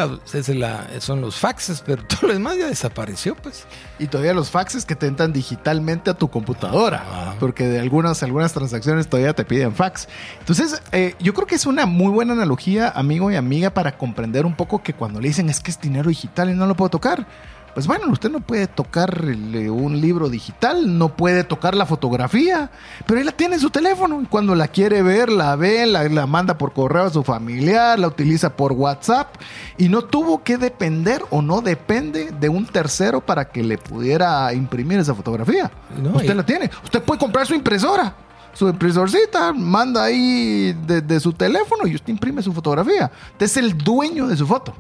son 0.99 1.21
los 1.21 1.37
faxes, 1.37 1.83
pero 1.87 2.03
todo 2.09 2.29
lo 2.29 2.33
demás 2.33 2.57
ya 2.59 2.67
desapareció, 2.67 3.37
pues. 3.37 3.65
Y 3.99 4.07
todavía 4.07 4.35
los 4.35 4.51
faxes 4.51 4.85
que 4.85 4.97
te 4.97 5.07
entran 5.07 5.33
digitalmente 5.33 6.11
a 6.11 6.15
tu 6.15 6.29
computadora, 6.29 7.05
ah. 7.07 7.35
porque 7.39 7.69
de 7.69 7.79
algunas, 7.79 8.23
algunas 8.23 8.53
transacciones 8.53 9.09
todavía 9.09 9.35
te 9.35 9.45
piden 9.45 9.75
fax. 9.75 10.09
Entonces, 10.41 10.83
eh, 10.93 11.15
yo 11.21 11.33
creo 11.33 11.47
que 11.47 11.55
es 11.55 11.67
una 11.67 11.87
muy 11.87 12.11
buena 12.11 12.33
analogía, 12.33 12.89
amigo 12.91 13.31
y 13.31 13.37
amiga, 13.37 13.71
para 13.71 13.97
comprender 13.97 14.47
un 14.47 14.57
poco 14.57 14.83
que 14.83 14.95
cuando 14.95 15.21
le 15.21 15.29
dicen 15.29 15.49
es 15.49 15.61
que 15.61 15.71
es 15.71 15.81
dinero 15.81 16.09
digital 16.09 16.51
y 16.51 16.55
no 16.55 16.67
lo 16.67 16.75
puedo 16.75 16.91
tocar 16.91 17.27
pues 17.75 17.87
bueno, 17.87 18.07
usted 18.11 18.31
no 18.31 18.41
puede 18.41 18.67
tocar 18.67 19.23
un 19.25 20.01
libro 20.01 20.29
digital, 20.29 20.99
no 20.99 21.17
puede 21.17 21.45
tocar 21.45 21.75
la 21.75 21.87
fotografía, 21.87 22.71
pero 23.07 23.21
él 23.21 23.27
la 23.27 23.33
tiene 23.33 23.55
en 23.55 23.61
su 23.61 23.71
teléfono 23.71 24.21
y 24.23 24.27
cuando 24.27 24.55
la 24.55 24.69
quiere 24.69 25.03
ver, 25.03 25.31
la 25.31 25.57
ve, 25.57 25.87
la, 25.87 26.09
la, 26.09 26.27
manda 26.27 26.59
por 26.59 26.73
correo 26.73 27.05
a 27.05 27.11
su 27.11 27.23
familiar, 27.23 27.99
la 27.99 28.09
utiliza 28.09 28.57
por 28.57 28.73
WhatsApp 28.73 29.37
y 29.79 29.89
no 29.89 30.03
tuvo 30.03 30.43
que 30.43 30.59
depender 30.59 31.23
o 31.31 31.43
no 31.43 31.61
depende 31.61 32.33
de 32.33 32.49
un 32.49 32.67
tercero 32.67 33.21
para 33.21 33.47
que 33.47 33.63
le 33.63 33.79
pudiera 33.79 34.53
imprimir 34.53 34.99
esa 34.99 35.15
fotografía. 35.15 35.71
usted 36.15 36.35
la 36.35 36.45
tiene, 36.45 36.71
usted 36.85 37.03
puede 37.03 37.19
comprar 37.19 37.47
su 37.47 37.55
impresora 37.55 38.15
su 38.53 38.69
impresorcita, 38.69 39.53
manda 39.53 40.03
ahí 40.03 40.73
de, 40.87 41.01
de, 41.01 41.21
su 41.21 41.33
teléfono 41.33 41.87
y 41.87 41.95
usted 41.95 42.09
imprime 42.09 42.43
su 42.43 42.53
fotografía. 42.53 43.11
Usted 43.33 43.47
es 43.47 43.57
el 43.57 43.79
dueño 43.79 44.27
de 44.27 44.37
su 44.37 44.45
foto. 44.45 44.75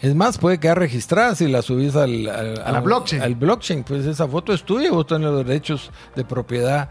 Es 0.00 0.14
más, 0.14 0.38
puede 0.38 0.58
quedar 0.58 0.78
registrada 0.78 1.34
si 1.34 1.46
la 1.46 1.60
subís 1.62 1.94
al, 1.94 2.26
a 2.28 2.72
la 2.72 2.80
blockchain. 2.80 3.22
Al 3.22 3.34
blockchain. 3.34 3.84
Pues 3.84 4.06
esa 4.06 4.26
foto 4.26 4.52
es 4.52 4.62
tuya, 4.62 4.90
vos 4.90 5.06
tenés 5.06 5.30
los 5.30 5.46
derechos 5.46 5.90
de 6.16 6.24
propiedad 6.24 6.88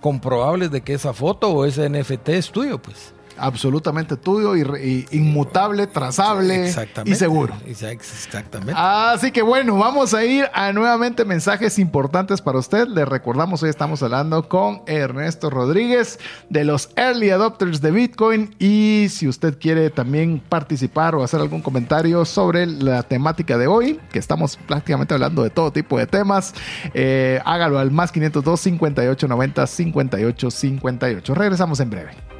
comprobables 0.00 0.70
de 0.70 0.82
que 0.82 0.94
esa 0.94 1.12
foto 1.12 1.50
o 1.50 1.64
ese 1.64 1.88
NFT 1.88 2.28
es 2.30 2.50
tuyo, 2.50 2.80
pues 2.80 3.14
absolutamente 3.40 4.16
tuyo 4.16 4.56
y, 4.56 5.06
inmutable, 5.10 5.86
trazable 5.86 6.72
y 7.04 7.14
seguro. 7.14 7.54
Exactamente. 7.66 8.74
Así 8.76 9.32
que 9.32 9.42
bueno, 9.42 9.76
vamos 9.76 10.14
a 10.14 10.24
ir 10.24 10.48
a 10.52 10.72
nuevamente 10.72 11.24
mensajes 11.24 11.78
importantes 11.78 12.40
para 12.40 12.58
usted. 12.58 12.86
Le 12.88 13.04
recordamos, 13.04 13.62
hoy 13.62 13.70
estamos 13.70 14.02
hablando 14.02 14.48
con 14.48 14.82
Ernesto 14.86 15.50
Rodríguez 15.50 16.18
de 16.48 16.64
los 16.64 16.90
Early 16.96 17.30
Adopters 17.30 17.80
de 17.80 17.90
Bitcoin 17.90 18.54
y 18.58 19.06
si 19.10 19.28
usted 19.28 19.58
quiere 19.58 19.90
también 19.90 20.40
participar 20.48 21.14
o 21.14 21.22
hacer 21.22 21.40
algún 21.40 21.62
comentario 21.62 22.24
sobre 22.24 22.66
la 22.66 23.02
temática 23.02 23.58
de 23.58 23.66
hoy, 23.66 24.00
que 24.12 24.18
estamos 24.18 24.56
prácticamente 24.56 25.14
hablando 25.14 25.42
de 25.42 25.50
todo 25.50 25.72
tipo 25.72 25.98
de 25.98 26.06
temas, 26.06 26.54
eh, 26.94 27.40
hágalo 27.44 27.78
al 27.78 27.90
más 27.90 28.12
502 28.12 28.60
58 28.60 29.28
90 29.28 29.66
58 29.66 30.50
58. 30.50 31.34
Regresamos 31.34 31.80
en 31.80 31.90
breve. 31.90 32.39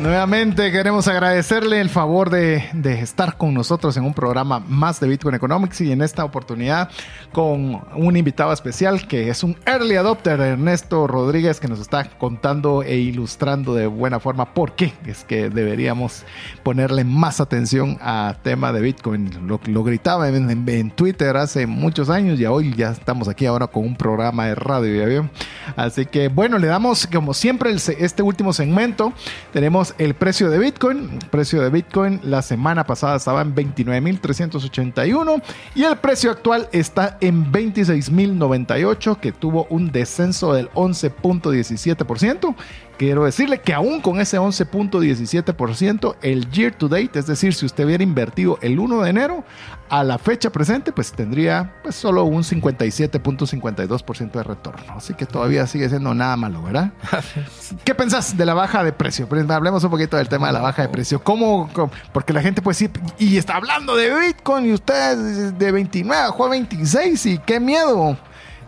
Nuevamente 0.00 0.70
queremos 0.70 1.08
agradecerle 1.08 1.80
el 1.80 1.90
favor 1.90 2.30
de, 2.30 2.62
estar 3.02 3.36
con 3.36 3.52
nosotros 3.52 3.96
en 3.96 4.04
un 4.04 4.14
programa 4.14 4.60
más 4.60 5.00
de 5.00 5.08
Bitcoin 5.08 5.34
Economics 5.34 5.80
y 5.80 5.90
en 5.90 6.02
esta 6.02 6.24
oportunidad 6.24 6.88
con 7.32 7.82
un 7.96 8.16
invitado 8.16 8.52
especial 8.52 9.08
que 9.08 9.28
es 9.28 9.42
un 9.42 9.56
early 9.66 9.96
adopter, 9.96 10.38
Ernesto 10.40 11.08
Rodríguez, 11.08 11.58
que 11.58 11.66
nos 11.66 11.80
está 11.80 12.10
contando 12.10 12.84
e 12.84 12.96
ilustrando 12.96 13.74
de 13.74 13.88
buena 13.88 14.20
forma 14.20 14.54
por 14.54 14.76
qué 14.76 14.92
es 15.04 15.24
que 15.24 15.50
deberíamos 15.50 16.24
ponerle 16.62 17.02
más 17.02 17.40
atención 17.40 17.98
a 18.00 18.36
tema 18.44 18.72
de 18.72 18.80
Bitcoin. 18.80 19.48
Lo, 19.48 19.82
gritaba 19.82 20.28
en, 20.28 20.90
Twitter 20.92 21.36
hace 21.36 21.66
muchos 21.66 22.08
años 22.08 22.38
y 22.38 22.46
hoy 22.46 22.72
ya 22.76 22.90
estamos 22.90 23.26
aquí 23.26 23.46
ahora 23.46 23.66
con 23.66 23.84
un 23.84 23.96
programa 23.96 24.46
de 24.46 24.54
radio, 24.54 24.94
¿ya 24.94 25.06
vio? 25.06 25.30
Así 25.74 26.06
que 26.06 26.28
bueno, 26.28 26.56
le 26.58 26.68
damos 26.68 27.06
como 27.08 27.34
siempre 27.34 27.74
este 27.74 28.22
último 28.22 28.52
segmento. 28.52 29.12
Tenemos 29.52 29.87
el 29.98 30.14
precio 30.14 30.50
de 30.50 30.58
Bitcoin. 30.58 31.10
El 31.22 31.28
precio 31.30 31.62
de 31.62 31.70
Bitcoin 31.70 32.20
la 32.22 32.42
semana 32.42 32.84
pasada 32.84 33.16
estaba 33.16 33.42
en 33.42 33.54
29.381 33.54 35.42
y 35.74 35.84
el 35.84 35.96
precio 35.96 36.30
actual 36.30 36.68
está 36.72 37.16
en 37.20 37.50
26.098 37.50 39.18
que 39.20 39.32
tuvo 39.32 39.66
un 39.70 39.90
descenso 39.90 40.52
del 40.52 40.70
11.17%. 40.70 42.54
Quiero 42.98 43.24
decirle 43.24 43.60
que 43.60 43.72
aún 43.72 44.00
con 44.00 44.20
ese 44.20 44.40
11.17%, 44.40 46.16
el 46.20 46.50
year 46.50 46.74
to 46.74 46.88
date, 46.88 47.16
es 47.16 47.28
decir, 47.28 47.54
si 47.54 47.64
usted 47.64 47.84
hubiera 47.84 48.02
invertido 48.02 48.58
el 48.60 48.76
1 48.76 49.02
de 49.02 49.10
enero 49.10 49.44
a 49.88 50.02
la 50.02 50.18
fecha 50.18 50.50
presente, 50.50 50.90
pues 50.90 51.12
tendría 51.12 51.76
pues 51.84 51.94
solo 51.94 52.24
un 52.24 52.42
57.52% 52.42 54.32
de 54.32 54.42
retorno. 54.42 54.94
Así 54.96 55.14
que 55.14 55.26
todavía 55.26 55.64
sigue 55.68 55.88
siendo 55.88 56.12
nada 56.12 56.36
malo, 56.36 56.60
¿verdad? 56.60 56.92
¿Qué 57.84 57.94
pensás 57.94 58.36
de 58.36 58.44
la 58.44 58.54
baja 58.54 58.82
de 58.82 58.92
precio? 58.92 59.28
Hablemos 59.48 59.84
un 59.84 59.90
poquito 59.90 60.16
del 60.16 60.28
tema 60.28 60.48
de 60.48 60.54
la 60.54 60.60
baja 60.60 60.82
de 60.82 60.88
precio. 60.88 61.22
¿Cómo? 61.22 61.70
cómo 61.72 61.92
porque 62.12 62.32
la 62.32 62.42
gente 62.42 62.62
pues 62.62 62.78
sí, 62.78 62.90
y 63.16 63.36
está 63.36 63.54
hablando 63.54 63.94
de 63.94 64.12
Bitcoin 64.12 64.66
y 64.66 64.72
usted 64.72 65.52
de 65.52 65.70
29 65.70 66.34
a 66.36 66.48
26 66.48 67.26
y 67.26 67.38
qué 67.38 67.60
miedo. 67.60 68.16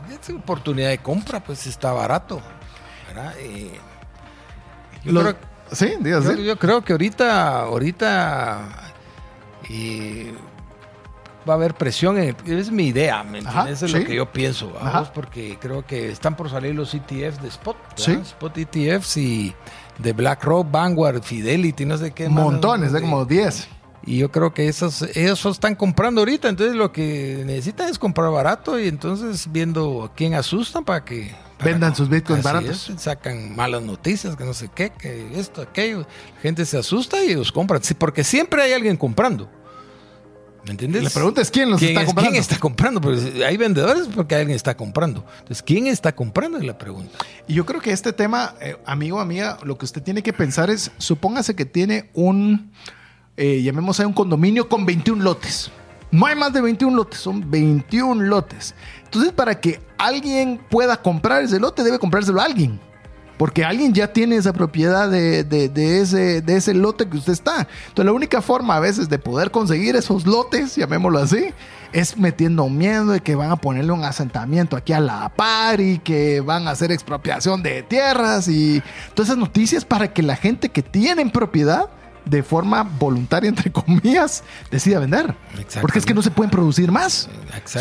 Es 0.09 0.31
oportunidad 0.31 0.91
de 0.91 0.99
compra, 0.99 1.41
pues 1.41 1.66
está 1.66 1.93
barato. 1.93 2.41
¿verdad? 3.09 3.35
Eh, 3.39 3.72
yo, 5.05 5.12
Los- 5.12 5.22
creo, 5.24 5.36
sí, 5.72 5.92
yo- 6.03 6.22
sí. 6.22 6.44
yo 6.44 6.59
creo 6.59 6.82
que 6.82 6.92
ahorita, 6.92 7.61
ahorita 7.62 8.68
eh, 9.68 10.32
va 11.48 11.55
a 11.55 11.57
haber 11.57 11.74
presión. 11.74 12.18
En, 12.18 12.36
es 12.46 12.70
mi 12.70 12.88
idea, 12.88 13.22
¿me 13.24 13.38
Ajá, 13.40 13.48
entiendes? 13.68 13.82
Es 13.82 13.90
sí. 13.90 13.98
lo 13.98 14.05
que 14.05 14.14
yo 14.14 14.26
pienso, 14.32 14.72
vamos, 14.72 15.09
porque 15.11 15.59
creo 15.61 15.84
que 15.86 16.11
están 16.11 16.36
por 16.36 16.51
salir 16.51 16.74
los 16.74 16.92
ETFs 16.94 17.40
de 17.42 17.48
Spot. 17.48 17.76
Spot 17.96 18.59
ETFs 18.59 19.16
y 19.16 19.55
de 19.98 20.12
BlackRock, 20.12 20.70
Vanguard, 20.70 21.22
Fidelity, 21.22 21.84
no 21.84 21.96
sé 21.98 22.12
qué. 22.12 22.28
Montones, 22.28 22.92
de 22.92 23.01
como 23.01 23.24
10. 23.24 23.68
Y 24.07 24.16
yo 24.16 24.30
creo 24.30 24.55
que 24.55 24.66
esos, 24.66 25.03
esos 25.03 25.57
están 25.57 25.74
comprando 25.74 26.22
ahorita, 26.22 26.48
entonces 26.48 26.74
lo 26.74 26.90
que 26.90 27.42
necesitan 27.44 27.90
es 27.90 27.98
comprar 27.98 28.30
barato 28.30 28.80
y 28.80 28.88
entonces 28.88 29.46
viendo 29.53 30.05
a 30.05 30.14
quién 30.14 30.32
asustan 30.34 30.84
para 30.86 31.05
que... 31.05 31.34
Vendan 31.65 31.95
sus 31.95 32.09
bitcoins 32.09 32.43
baratos. 32.43 32.89
es, 32.91 33.01
sacan 33.03 33.55
malas 33.55 33.83
noticias, 33.83 34.37
que 34.37 34.45
no 34.45 34.55
sé 34.55 34.71
qué, 34.75 34.91
que 34.91 35.39
esto, 35.39 35.63
aquello. 35.63 36.01
La 36.37 36.41
gente 36.41 36.65
se 36.65 36.79
asusta 36.79 37.23
y 37.25 37.35
los 37.35 37.53
compran, 37.53 37.83
sí, 37.83 37.95
porque 37.95 38.25
siempre 38.25 38.63
hay 38.63 38.73
alguien 38.73 38.97
comprando. 38.97 39.49
¿Me 40.65 40.73
entiendes? 40.73 41.03
La 41.03 41.11
pregunta 41.11 41.41
es 41.41 41.51
quién 41.51 41.71
los 41.71 41.79
¿Quién 41.79 41.91
está 41.93 42.01
es- 42.03 42.07
comprando. 42.07 42.31
¿Quién 42.31 42.41
está 42.41 42.59
comprando? 42.59 43.01
Porque 43.01 43.45
hay 43.47 43.57
vendedores 43.57 44.09
porque 44.15 44.35
alguien 44.35 44.55
está 44.55 44.77
comprando. 44.77 45.25
Entonces, 45.39 45.63
¿quién 45.63 45.87
está 45.87 46.15
comprando? 46.15 46.59
Es 46.59 46.65
la 46.65 46.77
pregunta. 46.77 47.17
Y 47.49 47.55
yo 47.55 47.65
creo 47.65 47.81
que 47.81 47.93
este 47.93 48.13
tema, 48.13 48.55
eh, 48.61 48.77
amigo, 48.85 49.21
amiga, 49.21 49.59
lo 49.65 49.79
que 49.79 49.87
usted 49.87 50.03
tiene 50.03 50.23
que 50.23 50.35
pensar 50.35 50.69
es, 50.69 50.91
supóngase 50.99 51.55
que 51.57 51.65
tiene 51.65 52.11
un, 52.13 52.73
eh, 53.39 53.63
llamémosle 53.63 54.05
un 54.05 54.13
condominio 54.13 54.69
con 54.69 54.85
21 54.85 55.23
lotes. 55.25 55.71
No 56.11 56.27
hay 56.27 56.35
más 56.37 56.53
de 56.53 56.61
21 56.61 56.97
lotes, 56.97 57.21
son 57.21 57.51
21 57.51 58.23
lotes. 58.25 58.75
Entonces, 59.05 59.33
para 59.33 59.61
que 59.61 59.81
alguien 59.99 60.61
pueda 60.71 60.97
comprar 60.97 61.43
ese 61.43 61.61
lote, 61.61 61.83
debe 61.85 61.99
comprárselo 61.99 62.41
a 62.41 62.45
alguien. 62.45 62.81
Porque 63.39 63.65
alguien 63.65 63.95
ya 63.95 64.13
tiene 64.13 64.37
esa 64.37 64.53
propiedad 64.53 65.09
de, 65.09 65.45
de- 65.45 66.01
ese, 66.03 66.43
de 66.43 66.57
ese 66.57 66.75
lote 66.75 67.09
que 67.09 67.17
usted 67.17 67.33
está. 67.33 67.67
Entonces, 67.89 68.05
la 68.05 68.13
única 68.13 68.43
forma 68.43 68.77
a 68.77 68.81
veces 68.81 69.09
de 69.09 69.19
poder 69.19 69.51
conseguir 69.51 69.97
esos 69.97 70.27
lotes, 70.27 70.77
llamémoslo 70.77 71.21
así, 71.21 71.47
es 71.93 72.19
metiendo 72.19 72.69
miedo 72.69 73.07
de 73.13 73.21
que 73.21 73.35
van 73.37 73.51
a 73.51 73.57
ponerle 73.57 73.93
un 73.93 74.05
asentamiento 74.05 74.77
aquí 74.77 74.93
a 74.93 75.01
la 75.01 75.31
par 75.31 75.81
y 75.81 76.01
que 76.01 76.43
van 76.43 76.69
a 76.69 76.73
hacer 76.73 76.93
expropiación 76.93 77.63
de 77.63 77.83
tierras 77.83 78.47
y 78.47 78.83
todas 79.15 79.31
esas 79.31 79.39
noticias 79.39 79.87
para 79.87 80.13
que 80.13 80.23
la 80.23 80.37
gente 80.37 80.69
que 80.69 80.83
tiene 80.83 81.25
propiedad 81.31 81.89
de 82.31 82.43
forma 82.43 82.83
voluntaria, 82.85 83.49
entre 83.49 83.70
comillas, 83.72 84.43
decida 84.70 84.99
vender. 85.01 85.35
Porque 85.81 85.99
es 85.99 86.07
que 86.07 86.14
no 86.14 86.22
se 86.22 86.31
pueden 86.31 86.51
producir 86.51 86.91
más. 86.93 87.28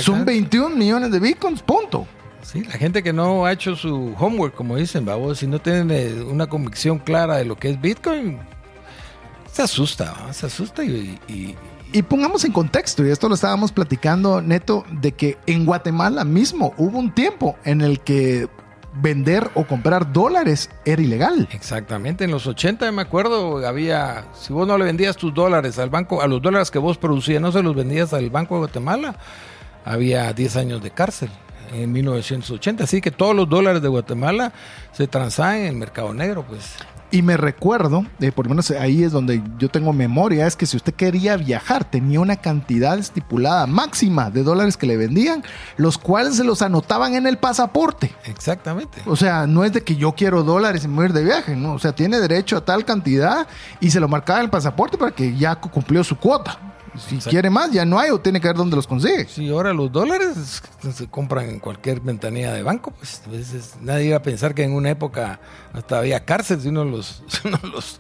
Son 0.04 0.26
21 0.26 0.76
millones 0.76 1.12
de 1.12 1.20
bitcoins, 1.20 1.62
punto. 1.62 2.08
Sí, 2.42 2.64
la 2.64 2.72
gente 2.74 3.04
que 3.04 3.14
no 3.14 3.46
ha 3.46 3.52
hecho 3.52 3.76
su 3.76 4.16
homework, 4.18 4.56
como 4.56 4.76
dicen, 4.76 5.06
vamos, 5.06 5.38
si 5.40 5.46
no 5.48 5.60
tiene 5.60 6.24
una 6.24 6.48
convicción 6.48 6.98
clara 6.98 7.38
de 7.38 7.46
lo 7.46 7.56
que 7.58 7.70
es 7.70 7.80
Bitcoin, 7.80 8.40
se 9.52 9.62
asusta, 9.62 10.14
¿va? 10.26 10.34
se 10.34 10.46
asusta 10.48 10.84
y, 10.84 11.20
y- 11.28 11.56
Y 11.92 12.02
pongamos 12.04 12.46
en 12.46 12.52
contexto, 12.52 13.04
y 13.06 13.10
esto 13.10 13.28
lo 13.28 13.36
estábamos 13.36 13.72
platicando, 13.72 14.42
Neto, 14.42 14.84
de 14.92 15.12
que 15.12 15.38
en 15.48 15.66
Guatemala 15.66 16.24
mismo 16.24 16.74
hubo 16.78 16.98
un 17.00 17.12
tiempo 17.14 17.56
en 17.66 17.82
el 17.82 18.00
que 18.00 18.48
vender 18.94 19.50
o 19.54 19.66
comprar 19.66 20.12
dólares 20.12 20.70
era 20.86 21.02
ilegal. 21.02 21.48
exactamente 21.52 22.24
en 22.24 22.32
los 22.32 22.48
80 22.48 22.92
me 22.92 23.02
acuerdo 23.02 23.66
había 23.68 24.26
si 24.34 24.54
vos 24.54 24.68
no 24.68 24.78
le 24.78 24.86
vendías 24.86 25.16
tus 25.18 25.34
dólares 25.34 25.78
al 25.80 25.90
banco 25.90 26.22
a 26.22 26.28
los 26.28 26.42
dólares 26.42 26.72
que 26.72 26.80
vos 26.80 26.98
producías 26.98 27.42
no 27.42 27.52
se 27.52 27.62
los 27.62 27.76
vendías 27.76 28.14
al 28.14 28.30
banco 28.30 28.56
de 28.56 28.60
Guatemala 28.60 29.16
había 29.86 30.32
10 30.34 30.56
años 30.58 30.82
de 30.84 30.92
cárcel 30.92 31.30
en 31.74 31.92
1980 31.92 32.84
así 32.84 33.00
que 33.02 33.12
todos 33.12 33.36
los 33.36 33.48
dólares 33.48 33.82
de 33.82 33.88
Guatemala 33.88 34.52
se 34.92 35.08
transaban 35.08 35.58
en 35.58 35.66
el 35.68 35.76
mercado 35.76 36.14
negro 36.14 36.44
pues 36.48 36.76
Y 37.12 37.24
me 37.24 37.38
recuerdo, 37.38 38.06
eh, 38.20 38.32
por 38.32 38.46
lo 38.46 38.50
menos 38.50 38.70
ahí 38.70 39.04
es 39.04 39.12
donde 39.12 39.42
yo 39.58 39.68
tengo 39.70 39.94
memoria, 39.94 40.46
es 40.46 40.56
que 40.56 40.68
si 40.68 40.78
usted 40.78 40.94
quería 40.94 41.38
viajar, 41.38 41.84
tenía 41.84 42.20
una 42.20 42.36
cantidad 42.36 43.00
estipulada 43.00 43.66
máxima 43.66 44.30
de 44.30 44.44
dólares 44.44 44.78
que 44.78 44.86
le 44.86 44.96
vendían, 44.96 45.44
los 45.78 45.98
cuales 45.98 46.36
se 46.36 46.44
los 46.44 46.62
anotaban 46.62 47.16
en 47.16 47.26
el 47.26 47.38
pasaporte. 47.40 48.14
exactamente 48.26 49.02
O 49.08 49.16
sea, 49.16 49.48
no 49.48 49.64
es 49.64 49.74
de 49.74 49.82
que 49.84 49.96
yo 49.96 50.12
quiero 50.14 50.44
dólares 50.44 50.84
y 50.86 50.88
me 50.88 50.96
voy 50.98 51.06
a 51.06 51.08
ir 51.08 51.14
de 51.14 51.24
viaje, 51.24 51.56
¿no? 51.56 51.74
O 51.74 51.80
sea, 51.80 51.94
tiene 51.94 52.20
derecho 52.20 52.58
a 52.58 52.62
tal 52.66 52.86
cantidad 52.86 53.48
y 53.80 53.90
se 53.90 54.00
lo 54.00 54.08
marcaba 54.08 54.38
en 54.40 54.46
el 54.46 54.52
pasaporte 54.52 54.96
para 54.96 55.12
que 55.12 55.36
ya 55.36 55.56
cu- 55.56 55.70
cumplió 55.72 56.04
su 56.04 56.16
cuota. 56.16 56.60
Si 57.00 57.18
quiere 57.18 57.50
más, 57.50 57.72
ya 57.72 57.86
no 57.86 58.00
hay 58.00 58.12
o 58.12 58.20
tiene 58.20 58.40
que 58.40 58.48
ver 58.48 58.56
dónde 58.56 58.76
los 58.76 58.88
consigue. 58.88 59.28
Sí, 59.28 59.50
ahora 59.50 59.74
los 59.74 59.92
dólares 59.92 60.62
se 60.94 61.08
compran 61.08 61.50
en 61.50 61.60
cualquier 61.60 62.00
ventanilla 62.02 62.54
de 62.54 62.64
banco. 62.64 62.92
Pues 62.92 63.22
a 63.26 63.30
veces 63.30 63.76
nadie 63.82 64.08
iba 64.08 64.18
a 64.18 64.22
pensar 64.22 64.54
que 64.54 64.64
en 64.64 64.74
una 64.74 64.90
época 64.90 65.40
hasta 65.74 66.00
había 66.00 66.26
cárcel 66.26 66.62
si 66.62 66.70
uno 66.70 66.84
los, 66.86 67.24
si 67.28 67.48
uno 67.48 67.60
los 67.64 68.00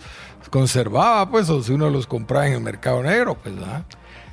conservaba, 0.50 1.30
pues, 1.30 1.50
o 1.50 1.62
si 1.62 1.72
uno 1.74 1.90
los 1.90 2.08
compraba 2.08 2.48
en 2.48 2.54
el 2.54 2.62
mercado 2.62 3.04
negro, 3.04 3.36
pues, 3.36 3.56
¿verdad? 3.56 3.84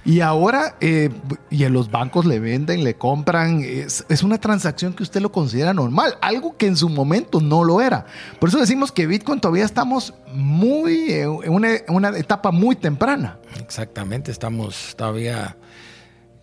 Y 0.07 0.21
ahora, 0.21 0.77
eh, 0.81 1.11
y 1.51 1.65
en 1.65 1.73
los 1.73 1.91
bancos 1.91 2.27
le 2.27 2.39
venden, 2.39 2.85
le 2.85 2.95
compran, 2.95 3.63
es, 3.65 4.07
es 4.09 4.23
una 4.23 4.39
transacción 4.39 4.95
que 4.95 5.03
usted 5.03 5.21
lo 5.21 5.33
considera 5.33 5.75
normal, 5.75 6.17
algo 6.21 6.57
que 6.57 6.69
en 6.69 6.77
su 6.77 6.89
momento 6.89 7.41
no 7.41 7.65
lo 7.65 7.81
era. 7.81 8.07
Por 8.39 8.49
eso 8.49 8.59
decimos 8.59 8.93
que 8.93 9.09
Bitcoin 9.09 9.41
todavía 9.41 9.65
estamos 9.65 10.15
muy, 10.33 11.11
eh, 11.11 11.23
en 11.23 11.53
una, 11.53 11.75
en 11.75 11.83
una 11.89 12.17
etapa 12.17 12.53
muy 12.53 12.77
temprana. 12.77 13.41
Exactamente, 13.61 14.31
estamos 14.31 14.95
todavía 14.97 15.57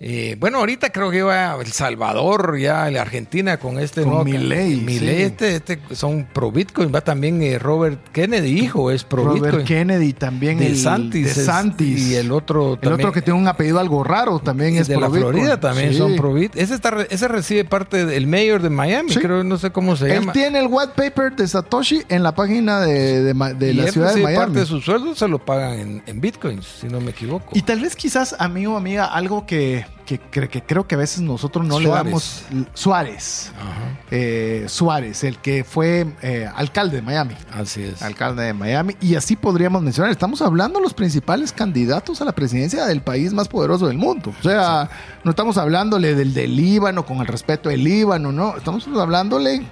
Eh, 0.06 0.36
bueno, 0.38 0.58
ahorita 0.58 0.90
creo 0.90 1.10
que 1.12 1.22
va 1.24 1.56
El 1.62 1.72
Salvador, 1.72 2.58
ya 2.60 2.92
la 2.92 3.02
Argentina 3.04 3.56
con 3.58 3.80
este 3.80 4.02
Con 4.02 4.10
nuevo- 4.10 4.26
Milei, 4.26 4.76
Milei, 4.82 5.16
sí. 5.16 5.22
este, 5.24 5.56
este 5.56 5.80
son 5.94 6.28
pro 6.34 6.52
Bitcoin. 6.52 6.92
Va 6.94 7.00
también 7.00 7.42
eh, 7.42 7.58
Robert 7.58 8.10
Kennedy, 8.12 8.60
hijo, 8.60 8.92
es 8.92 9.06
pro 9.06 9.24
Robert 9.24 9.46
Bitcoin. 9.46 9.66
Kennedy 9.66 10.12
también. 10.12 10.60
De 10.60 10.68
el, 10.68 10.78
Santis. 10.78 11.28
es- 11.28 11.36
DeSantis. 11.38 12.02
Y 12.10 12.16
el 12.16 12.34
otro 12.34 12.74
El 12.74 12.80
también. 12.80 13.00
otro 13.00 13.12
que 13.14 13.22
tiene 13.22 13.40
un 13.40 13.48
apellido 13.48 13.80
algo 13.80 14.04
raro 14.04 14.40
también 14.40 14.76
es 14.76 14.90
de 14.90 14.96
la 14.96 15.08
pro 15.08 15.12
Bitcoin. 15.12 15.34
Florida 15.36 15.60
también 15.62 15.92
Sí. 15.94 15.98
son 16.00 16.18
pro 16.18 16.34
Bit. 16.34 16.58
Ese, 16.58 16.74
está, 16.76 16.94
ese 17.10 17.28
recibe 17.30 17.64
parte 17.64 18.06
del 18.06 18.28
mayor 18.28 18.62
de 18.62 18.70
Miami, 18.70 19.10
Sí. 19.14 19.20
creo, 19.20 19.46
no 19.46 19.58
sé 19.58 19.70
cómo 19.72 19.96
se 19.96 20.08
Él 20.08 20.20
llama. 20.20 20.34
tiene 20.34 20.60
el 20.60 20.68
white 20.70 20.92
paper 20.98 21.34
de 21.34 21.48
Satoshi 21.48 22.02
en 22.10 22.24
la 22.24 22.36
página 22.36 22.82
de, 22.82 23.24
de 23.24 23.34
de 23.34 23.72
y 23.72 23.74
la 23.74 23.86
él 23.86 23.92
ciudad 23.94 24.14
de 24.14 24.22
Miami. 24.22 24.38
parte 24.48 24.60
de 24.60 24.66
su 24.66 24.82
sueldo 24.82 25.16
se 25.16 25.30
lo 25.30 25.40
pagan 25.40 25.80
en, 25.80 26.04
en 26.08 26.20
bitcoins, 26.20 26.66
si 26.82 26.88
no 26.88 27.00
me 27.00 27.12
equivoco. 27.12 27.52
Y 27.54 27.62
tal 27.62 27.80
vez 27.80 27.96
quizás, 27.96 28.36
amigo 28.38 28.74
o 28.74 28.78
amiga, 28.78 29.06
algo 29.06 29.46
que, 29.46 29.86
que, 30.06 30.20
cre- 30.20 30.50
que 30.50 30.62
creo 30.62 30.86
que 30.88 30.96
a 30.96 30.98
veces 30.98 31.22
nosotros 31.22 31.66
no 31.66 31.80
le 31.80 31.88
damos... 31.90 32.44
Suárez. 32.74 33.52
Ajá, 33.58 34.00
Eh, 34.12 34.66
Suárez, 34.68 35.24
el 35.24 35.38
que 35.38 35.64
fue 35.64 36.06
eh, 36.22 36.48
alcalde 36.56 36.98
de 36.98 37.02
Miami. 37.02 37.36
así 37.54 37.84
es. 37.84 38.02
Alcalde 38.02 38.44
de 38.44 38.54
Miami. 38.54 38.96
Y 39.00 39.16
así 39.16 39.36
podríamos 39.36 39.82
mencionar. 39.82 40.12
Estamos 40.12 40.42
hablando 40.42 40.80
de 40.80 40.84
los 40.84 40.94
principales 40.94 41.54
candidatos 41.54 42.22
a 42.22 42.26
la 42.26 42.34
presidencia 42.34 42.86
del 42.86 43.02
país 43.02 43.32
más 43.34 43.48
poderoso 43.48 43.88
del 43.88 43.98
mundo. 43.98 44.34
O 44.38 44.44
sea, 44.44 44.90
no 45.24 45.32
estamos 45.32 45.58
hablándole 45.58 46.16
del 46.16 46.34
del 46.34 46.56
Líbano 46.56 47.06
con 47.06 47.18
el 47.20 47.28
respeto 47.28 47.70
del 47.70 47.84
Líbano, 47.84 48.32
no. 48.32 48.58
Estamos 48.58 48.86
hablándole 49.00 49.64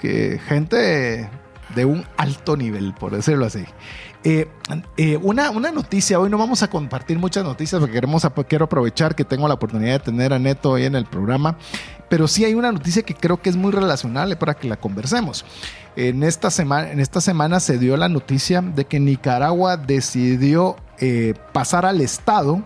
que 0.00 0.40
gente 0.48 1.28
de 1.74 1.84
un 1.84 2.04
alto 2.16 2.56
nivel, 2.56 2.94
por 2.94 3.12
decirlo 3.12 3.46
así. 3.46 3.64
Eh, 4.22 4.48
eh, 4.98 5.16
una, 5.22 5.50
una 5.50 5.70
noticia, 5.70 6.20
hoy 6.20 6.28
no 6.28 6.36
vamos 6.36 6.62
a 6.62 6.68
compartir 6.68 7.18
muchas 7.18 7.42
noticias 7.42 7.80
porque 7.80 7.94
queremos, 7.94 8.26
quiero 8.48 8.66
aprovechar 8.66 9.14
que 9.14 9.24
tengo 9.24 9.48
la 9.48 9.54
oportunidad 9.54 9.92
de 9.92 9.98
tener 10.00 10.32
a 10.34 10.38
Neto 10.38 10.72
hoy 10.72 10.84
en 10.84 10.94
el 10.94 11.06
programa, 11.06 11.56
pero 12.10 12.28
sí 12.28 12.44
hay 12.44 12.54
una 12.54 12.70
noticia 12.70 13.02
que 13.02 13.14
creo 13.14 13.40
que 13.40 13.48
es 13.48 13.56
muy 13.56 13.72
relacionable 13.72 14.36
para 14.36 14.54
que 14.54 14.68
la 14.68 14.76
conversemos. 14.76 15.44
En 15.96 16.22
esta, 16.22 16.50
semana, 16.50 16.90
en 16.90 17.00
esta 17.00 17.20
semana 17.20 17.60
se 17.60 17.78
dio 17.78 17.96
la 17.96 18.08
noticia 18.08 18.60
de 18.60 18.84
que 18.84 19.00
Nicaragua 19.00 19.76
decidió 19.76 20.76
eh, 20.98 21.34
pasar 21.52 21.86
al 21.86 22.00
Estado 22.00 22.62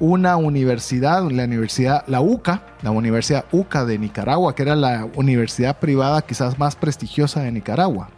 una 0.00 0.36
universidad, 0.36 1.22
la 1.30 1.44
universidad, 1.44 2.04
la 2.06 2.20
UCA, 2.20 2.62
la 2.82 2.90
Universidad 2.90 3.44
UCA 3.52 3.84
de 3.84 3.98
Nicaragua, 3.98 4.54
que 4.54 4.62
era 4.62 4.76
la 4.76 5.08
universidad 5.14 5.78
privada 5.78 6.22
quizás 6.22 6.58
más 6.58 6.76
prestigiosa 6.76 7.40
de 7.40 7.52
Nicaragua. 7.52 8.10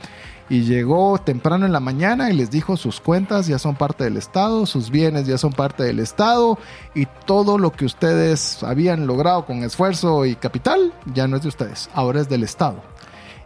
Y 0.51 0.63
llegó 0.63 1.19
temprano 1.19 1.67
en 1.67 1.73
la 1.73 1.81
mañana 1.81 2.31
y 2.31 2.35
les 2.35 2.51
dijo 2.51 2.77
sus 2.77 3.01
cuentas 3.01 3.47
ya 3.47 3.59
son 3.59 3.77
parte 3.77 4.05
del 4.05 4.17
Estado, 4.17 4.65
sus 4.65 4.91
bienes 4.91 5.27
ya 5.27 5.37
son 5.37 5.53
parte 5.53 5.83
del 5.83 5.99
Estado 5.99 6.59
y 6.95 7.07
todo 7.27 7.59
lo 7.59 7.71
que 7.73 7.85
ustedes 7.85 8.63
habían 8.63 9.07
logrado 9.07 9.45
con 9.45 9.63
esfuerzo 9.63 10.25
y 10.25 10.37
capital 10.37 10.95
ya 11.13 11.29
no 11.29 11.37
es 11.37 11.43
de 11.43 11.49
ustedes, 11.49 11.91
ahora 11.93 12.21
es 12.21 12.29
del 12.29 12.45
Estado. 12.45 12.83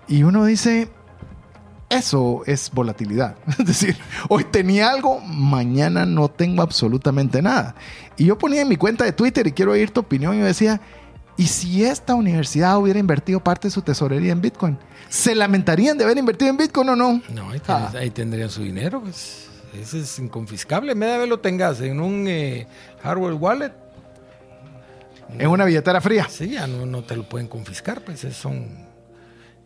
Y 0.07 0.23
uno 0.23 0.45
dice, 0.45 0.91
eso 1.93 2.43
es 2.47 2.71
volatilidad. 2.73 3.37
Es 3.59 3.67
decir, 3.67 3.97
hoy 4.29 4.45
tenía 4.45 4.91
algo, 4.91 5.21
mañana 5.21 6.07
no 6.07 6.29
tengo 6.29 6.63
absolutamente 6.63 7.43
nada. 7.43 7.75
Y 8.17 8.27
yo 8.27 8.39
ponía 8.39 8.63
en 8.63 8.69
mi 8.69 8.77
cuenta 8.77 9.05
de 9.05 9.13
Twitter 9.13 9.47
y 9.47 9.53
quiero 9.53 9.73
oír 9.73 9.91
tu 9.91 10.01
opinión 10.01 10.35
y 10.35 10.41
yo 10.41 10.47
decía, 10.47 10.81
¿y 11.37 11.47
si 11.49 11.85
esta 11.85 12.15
universidad 12.15 12.79
hubiera 12.79 12.99
invertido 12.99 13.41
parte 13.41 13.69
de 13.69 13.73
su 13.73 13.83
tesorería 13.83 14.33
en 14.33 14.41
Bitcoin? 14.41 14.79
¿Se 15.13 15.35
lamentarían 15.35 15.99
de 15.99 16.05
haber 16.05 16.17
invertido 16.17 16.51
en 16.51 16.57
Bitcoin 16.57 16.89
o 16.89 16.97
no? 16.97 17.21
No, 17.35 17.51
ahí, 17.51 17.61
Ah. 17.69 17.93
ahí 17.99 18.09
tendrían 18.11 18.49
su 18.49 18.63
dinero, 18.63 19.03
pues. 19.03 19.47
Ese 19.79 20.01
es 20.01 20.19
inconfiscable. 20.19 20.95
Media 20.95 21.19
vez 21.19 21.29
lo 21.29 21.39
tengas 21.39 21.83
en 21.83 22.01
un 22.01 22.27
eh, 22.29 22.67
hardware 23.03 23.35
wallet, 23.35 23.73
En 25.39 25.49
una 25.49 25.67
billetera 25.67 26.01
fría. 26.01 26.27
sí, 26.31 26.49
ya 26.51 26.67
no, 26.67 26.87
no 26.87 27.03
te 27.05 27.15
lo 27.17 27.29
pueden 27.29 27.47
confiscar, 27.47 28.01
pues 28.03 28.21
son 28.35 28.69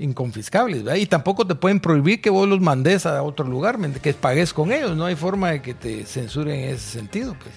inconfiscables. 0.01 0.82
¿verdad? 0.82 0.99
Y 0.99 1.07
tampoco 1.07 1.47
te 1.47 1.55
pueden 1.55 1.78
prohibir 1.78 2.20
que 2.20 2.30
vos 2.30 2.49
los 2.49 2.61
mandes 2.61 3.07
a 3.07 3.22
otro 3.22 3.44
lugar, 3.47 3.78
¿me 3.78 3.88
ent- 3.88 4.01
que 4.01 4.14
pagues 4.14 4.53
con 4.53 4.72
ellos. 4.72 4.97
No 4.97 5.05
hay 5.07 5.14
forma 5.14 5.51
de 5.53 5.62
que 5.62 5.74
te 5.74 6.05
censuren 6.07 6.59
en 6.59 6.70
ese 6.74 6.90
sentido, 6.99 7.34
pues. 7.40 7.55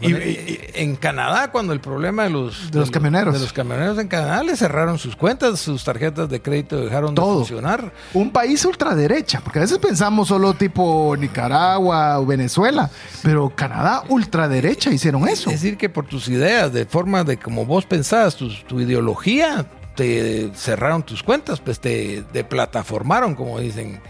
Y- 0.00 0.12
eh, 0.12 0.70
en 0.74 0.96
Canadá, 0.96 1.50
cuando 1.50 1.72
el 1.72 1.80
problema 1.80 2.24
de 2.24 2.30
los, 2.30 2.70
De 2.70 2.78
los 2.78 2.90
camioneros. 2.90 3.34
de 3.34 3.40
los 3.40 3.52
camioneros 3.52 3.98
en 3.98 4.06
Canadá, 4.08 4.42
les 4.42 4.58
cerraron 4.58 4.98
sus 4.98 5.16
cuentas, 5.16 5.58
sus 5.60 5.82
tarjetas 5.82 6.28
de 6.28 6.40
crédito 6.42 6.76
dejaron 6.84 7.14
Todo. 7.14 7.30
de 7.40 7.46
funcionar. 7.46 7.92
Un 8.14 8.30
país 8.30 8.64
ultraderecha, 8.64 9.40
porque 9.40 9.58
a 9.60 9.62
veces 9.62 9.78
pensamos 9.78 10.28
solo 10.28 10.54
tipo 10.54 11.16
Nicaragua 11.18 12.18
o 12.20 12.26
Venezuela, 12.26 12.90
pero 13.22 13.50
Canadá 13.54 14.04
ultraderecha 14.08 14.90
hicieron 14.90 15.26
eso. 15.28 15.50
Es 15.50 15.62
decir, 15.62 15.76
que 15.76 15.88
por 15.88 16.06
tus 16.06 16.28
ideas, 16.28 16.72
de 16.72 16.84
forma 16.86 17.24
de 17.24 17.38
como 17.38 17.64
vos 17.64 17.84
pensabas, 17.86 18.36
tu, 18.36 18.48
tu 18.68 18.80
ideología, 18.80 19.66
te 19.96 20.52
cerraron 20.54 21.02
tus 21.02 21.22
cuentas, 21.24 21.60
pues 21.60 21.80
te 21.80 22.22
deplataformaron, 22.32 23.34
como 23.34 23.58
dicen. 23.58 24.00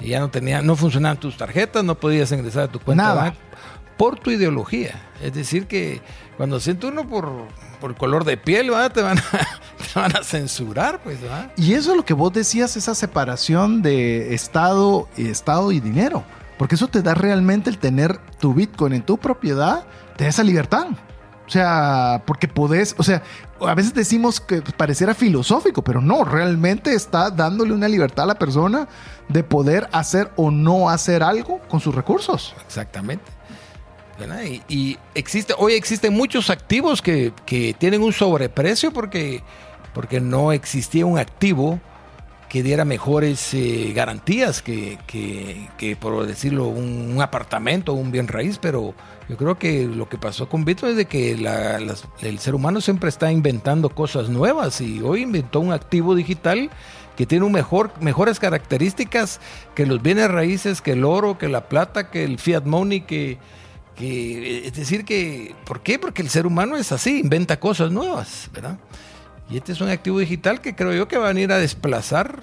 Y 0.00 0.08
ya 0.08 0.20
no 0.20 0.28
tenía, 0.28 0.60
no 0.60 0.76
funcionaban 0.76 1.18
tus 1.18 1.36
tarjetas, 1.36 1.82
no 1.84 1.94
podías 1.94 2.30
ingresar 2.32 2.64
a 2.64 2.68
tu 2.68 2.80
cuenta 2.80 3.04
Nada. 3.04 3.34
Por 3.96 4.18
tu 4.18 4.30
ideología. 4.30 5.00
Es 5.22 5.34
decir, 5.34 5.66
que 5.66 6.00
cuando 6.36 6.60
siente 6.60 6.86
uno 6.86 7.08
por, 7.08 7.30
por 7.80 7.94
color 7.96 8.24
de 8.24 8.36
piel, 8.36 8.70
¿verdad? 8.70 8.92
Te, 8.92 9.02
van 9.02 9.18
a, 9.18 9.22
te 9.92 9.98
van 9.98 10.16
a 10.16 10.22
censurar, 10.22 11.00
pues, 11.02 11.20
¿verdad? 11.20 11.50
Y 11.56 11.74
eso 11.74 11.92
es 11.92 11.96
lo 11.96 12.04
que 12.04 12.14
vos 12.14 12.32
decías, 12.32 12.76
esa 12.76 12.94
separación 12.94 13.82
de 13.82 14.34
Estado, 14.34 15.08
Estado 15.16 15.72
y 15.72 15.80
dinero. 15.80 16.24
Porque 16.58 16.74
eso 16.74 16.88
te 16.88 17.02
da 17.02 17.14
realmente 17.14 17.68
el 17.68 17.78
tener 17.78 18.18
tu 18.38 18.54
Bitcoin 18.54 18.94
en 18.94 19.02
tu 19.02 19.18
propiedad, 19.18 19.86
te 20.16 20.24
da 20.24 20.30
esa 20.30 20.42
libertad. 20.42 20.86
O 21.46 21.50
sea, 21.50 22.22
porque 22.26 22.48
podés, 22.48 22.94
o 22.98 23.04
sea, 23.04 23.22
a 23.60 23.74
veces 23.74 23.94
decimos 23.94 24.40
que 24.40 24.62
pareciera 24.62 25.14
filosófico, 25.14 25.82
pero 25.82 26.00
no, 26.00 26.24
realmente 26.24 26.92
está 26.92 27.30
dándole 27.30 27.72
una 27.72 27.88
libertad 27.88 28.24
a 28.24 28.28
la 28.28 28.34
persona 28.34 28.88
de 29.28 29.44
poder 29.44 29.88
hacer 29.92 30.32
o 30.34 30.50
no 30.50 30.90
hacer 30.90 31.22
algo 31.22 31.60
con 31.68 31.78
sus 31.78 31.94
recursos. 31.94 32.54
Exactamente. 32.66 33.35
Y, 34.68 34.98
existe, 35.14 35.54
hoy 35.58 35.74
existen 35.74 36.12
muchos 36.12 36.50
activos 36.50 37.02
que, 37.02 37.32
que 37.44 37.74
tienen 37.74 38.02
un 38.02 38.12
sobreprecio 38.12 38.90
porque, 38.90 39.42
porque 39.92 40.20
no 40.20 40.52
existía 40.52 41.04
un 41.04 41.18
activo 41.18 41.80
que 42.48 42.62
diera 42.62 42.84
mejores 42.84 43.52
eh, 43.54 43.92
garantías 43.94 44.62
que, 44.62 44.98
que, 45.06 45.96
por 45.96 46.26
decirlo, 46.26 46.68
un, 46.68 47.12
un 47.14 47.20
apartamento 47.20 47.92
un 47.92 48.12
bien 48.12 48.28
raíz, 48.28 48.58
pero 48.58 48.94
yo 49.28 49.36
creo 49.36 49.58
que 49.58 49.86
lo 49.86 50.08
que 50.08 50.16
pasó 50.16 50.48
con 50.48 50.64
Bitcoin 50.64 50.92
es 50.92 50.96
de 50.96 51.06
que 51.06 51.32
el 51.32 52.38
ser 52.38 52.54
humano 52.54 52.80
siempre 52.80 53.08
está 53.08 53.32
inventando 53.32 53.90
cosas 53.90 54.28
nuevas 54.28 54.80
y 54.80 55.02
hoy 55.02 55.22
inventó 55.22 55.60
un 55.60 55.72
activo 55.72 56.14
digital 56.14 56.70
que 57.16 57.26
tiene 57.26 57.44
un 57.44 57.52
mejor, 57.52 57.92
mejores 58.00 58.38
características 58.38 59.40
que 59.74 59.86
los 59.86 60.02
bienes 60.02 60.30
raíces, 60.30 60.80
que 60.80 60.92
el 60.92 61.04
oro, 61.04 61.38
que 61.38 61.48
la 61.48 61.68
plata, 61.68 62.10
que 62.10 62.24
el 62.24 62.38
fiat 62.38 62.64
money, 62.64 63.00
que, 63.00 63.38
que 63.96 64.66
es 64.66 64.74
decir 64.74 65.04
que, 65.04 65.54
¿por 65.64 65.82
qué? 65.82 65.98
Porque 65.98 66.22
el 66.22 66.28
ser 66.28 66.46
humano 66.46 66.76
es 66.76 66.92
así, 66.92 67.20
inventa 67.20 67.58
cosas 67.58 67.90
nuevas, 67.90 68.50
¿verdad? 68.52 68.78
Y 69.50 69.56
este 69.56 69.72
es 69.72 69.80
un 69.80 69.88
activo 69.88 70.18
digital 70.18 70.60
que 70.60 70.74
creo 70.74 70.92
yo 70.92 71.08
que 71.08 71.18
va 71.18 71.26
a 71.26 71.32
venir 71.32 71.52
a 71.52 71.58
desplazar 71.58 72.42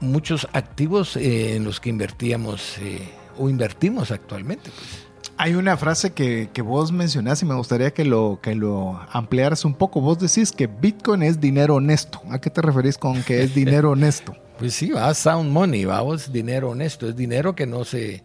muchos 0.00 0.46
activos 0.52 1.16
eh, 1.16 1.56
en 1.56 1.64
los 1.64 1.80
que 1.80 1.90
invertíamos 1.90 2.78
eh, 2.78 3.08
o 3.38 3.48
invertimos 3.48 4.10
actualmente. 4.10 4.70
Pues. 4.70 5.04
Hay 5.36 5.54
una 5.54 5.76
frase 5.76 6.12
que, 6.12 6.48
que 6.52 6.62
vos 6.62 6.92
mencionás 6.92 7.42
y 7.42 7.46
me 7.46 7.54
gustaría 7.54 7.92
que 7.92 8.04
lo, 8.04 8.38
que 8.40 8.54
lo 8.54 9.00
ampliaras 9.10 9.64
un 9.64 9.74
poco. 9.74 10.00
Vos 10.00 10.18
decís 10.18 10.52
que 10.52 10.68
Bitcoin 10.68 11.24
es 11.24 11.40
dinero 11.40 11.76
honesto. 11.76 12.20
¿A 12.30 12.40
qué 12.40 12.50
te 12.50 12.62
referís 12.62 12.98
con 12.98 13.22
que 13.24 13.42
es 13.42 13.54
dinero 13.54 13.90
honesto? 13.90 14.36
Pues 14.58 14.74
sí, 14.74 14.90
va 14.90 15.12
sound 15.12 15.50
money, 15.50 15.84
vamos, 15.84 16.32
dinero 16.32 16.70
honesto, 16.70 17.08
es 17.08 17.16
dinero 17.16 17.56
que 17.56 17.66
no 17.66 17.84
se 17.84 18.22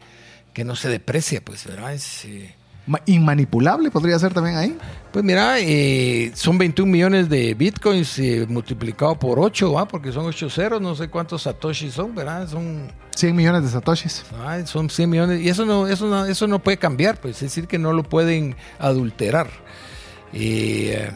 que 0.59 0.65
no 0.65 0.75
se 0.75 0.89
deprecia, 0.89 1.41
pues, 1.43 1.65
¿verdad? 1.65 1.93
Es, 1.93 2.25
eh, 2.25 2.53
Ma- 2.85 3.01
Inmanipulable 3.05 3.91
podría 3.91 4.19
ser 4.19 4.33
también 4.33 4.57
ahí. 4.57 4.77
pues 5.13 5.23
mira, 5.23 5.57
eh, 5.59 6.31
son 6.35 6.57
21 6.57 6.91
millones 6.91 7.29
de 7.29 7.53
bitcoins 7.53 8.19
eh, 8.19 8.45
multiplicado 8.49 9.17
por 9.17 9.39
8, 9.39 9.71
¿va? 9.71 9.87
Porque 9.87 10.11
son 10.11 10.25
8 10.25 10.49
ceros, 10.49 10.81
no 10.81 10.95
sé 10.95 11.07
cuántos 11.07 11.43
satoshis 11.43 11.93
son, 11.93 12.13
¿verdad? 12.13 12.47
Son 12.49 12.91
100 13.15 13.35
millones 13.35 13.63
de 13.63 13.69
satoshis. 13.69 14.25
Son 14.65 14.89
100 14.89 15.09
millones 15.09 15.41
y 15.41 15.47
eso 15.49 15.65
no, 15.65 15.87
eso 15.87 16.07
no, 16.07 16.25
eso 16.25 16.45
no 16.47 16.59
puede 16.59 16.77
cambiar, 16.77 17.21
pues 17.21 17.35
es 17.35 17.41
decir 17.41 17.67
que 17.67 17.77
no 17.79 17.93
lo 17.93 18.03
pueden 18.03 18.55
adulterar. 18.79 19.47
Eh, 20.33 21.09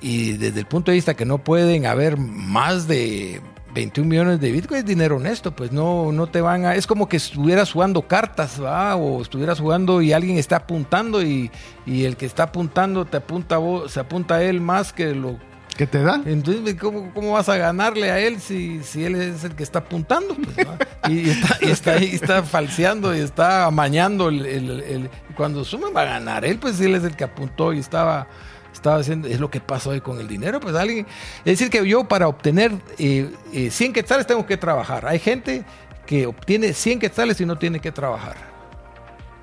y 0.00 0.32
desde 0.34 0.60
el 0.60 0.66
punto 0.66 0.90
de 0.92 0.96
vista 0.96 1.14
que 1.14 1.24
no 1.24 1.38
pueden 1.38 1.86
haber 1.86 2.16
más 2.16 2.86
de 2.86 3.40
21 3.74 4.08
millones 4.08 4.40
de 4.40 4.52
Bitcoin 4.52 4.78
es 4.80 4.86
dinero 4.86 5.16
honesto, 5.16 5.50
pues 5.54 5.72
no, 5.72 6.12
no 6.12 6.26
te 6.28 6.40
van 6.40 6.64
a... 6.64 6.74
Es 6.76 6.86
como 6.86 7.08
que 7.08 7.16
estuvieras 7.16 7.72
jugando 7.72 8.02
cartas, 8.06 8.62
¿va? 8.62 8.94
O 8.96 9.20
estuvieras 9.20 9.58
jugando 9.60 10.00
y 10.00 10.12
alguien 10.12 10.38
está 10.38 10.56
apuntando 10.56 11.22
y, 11.22 11.50
y 11.84 12.04
el 12.04 12.16
que 12.16 12.26
está 12.26 12.44
apuntando 12.44 13.04
te 13.04 13.16
apunta 13.16 13.56
a 13.56 13.58
vos, 13.58 13.90
se 13.92 13.98
apunta 14.00 14.36
a 14.36 14.42
él 14.42 14.60
más 14.60 14.92
que 14.92 15.14
lo 15.14 15.38
¿Qué 15.76 15.88
te 15.88 16.00
dan? 16.04 16.22
Entonces, 16.26 16.76
¿cómo, 16.76 17.12
cómo 17.12 17.32
vas 17.32 17.48
a 17.48 17.56
ganarle 17.56 18.08
a 18.08 18.20
él 18.20 18.38
si, 18.40 18.80
si 18.84 19.04
él 19.04 19.16
es 19.16 19.42
el 19.42 19.56
que 19.56 19.64
está 19.64 19.80
apuntando? 19.80 20.36
Pues, 20.36 20.68
y, 21.08 21.28
está, 21.68 21.98
y 22.00 22.14
está 22.14 22.44
falseando 22.44 23.12
y 23.12 23.18
está 23.18 23.64
amañando. 23.64 24.28
El, 24.28 24.46
el- 24.46 24.70
el- 24.82 25.10
cuando 25.36 25.64
sume 25.64 25.90
va 25.90 26.02
a 26.02 26.04
ganar 26.04 26.44
él, 26.44 26.60
pues 26.60 26.80
él 26.80 26.94
es 26.94 27.02
el 27.02 27.16
que 27.16 27.24
apuntó 27.24 27.72
y 27.72 27.80
estaba, 27.80 28.28
estaba 28.74 28.96
haciendo. 28.96 29.28
Es 29.28 29.40
lo 29.40 29.50
que 29.50 29.60
pasa 29.60 29.90
hoy 29.90 30.00
con 30.00 30.20
el 30.20 30.28
dinero. 30.28 30.60
Pues 30.60 30.74
alguien. 30.74 31.06
Es 31.38 31.58
decir, 31.58 31.70
que 31.70 31.86
yo 31.88 32.04
para 32.04 32.28
obtener 32.28 32.72
eh, 32.98 33.30
eh, 33.52 33.70
100 33.70 33.92
quetzales 33.92 34.26
tengo 34.26 34.46
que 34.46 34.56
trabajar. 34.56 35.06
Hay 35.06 35.18
gente 35.18 35.64
que 36.06 36.26
obtiene 36.26 36.72
100 36.72 37.00
quetzales 37.00 37.40
y 37.40 37.46
no 37.46 37.56
tiene 37.56 37.80
que 37.80 37.92
trabajar. 37.92 38.36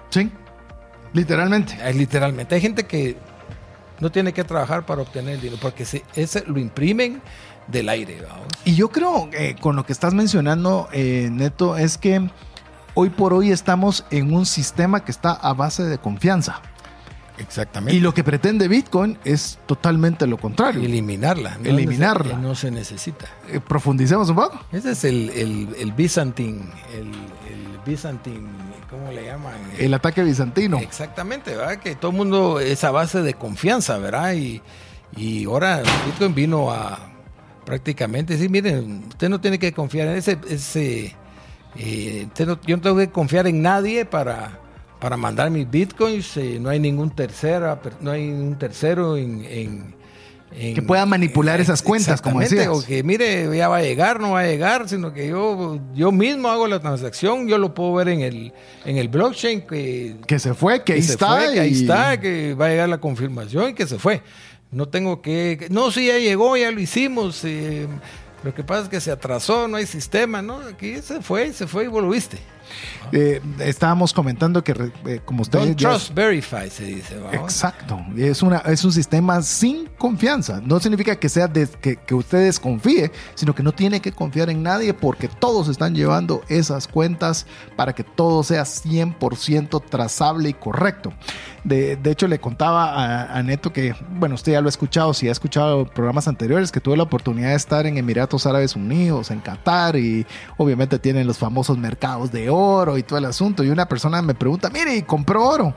Sí, 0.10 0.30
literalmente. 1.14 1.78
Eh, 1.82 1.94
Literalmente. 1.94 2.56
Hay 2.56 2.62
gente 2.62 2.86
que 2.86 3.18
no 4.00 4.12
tiene 4.12 4.34
que 4.34 4.44
trabajar 4.44 4.86
para 4.86 5.02
obtener 5.02 5.36
el 5.36 5.42
dinero 5.42 5.60
porque 5.62 5.86
se, 5.86 6.04
ese 6.16 6.44
lo 6.46 6.60
imprimen 6.60 7.22
del 7.68 7.90
aire. 7.90 8.22
¿vamos? 8.28 8.48
Y 8.66 8.76
yo 8.76 8.90
creo 8.90 9.30
que 9.30 9.56
con 9.56 9.76
lo 9.76 9.86
que 9.86 9.94
estás 9.94 10.14
mencionando, 10.14 10.90
eh, 10.92 11.30
Neto, 11.32 11.78
es 11.78 11.98
que 11.98 12.30
hoy 12.94 13.10
por 13.10 13.34
hoy 13.34 13.52
estamos 13.52 14.06
en 14.12 14.34
un 14.34 14.46
sistema 14.46 15.06
que 15.06 15.12
está 15.12 15.32
a 15.32 15.54
base 15.54 15.84
de 15.84 15.98
confianza. 15.98 16.62
Exactamente. 17.38 17.96
Y 17.96 18.00
lo 18.02 18.14
que 18.14 18.24
pretende 18.24 18.68
Bitcoin 18.68 19.18
es 19.24 19.58
totalmente 19.66 20.28
lo 20.28 20.38
contrario. 20.38 20.82
eliminarla. 20.84 21.58
No 21.58 21.70
Eliminarla. 21.70 22.38
No 22.38 22.54
se 22.56 22.70
necesita. 22.72 23.26
Eh, 23.50 23.60
profundicemos 23.60 24.30
un 24.30 24.36
poco. 24.36 24.60
Ese 24.72 24.92
es 24.92 25.04
el, 25.04 25.30
el, 25.32 25.70
el 25.80 25.92
Byzantine, 25.94 26.62
el, 26.94 27.08
el 27.08 27.80
Byzantine, 27.86 28.48
¿cómo 28.90 29.12
le 29.12 29.26
llaman? 29.26 29.54
El 29.80 29.94
ataque 29.94 30.24
bizantino. 30.24 30.78
Exactamente, 30.80 31.56
¿verdad? 31.56 31.78
Que 31.78 31.96
todo 31.96 32.12
el 32.12 32.18
mundo 32.18 32.60
es 32.60 32.84
a 32.84 32.92
base 32.92 33.22
de 33.24 33.34
confianza, 33.34 33.98
¿verdad? 33.98 34.34
Y, 34.34 34.62
y 35.16 35.46
ahora 35.46 35.82
Bitcoin 36.06 36.36
vino 36.36 36.72
a 36.72 37.00
prácticamente 37.66 38.34
decir, 38.34 38.50
miren, 38.50 39.06
usted 39.10 39.30
no 39.30 39.40
tiene 39.42 39.58
que 39.58 39.72
confiar 39.74 40.08
en 40.10 40.18
ese, 40.18 40.38
ese 40.50 41.16
eh, 41.76 42.24
usted 42.28 42.46
no- 42.48 42.60
yo 42.62 42.76
no 42.78 42.82
tengo 42.82 42.98
que 42.98 43.10
confiar 43.10 43.48
en 43.48 43.62
nadie 43.62 44.06
para, 44.06 44.60
para 45.02 45.18
mandar 45.18 45.50
mis 45.50 45.70
Bitcoins, 45.70 46.38
eh, 46.38 46.58
no 46.62 46.70
hay 46.70 46.80
ningún 46.80 47.10
tercera, 47.10 47.82
no 48.00 48.12
hay 48.12 48.28
ningún 48.28 48.58
tercero 48.58 49.18
en, 49.18 49.44
en- 49.44 49.96
en- 50.54 50.76
Que 50.76 50.82
pueda 50.82 51.06
manipular 51.06 51.60
esas 51.60 51.82
cuentas, 51.82 52.22
como 52.22 52.40
decías. 52.42 52.68
O 52.68 52.86
que 52.86 53.02
mire, 53.04 53.50
ya 53.58 53.68
va 53.68 53.78
a 53.78 53.82
llegar, 53.82 54.20
no 54.20 54.32
va 54.32 54.42
a 54.42 54.46
llegar, 54.48 54.88
sino 54.88 55.12
que 55.14 55.28
yo, 55.30 55.80
yo 55.96 56.12
mismo 56.12 56.50
hago 56.50 56.68
la 56.68 56.80
transacción, 56.80 57.48
yo 57.48 57.58
lo 57.58 57.74
puedo 57.74 57.94
ver 57.96 58.10
en 58.10 58.20
el, 58.22 58.54
en 58.86 58.98
el 58.98 59.08
blockchain 59.08 59.62
que, 59.62 60.18
Que 60.28 60.40
se 60.40 60.54
fue, 60.54 60.84
que 60.84 60.94
ahí 60.94 61.02
se 61.02 61.14
está. 61.14 61.36
fue, 61.36 61.54
que 61.54 61.60
ahí 61.62 61.82
está, 61.82 62.20
que 62.20 62.54
va 62.54 62.66
a 62.68 62.70
llegar 62.70 62.90
la 62.90 63.00
confirmación 63.00 63.70
y 63.70 63.74
que 63.74 63.88
se 63.88 63.98
fue. 63.98 64.22
No 64.72 64.88
tengo 64.88 65.22
que, 65.22 65.68
no, 65.72 65.90
sí, 65.92 66.08
ya 66.08 66.18
llegó, 66.20 66.56
ya 66.58 66.70
lo 66.72 66.80
hicimos. 66.80 67.44
eh, 67.44 67.88
lo 68.44 68.54
que 68.54 68.64
pasa 68.64 68.84
es 68.84 68.90
que 68.90 69.00
se 69.02 69.12
atrasó, 69.12 69.68
no 69.68 69.78
hay 69.78 69.86
sistema, 69.86 70.42
¿no? 70.42 70.58
Aquí 70.60 70.98
se 71.02 71.22
fue, 71.22 71.54
se 71.54 71.66
fue 71.68 71.86
y 71.86 71.88
vos 71.88 72.04
lo 72.04 72.10
viste. 72.10 72.38
Eh, 73.12 73.42
estábamos 73.60 74.14
comentando 74.14 74.64
que, 74.64 74.72
eh, 75.06 75.22
como 75.26 75.42
ustedes 75.42 75.66
Don't 75.66 75.80
ya- 75.80 75.90
trust, 75.90 76.14
verify, 76.14 76.70
se 76.70 76.86
dice. 76.86 77.18
¿vamos? 77.18 77.34
Exacto. 77.36 78.00
Es, 78.18 78.42
una, 78.42 78.58
es 78.60 78.84
un 78.86 78.92
sistema 78.92 79.42
sin 79.42 79.88
confianza. 79.98 80.62
No 80.64 80.80
significa 80.80 81.16
que 81.18 81.28
sea 81.30 81.48
des- 81.48 81.76
que, 81.78 81.98
que 81.98 82.16
usted 82.16 82.40
desconfíe, 82.46 83.12
sino 83.36 83.54
que 83.54 83.64
no 83.64 83.72
tiene 83.74 84.00
que 84.02 84.12
confiar 84.12 84.50
en 84.50 84.64
nadie 84.64 84.94
porque 84.94 85.28
todos 85.28 85.68
están 85.68 85.94
llevando 85.96 86.42
esas 86.48 86.88
cuentas 86.88 87.46
para 87.76 87.94
que 87.94 88.04
todo 88.04 88.44
sea 88.44 88.64
100% 88.64 89.82
trazable 89.90 90.50
y 90.50 90.54
correcto. 90.54 91.14
De, 91.64 91.96
de 91.96 92.12
hecho, 92.12 92.28
le 92.28 92.40
contaba 92.40 92.92
a, 92.94 93.38
a 93.38 93.44
Neto 93.44 93.72
que, 93.72 93.96
bueno, 94.18 94.34
usted 94.34 94.54
ya 94.54 94.62
lo 94.62 94.68
ha 94.68 94.70
escuchado, 94.70 95.14
si 95.14 95.30
ha 95.30 95.32
escuchado 95.32 95.86
programas 95.86 96.28
anteriores, 96.28 96.72
que 96.72 96.80
tuve 96.80 96.98
la 96.98 97.04
oportunidad 97.04 97.50
de 97.50 97.56
estar 97.56 97.86
en 97.86 97.98
Emiratos 97.98 98.48
Árabes 98.48 98.76
Unidos, 98.76 99.30
en 99.30 99.42
Qatar, 99.42 99.96
y 99.96 100.26
obviamente 100.58 100.98
tienen 100.98 101.28
los 101.28 101.38
famosos 101.38 101.78
mercados 101.78 102.32
de 102.32 102.50
oro 102.50 102.98
y 102.98 103.04
todo 103.04 103.20
el 103.20 103.26
asunto. 103.26 103.64
Y 103.64 103.70
una 103.70 103.88
persona 103.88 104.22
me 104.24 104.34
pregunta, 104.34 104.70
mire, 104.72 104.96
¿y 104.96 105.04
compró 105.04 105.46
oro? 105.46 105.76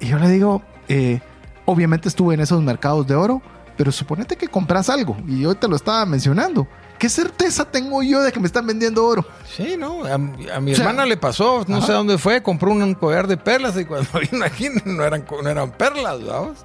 Y 0.00 0.08
yo 0.08 0.18
le 0.18 0.28
digo, 0.28 0.62
eh, 0.88 1.20
obviamente 1.66 2.08
estuve 2.08 2.34
en 2.34 2.40
esos 2.40 2.60
mercados 2.62 3.06
de 3.06 3.14
oro, 3.14 3.40
pero 3.76 3.92
suponete 3.92 4.36
que 4.36 4.48
compras 4.48 4.90
algo, 4.90 5.16
y 5.28 5.42
yo 5.42 5.54
te 5.54 5.68
lo 5.68 5.76
estaba 5.76 6.04
mencionando. 6.04 6.66
¿Qué 6.98 7.08
certeza 7.08 7.64
tengo 7.64 8.02
yo 8.02 8.22
de 8.22 8.32
que 8.32 8.40
me 8.40 8.46
están 8.46 8.66
vendiendo 8.66 9.04
oro? 9.06 9.24
Sí, 9.54 9.76
¿no? 9.78 10.04
A, 10.04 10.14
a 10.14 10.18
mi 10.18 10.72
O 10.72 10.74
sea, 10.74 10.84
hermana 10.86 11.04
le 11.06 11.16
pasó, 11.16 11.64
no 11.68 11.78
ajá. 11.78 11.86
sé 11.86 11.92
dónde 11.92 12.18
fue, 12.18 12.42
compró 12.42 12.70
un 12.72 12.94
collar 12.94 13.26
de 13.26 13.36
perlas 13.36 13.76
y 13.78 13.84
cuando 13.84 14.08
vino 14.30 14.44
aquí 14.44 14.68
no 14.84 15.04
eran, 15.04 15.24
no 15.42 15.48
eran 15.48 15.70
perlas, 15.72 16.24
¿vamos? 16.24 16.58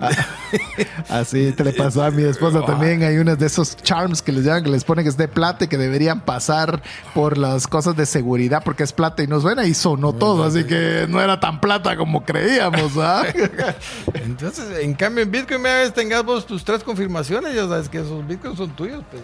Así 1.08 1.52
te 1.52 1.64
le 1.64 1.72
pasó 1.72 2.02
a 2.02 2.10
mi 2.10 2.24
esposa 2.24 2.64
también. 2.64 3.02
Hay 3.02 3.16
unos 3.18 3.38
de 3.38 3.46
esos 3.46 3.76
charms 3.76 4.22
que 4.22 4.32
les 4.32 4.44
llaman, 4.44 4.64
que 4.64 4.70
les 4.70 4.84
ponen 4.84 5.04
que 5.04 5.08
es 5.08 5.16
de 5.16 5.28
plata 5.28 5.64
y 5.64 5.68
que 5.68 5.78
deberían 5.78 6.20
pasar 6.20 6.82
por 7.14 7.38
las 7.38 7.66
cosas 7.66 7.96
de 7.96 8.06
seguridad 8.06 8.62
porque 8.64 8.82
es 8.82 8.92
plata 8.92 9.22
y 9.22 9.26
no 9.26 9.40
suena 9.40 9.64
y 9.66 9.74
sonó 9.74 10.12
todo. 10.12 10.44
Así 10.44 10.64
que 10.64 11.06
no 11.08 11.20
era 11.20 11.40
tan 11.40 11.60
plata 11.60 11.96
como 11.96 12.24
creíamos. 12.24 12.96
¿ah? 12.98 13.24
Entonces, 14.14 14.78
en 14.80 14.94
cambio, 14.94 15.24
en 15.24 15.30
Bitcoin, 15.30 15.60
una 15.60 15.76
vez 15.76 15.92
tengas 15.92 16.24
vos 16.24 16.46
tus 16.46 16.64
tres 16.64 16.82
confirmaciones, 16.82 17.54
ya 17.54 17.68
sabes 17.68 17.88
que 17.88 17.98
esos 17.98 18.26
Bitcoins 18.26 18.58
son 18.58 18.70
tuyos, 18.70 19.02
pues. 19.10 19.22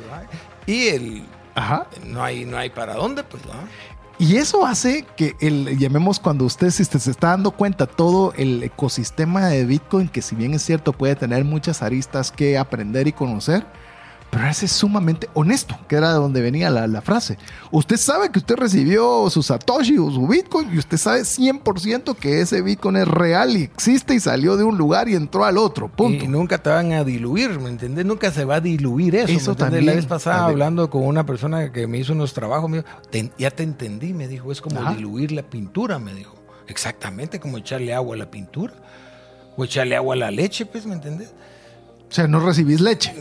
Y 0.67 0.89
el, 0.89 1.25
Ajá. 1.55 1.87
no 2.07 2.23
hay, 2.23 2.45
no 2.45 2.57
hay 2.57 2.71
para 2.71 2.95
dónde, 2.95 3.25
pues, 3.25 3.45
¿verdad? 3.45 3.65
Y 4.19 4.37
eso 4.37 4.65
hace 4.65 5.05
que 5.17 5.35
el, 5.41 5.79
llamemos 5.79 6.21
cuando 6.21 6.45
usted 6.45 6.71
se 6.71 6.83
está 6.83 7.29
dando 7.29 7.51
cuenta 7.51 7.87
todo 7.87 8.33
el 8.37 8.63
ecosistema 8.63 9.49
de 9.49 9.65
Bitcoin, 9.65 10.09
que 10.09 10.23
si 10.23 10.37
bien 10.37 10.55
es 10.55 10.63
cierto 10.63 10.93
puede 10.93 11.17
tener 11.17 11.45
muchas 11.45 11.83
aristas 11.83 12.31
que 12.31 12.57
aprender 12.57 13.09
y 13.09 13.13
conocer, 13.13 13.67
pero 14.35 14.47
ese 14.49 14.65
es 14.65 14.73
sumamente 14.73 15.29
honesto, 15.35 15.77
que 15.89 15.97
era 15.97 16.09
de 16.09 16.15
donde 16.15 16.41
venía 16.41 16.71
la, 16.71 16.87
la 16.87 17.03
frase. 17.03 17.37
Usted 17.71 17.99
sabe 17.99 18.31
que 18.33 18.39
usted 18.39 18.57
recibió 18.57 19.29
su 19.29 19.43
Satoshi 19.43 19.99
o 19.99 20.11
su 20.11 20.27
Bitcoin 20.27 20.73
y 20.75 20.79
usted 20.79 20.97
sabe 20.97 21.21
100% 21.21 22.17
que 22.17 22.41
ese 22.41 22.63
Bitcoin 22.63 22.97
es 22.97 23.07
real 23.07 23.55
y 23.55 23.65
existe 23.65 24.15
y 24.15 24.21
salió 24.21 24.57
de 24.57 24.65
un 24.65 24.79
lugar 24.79 25.11
y 25.11 25.17
entró 25.17 25.45
al 25.45 25.59
otro. 25.59 25.89
Punto. 25.89 26.25
Y 26.25 26.29
nunca 26.29 26.57
te 26.57 26.71
van 26.71 26.93
a 26.95 27.05
diluir, 27.05 27.61
¿me 27.61 27.69
entendés? 27.69 28.07
Nunca 28.07 28.31
se 28.33 28.47
va 28.47 28.55
a 28.55 28.61
diluir 28.63 29.17
eso. 29.17 29.31
Eso 29.33 29.55
también, 29.55 29.85
La 29.85 29.93
vez 29.93 30.07
pasada 30.07 30.37
también. 30.39 30.55
hablando 30.55 30.89
con 30.89 31.05
una 31.07 31.27
persona 31.27 31.71
que 31.71 31.87
me 31.87 31.99
hizo 31.99 32.15
unos 32.15 32.33
trabajos, 32.33 32.71
me 32.71 32.79
dijo, 32.79 32.89
"Te- 33.11 33.31
ya 33.39 33.51
te 33.51 33.65
entendí, 33.65 34.15
me 34.15 34.29
dijo, 34.29 34.51
es 34.51 34.63
como 34.63 34.81
Ajá. 34.81 34.95
diluir 34.95 35.31
la 35.33 35.43
pintura, 35.43 35.99
me 35.99 36.15
dijo. 36.15 36.37
Exactamente, 36.69 37.39
como 37.39 37.59
echarle 37.59 37.93
agua 37.93 38.15
a 38.17 38.19
la 38.19 38.31
pintura. 38.31 38.73
O 39.59 39.65
echarle 39.65 39.95
agua 39.95 40.15
a 40.15 40.19
la 40.19 40.31
leche, 40.31 40.65
pues, 40.65 40.87
¿me 40.87 40.95
entendés? 40.95 41.35
O 42.13 42.15
sea, 42.15 42.29
no 42.29 42.41
recibís 42.41 42.79
leche. 42.83 43.15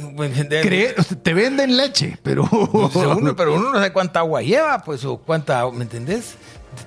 Sea, 1.02 1.18
te 1.24 1.34
venden 1.34 1.78
leche, 1.78 2.18
pero... 2.22 2.44
Pues, 2.46 2.94
uno- 2.94 3.36
pero 3.38 3.56
uno 3.56 3.70
no 3.70 3.76
sabe 3.76 3.94
cuánta 3.94 4.20
agua 4.20 4.42
lleva, 4.42 4.84
pues, 4.84 5.06
o 5.06 5.16
cuánta, 5.18 5.64
¿me 5.72 5.84
entendés? 5.84 6.36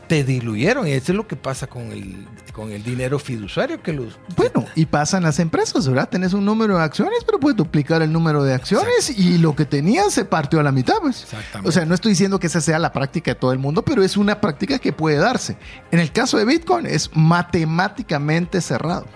Te 0.07 0.22
diluyeron 0.22 0.86
y 0.86 0.92
eso 0.92 1.12
es 1.12 1.16
lo 1.16 1.26
que 1.26 1.36
pasa 1.36 1.66
con 1.66 1.92
el, 1.92 2.26
con 2.52 2.72
el 2.72 2.82
dinero 2.82 3.18
fiduciario 3.18 3.82
que 3.82 3.94
los... 3.94 4.18
Bueno, 4.36 4.66
y 4.74 4.84
pasan 4.84 5.22
las 5.22 5.38
empresas, 5.38 5.88
¿verdad? 5.88 6.09
Tenés 6.11 6.34
un 6.34 6.44
número 6.44 6.76
de 6.76 6.82
acciones, 6.84 7.24
pero 7.24 7.40
puedes 7.40 7.57
duplicar 7.57 8.02
el 8.02 8.12
número 8.12 8.42
de 8.44 8.52
acciones 8.52 9.09
y 9.18 9.38
lo 9.38 9.57
que 9.57 9.64
tenías 9.64 10.12
se 10.12 10.26
partió 10.26 10.61
a 10.61 10.62
la 10.62 10.72
mitad, 10.72 10.96
pues. 11.00 11.22
Exactamente. 11.22 11.68
O 11.68 11.72
sea, 11.72 11.86
no 11.86 11.94
estoy 11.94 12.12
diciendo 12.12 12.38
que 12.38 12.48
esa 12.48 12.61
sea 12.61 12.78
la 12.78 12.92
práctica 12.92 13.32
de 13.32 13.40
todo 13.40 13.52
el 13.52 13.59
mundo, 13.59 13.82
pero 13.82 14.02
es 14.02 14.18
una 14.18 14.42
práctica 14.42 14.78
que 14.78 14.92
puede 14.92 15.16
darse. 15.16 15.57
En 15.90 16.00
el 16.00 16.12
caso 16.12 16.36
de 16.36 16.44
Bitcoin 16.44 16.84
es 16.84 17.11
matemáticamente 17.14 18.61
cerrado. 18.61 19.07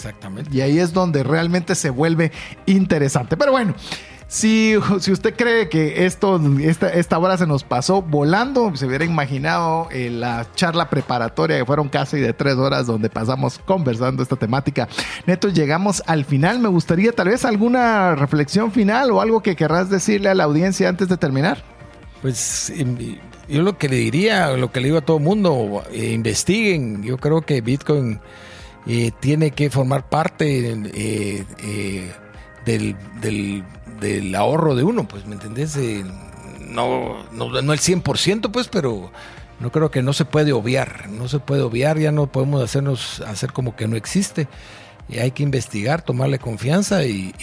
Exactamente. 0.00 0.50
Y 0.50 0.62
ahí 0.62 0.78
es 0.78 0.94
donde 0.94 1.22
realmente 1.22 1.74
se 1.74 1.90
vuelve 1.90 2.32
interesante. 2.64 3.36
Pero 3.36 3.52
bueno, 3.52 3.74
si, 4.28 4.74
si 5.00 5.12
usted 5.12 5.34
cree 5.36 5.68
que 5.68 6.06
esto, 6.06 6.40
esta, 6.62 6.88
esta 6.88 7.18
hora 7.18 7.36
se 7.36 7.46
nos 7.46 7.64
pasó 7.64 8.00
volando, 8.00 8.74
se 8.76 8.86
hubiera 8.86 9.04
imaginado 9.04 9.88
eh, 9.90 10.08
la 10.08 10.46
charla 10.54 10.88
preparatoria 10.88 11.58
que 11.58 11.66
fueron 11.66 11.90
casi 11.90 12.18
de 12.18 12.32
tres 12.32 12.54
horas 12.54 12.86
donde 12.86 13.10
pasamos 13.10 13.58
conversando 13.58 14.22
esta 14.22 14.36
temática. 14.36 14.88
Neto, 15.26 15.48
llegamos 15.48 16.02
al 16.06 16.24
final. 16.24 16.60
Me 16.60 16.68
gustaría 16.68 17.12
tal 17.12 17.28
vez 17.28 17.44
alguna 17.44 18.14
reflexión 18.14 18.72
final 18.72 19.10
o 19.10 19.20
algo 19.20 19.42
que 19.42 19.54
querrás 19.54 19.90
decirle 19.90 20.30
a 20.30 20.34
la 20.34 20.44
audiencia 20.44 20.88
antes 20.88 21.08
de 21.08 21.18
terminar. 21.18 21.62
Pues 22.22 22.70
em, 22.70 23.18
yo 23.50 23.60
lo 23.60 23.76
que 23.76 23.90
le 23.90 23.96
diría, 23.96 24.48
lo 24.56 24.72
que 24.72 24.80
le 24.80 24.86
digo 24.86 24.98
a 24.98 25.02
todo 25.02 25.18
el 25.18 25.24
mundo, 25.24 25.82
eh, 25.92 26.12
investiguen. 26.12 27.02
Yo 27.02 27.18
creo 27.18 27.42
que 27.42 27.60
Bitcoin 27.60 28.18
eh, 28.86 29.10
tiene 29.20 29.50
que 29.52 29.70
formar 29.70 30.08
parte 30.08 30.70
eh, 30.94 31.44
eh, 31.62 32.12
del, 32.64 32.96
del- 33.20 33.64
ahorro 34.34 34.74
de 34.74 34.82
uno, 34.84 35.06
pues, 35.06 35.26
¿me 35.26 35.34
entendés? 35.34 35.76
No, 36.60 37.24
no, 37.32 37.60
no 37.62 37.72
el 37.72 37.78
100%, 37.80 38.50
pues, 38.50 38.68
pero 38.68 39.10
no 39.58 39.70
creo 39.72 39.90
que 39.90 40.02
no 40.02 40.12
se 40.12 40.24
puede 40.24 40.52
obviar. 40.52 41.08
No 41.10 41.28
se 41.28 41.38
puede 41.38 41.62
obviar, 41.62 41.98
ya 41.98 42.12
no 42.12 42.26
podemos 42.28 42.62
hacernos 42.62 43.20
hacer 43.20 43.52
como 43.52 43.76
que 43.76 43.88
no 43.88 43.96
existe. 43.96 44.48
Y 45.08 45.18
hay 45.18 45.32
que 45.32 45.42
investigar, 45.42 46.02
tomarle 46.02 46.38
confianza 46.38 47.04
y- 47.04 47.34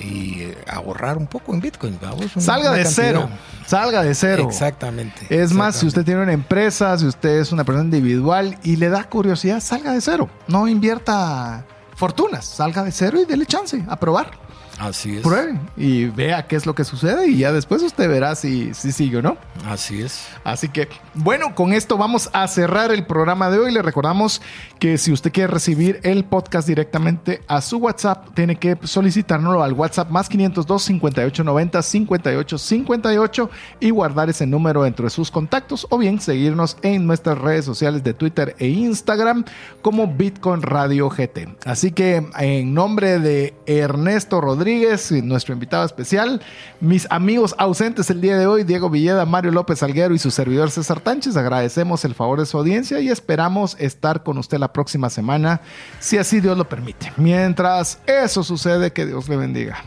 y, 0.00 0.42
eh, 0.42 0.58
ahorrar 0.68 1.16
un 1.18 1.26
poco 1.26 1.54
en 1.54 1.60
Bitcoin. 1.60 1.98
Vamos, 2.00 2.34
una- 2.36 2.44
Salga 2.44 2.70
una 2.70 2.78
de 2.78 2.84
cantidad. 2.84 3.04
cero. 3.06 3.28
Salga 3.66 4.02
de 4.02 4.14
cero. 4.14 4.44
Exactamente. 4.48 5.26
Es 5.30 5.52
más, 5.52 5.76
si 5.76 5.86
usted 5.86 6.04
tiene 6.04 6.22
una 6.22 6.32
empresa, 6.32 6.96
si 6.98 7.06
usted 7.06 7.40
es 7.40 7.52
una 7.52 7.64
persona 7.64 7.84
individual 7.84 8.58
y 8.62 8.76
le 8.76 8.88
da 8.88 9.04
curiosidad, 9.04 9.60
salga 9.60 9.92
de 9.92 10.00
cero. 10.00 10.28
No 10.48 10.68
invierta 10.68 11.64
fortunas, 11.94 12.44
salga 12.44 12.82
de 12.84 12.92
cero 12.92 13.18
y 13.20 13.24
dele 13.24 13.46
chance 13.46 13.84
a 13.88 13.96
probar. 13.98 14.30
Así 14.78 15.16
es. 15.16 15.22
Pruebe 15.22 15.58
y 15.76 16.06
vea 16.06 16.46
qué 16.46 16.56
es 16.56 16.66
lo 16.66 16.74
que 16.74 16.84
sucede 16.84 17.28
y 17.28 17.38
ya 17.38 17.52
después 17.52 17.82
usted 17.82 18.08
verá 18.08 18.34
si, 18.34 18.74
si 18.74 18.92
sigue 18.92 19.18
o 19.18 19.22
no. 19.22 19.36
Así 19.66 20.02
es. 20.02 20.26
Así 20.44 20.68
que, 20.68 20.88
bueno, 21.14 21.54
con 21.54 21.72
esto 21.72 21.96
vamos 21.96 22.28
a 22.32 22.46
cerrar 22.48 22.92
el 22.92 23.06
programa 23.06 23.50
de 23.50 23.58
hoy. 23.58 23.72
Le 23.72 23.82
recordamos 23.82 24.42
que 24.78 24.98
si 24.98 25.12
usted 25.12 25.32
quiere 25.32 25.52
recibir 25.52 26.00
el 26.02 26.24
podcast 26.24 26.68
directamente 26.68 27.40
a 27.48 27.60
su 27.60 27.78
WhatsApp, 27.78 28.34
tiene 28.34 28.56
que 28.56 28.76
solicitárnoslo 28.82 29.62
al 29.62 29.72
WhatsApp 29.72 30.10
más 30.10 30.28
502 30.28 30.82
5890 30.82 31.82
5858 31.82 33.50
y 33.80 33.90
guardar 33.90 34.28
ese 34.28 34.46
número 34.46 34.82
dentro 34.82 35.04
de 35.04 35.10
sus 35.10 35.30
contactos 35.30 35.86
o 35.90 35.98
bien 35.98 36.20
seguirnos 36.20 36.76
en 36.82 37.06
nuestras 37.06 37.38
redes 37.38 37.64
sociales 37.64 38.04
de 38.04 38.14
Twitter 38.14 38.54
e 38.58 38.68
Instagram 38.68 39.44
como 39.80 40.06
Bitcoin 40.06 40.62
Radio 40.62 41.08
GT. 41.08 41.56
Así 41.64 41.92
que 41.92 42.26
en 42.38 42.74
nombre 42.74 43.18
de 43.18 43.54
Ernesto 43.66 44.40
Rodríguez, 44.66 45.12
nuestro 45.22 45.54
invitado 45.54 45.86
especial, 45.86 46.42
mis 46.80 47.06
amigos 47.08 47.54
ausentes 47.56 48.10
el 48.10 48.20
día 48.20 48.36
de 48.36 48.48
hoy, 48.48 48.64
Diego 48.64 48.90
Villeda, 48.90 49.24
Mario 49.24 49.52
López 49.52 49.80
Alguero 49.84 50.12
y 50.12 50.18
su 50.18 50.32
servidor 50.32 50.72
César 50.72 50.98
Tánchez, 50.98 51.36
agradecemos 51.36 52.04
el 52.04 52.16
favor 52.16 52.40
de 52.40 52.46
su 52.46 52.58
audiencia 52.58 52.98
y 52.98 53.08
esperamos 53.08 53.76
estar 53.78 54.24
con 54.24 54.38
usted 54.38 54.58
la 54.58 54.72
próxima 54.72 55.08
semana, 55.08 55.60
si 56.00 56.18
así 56.18 56.40
Dios 56.40 56.58
lo 56.58 56.68
permite. 56.68 57.12
Mientras 57.16 58.00
eso 58.06 58.42
sucede, 58.42 58.92
que 58.92 59.06
Dios 59.06 59.28
le 59.28 59.36
bendiga. 59.36 59.84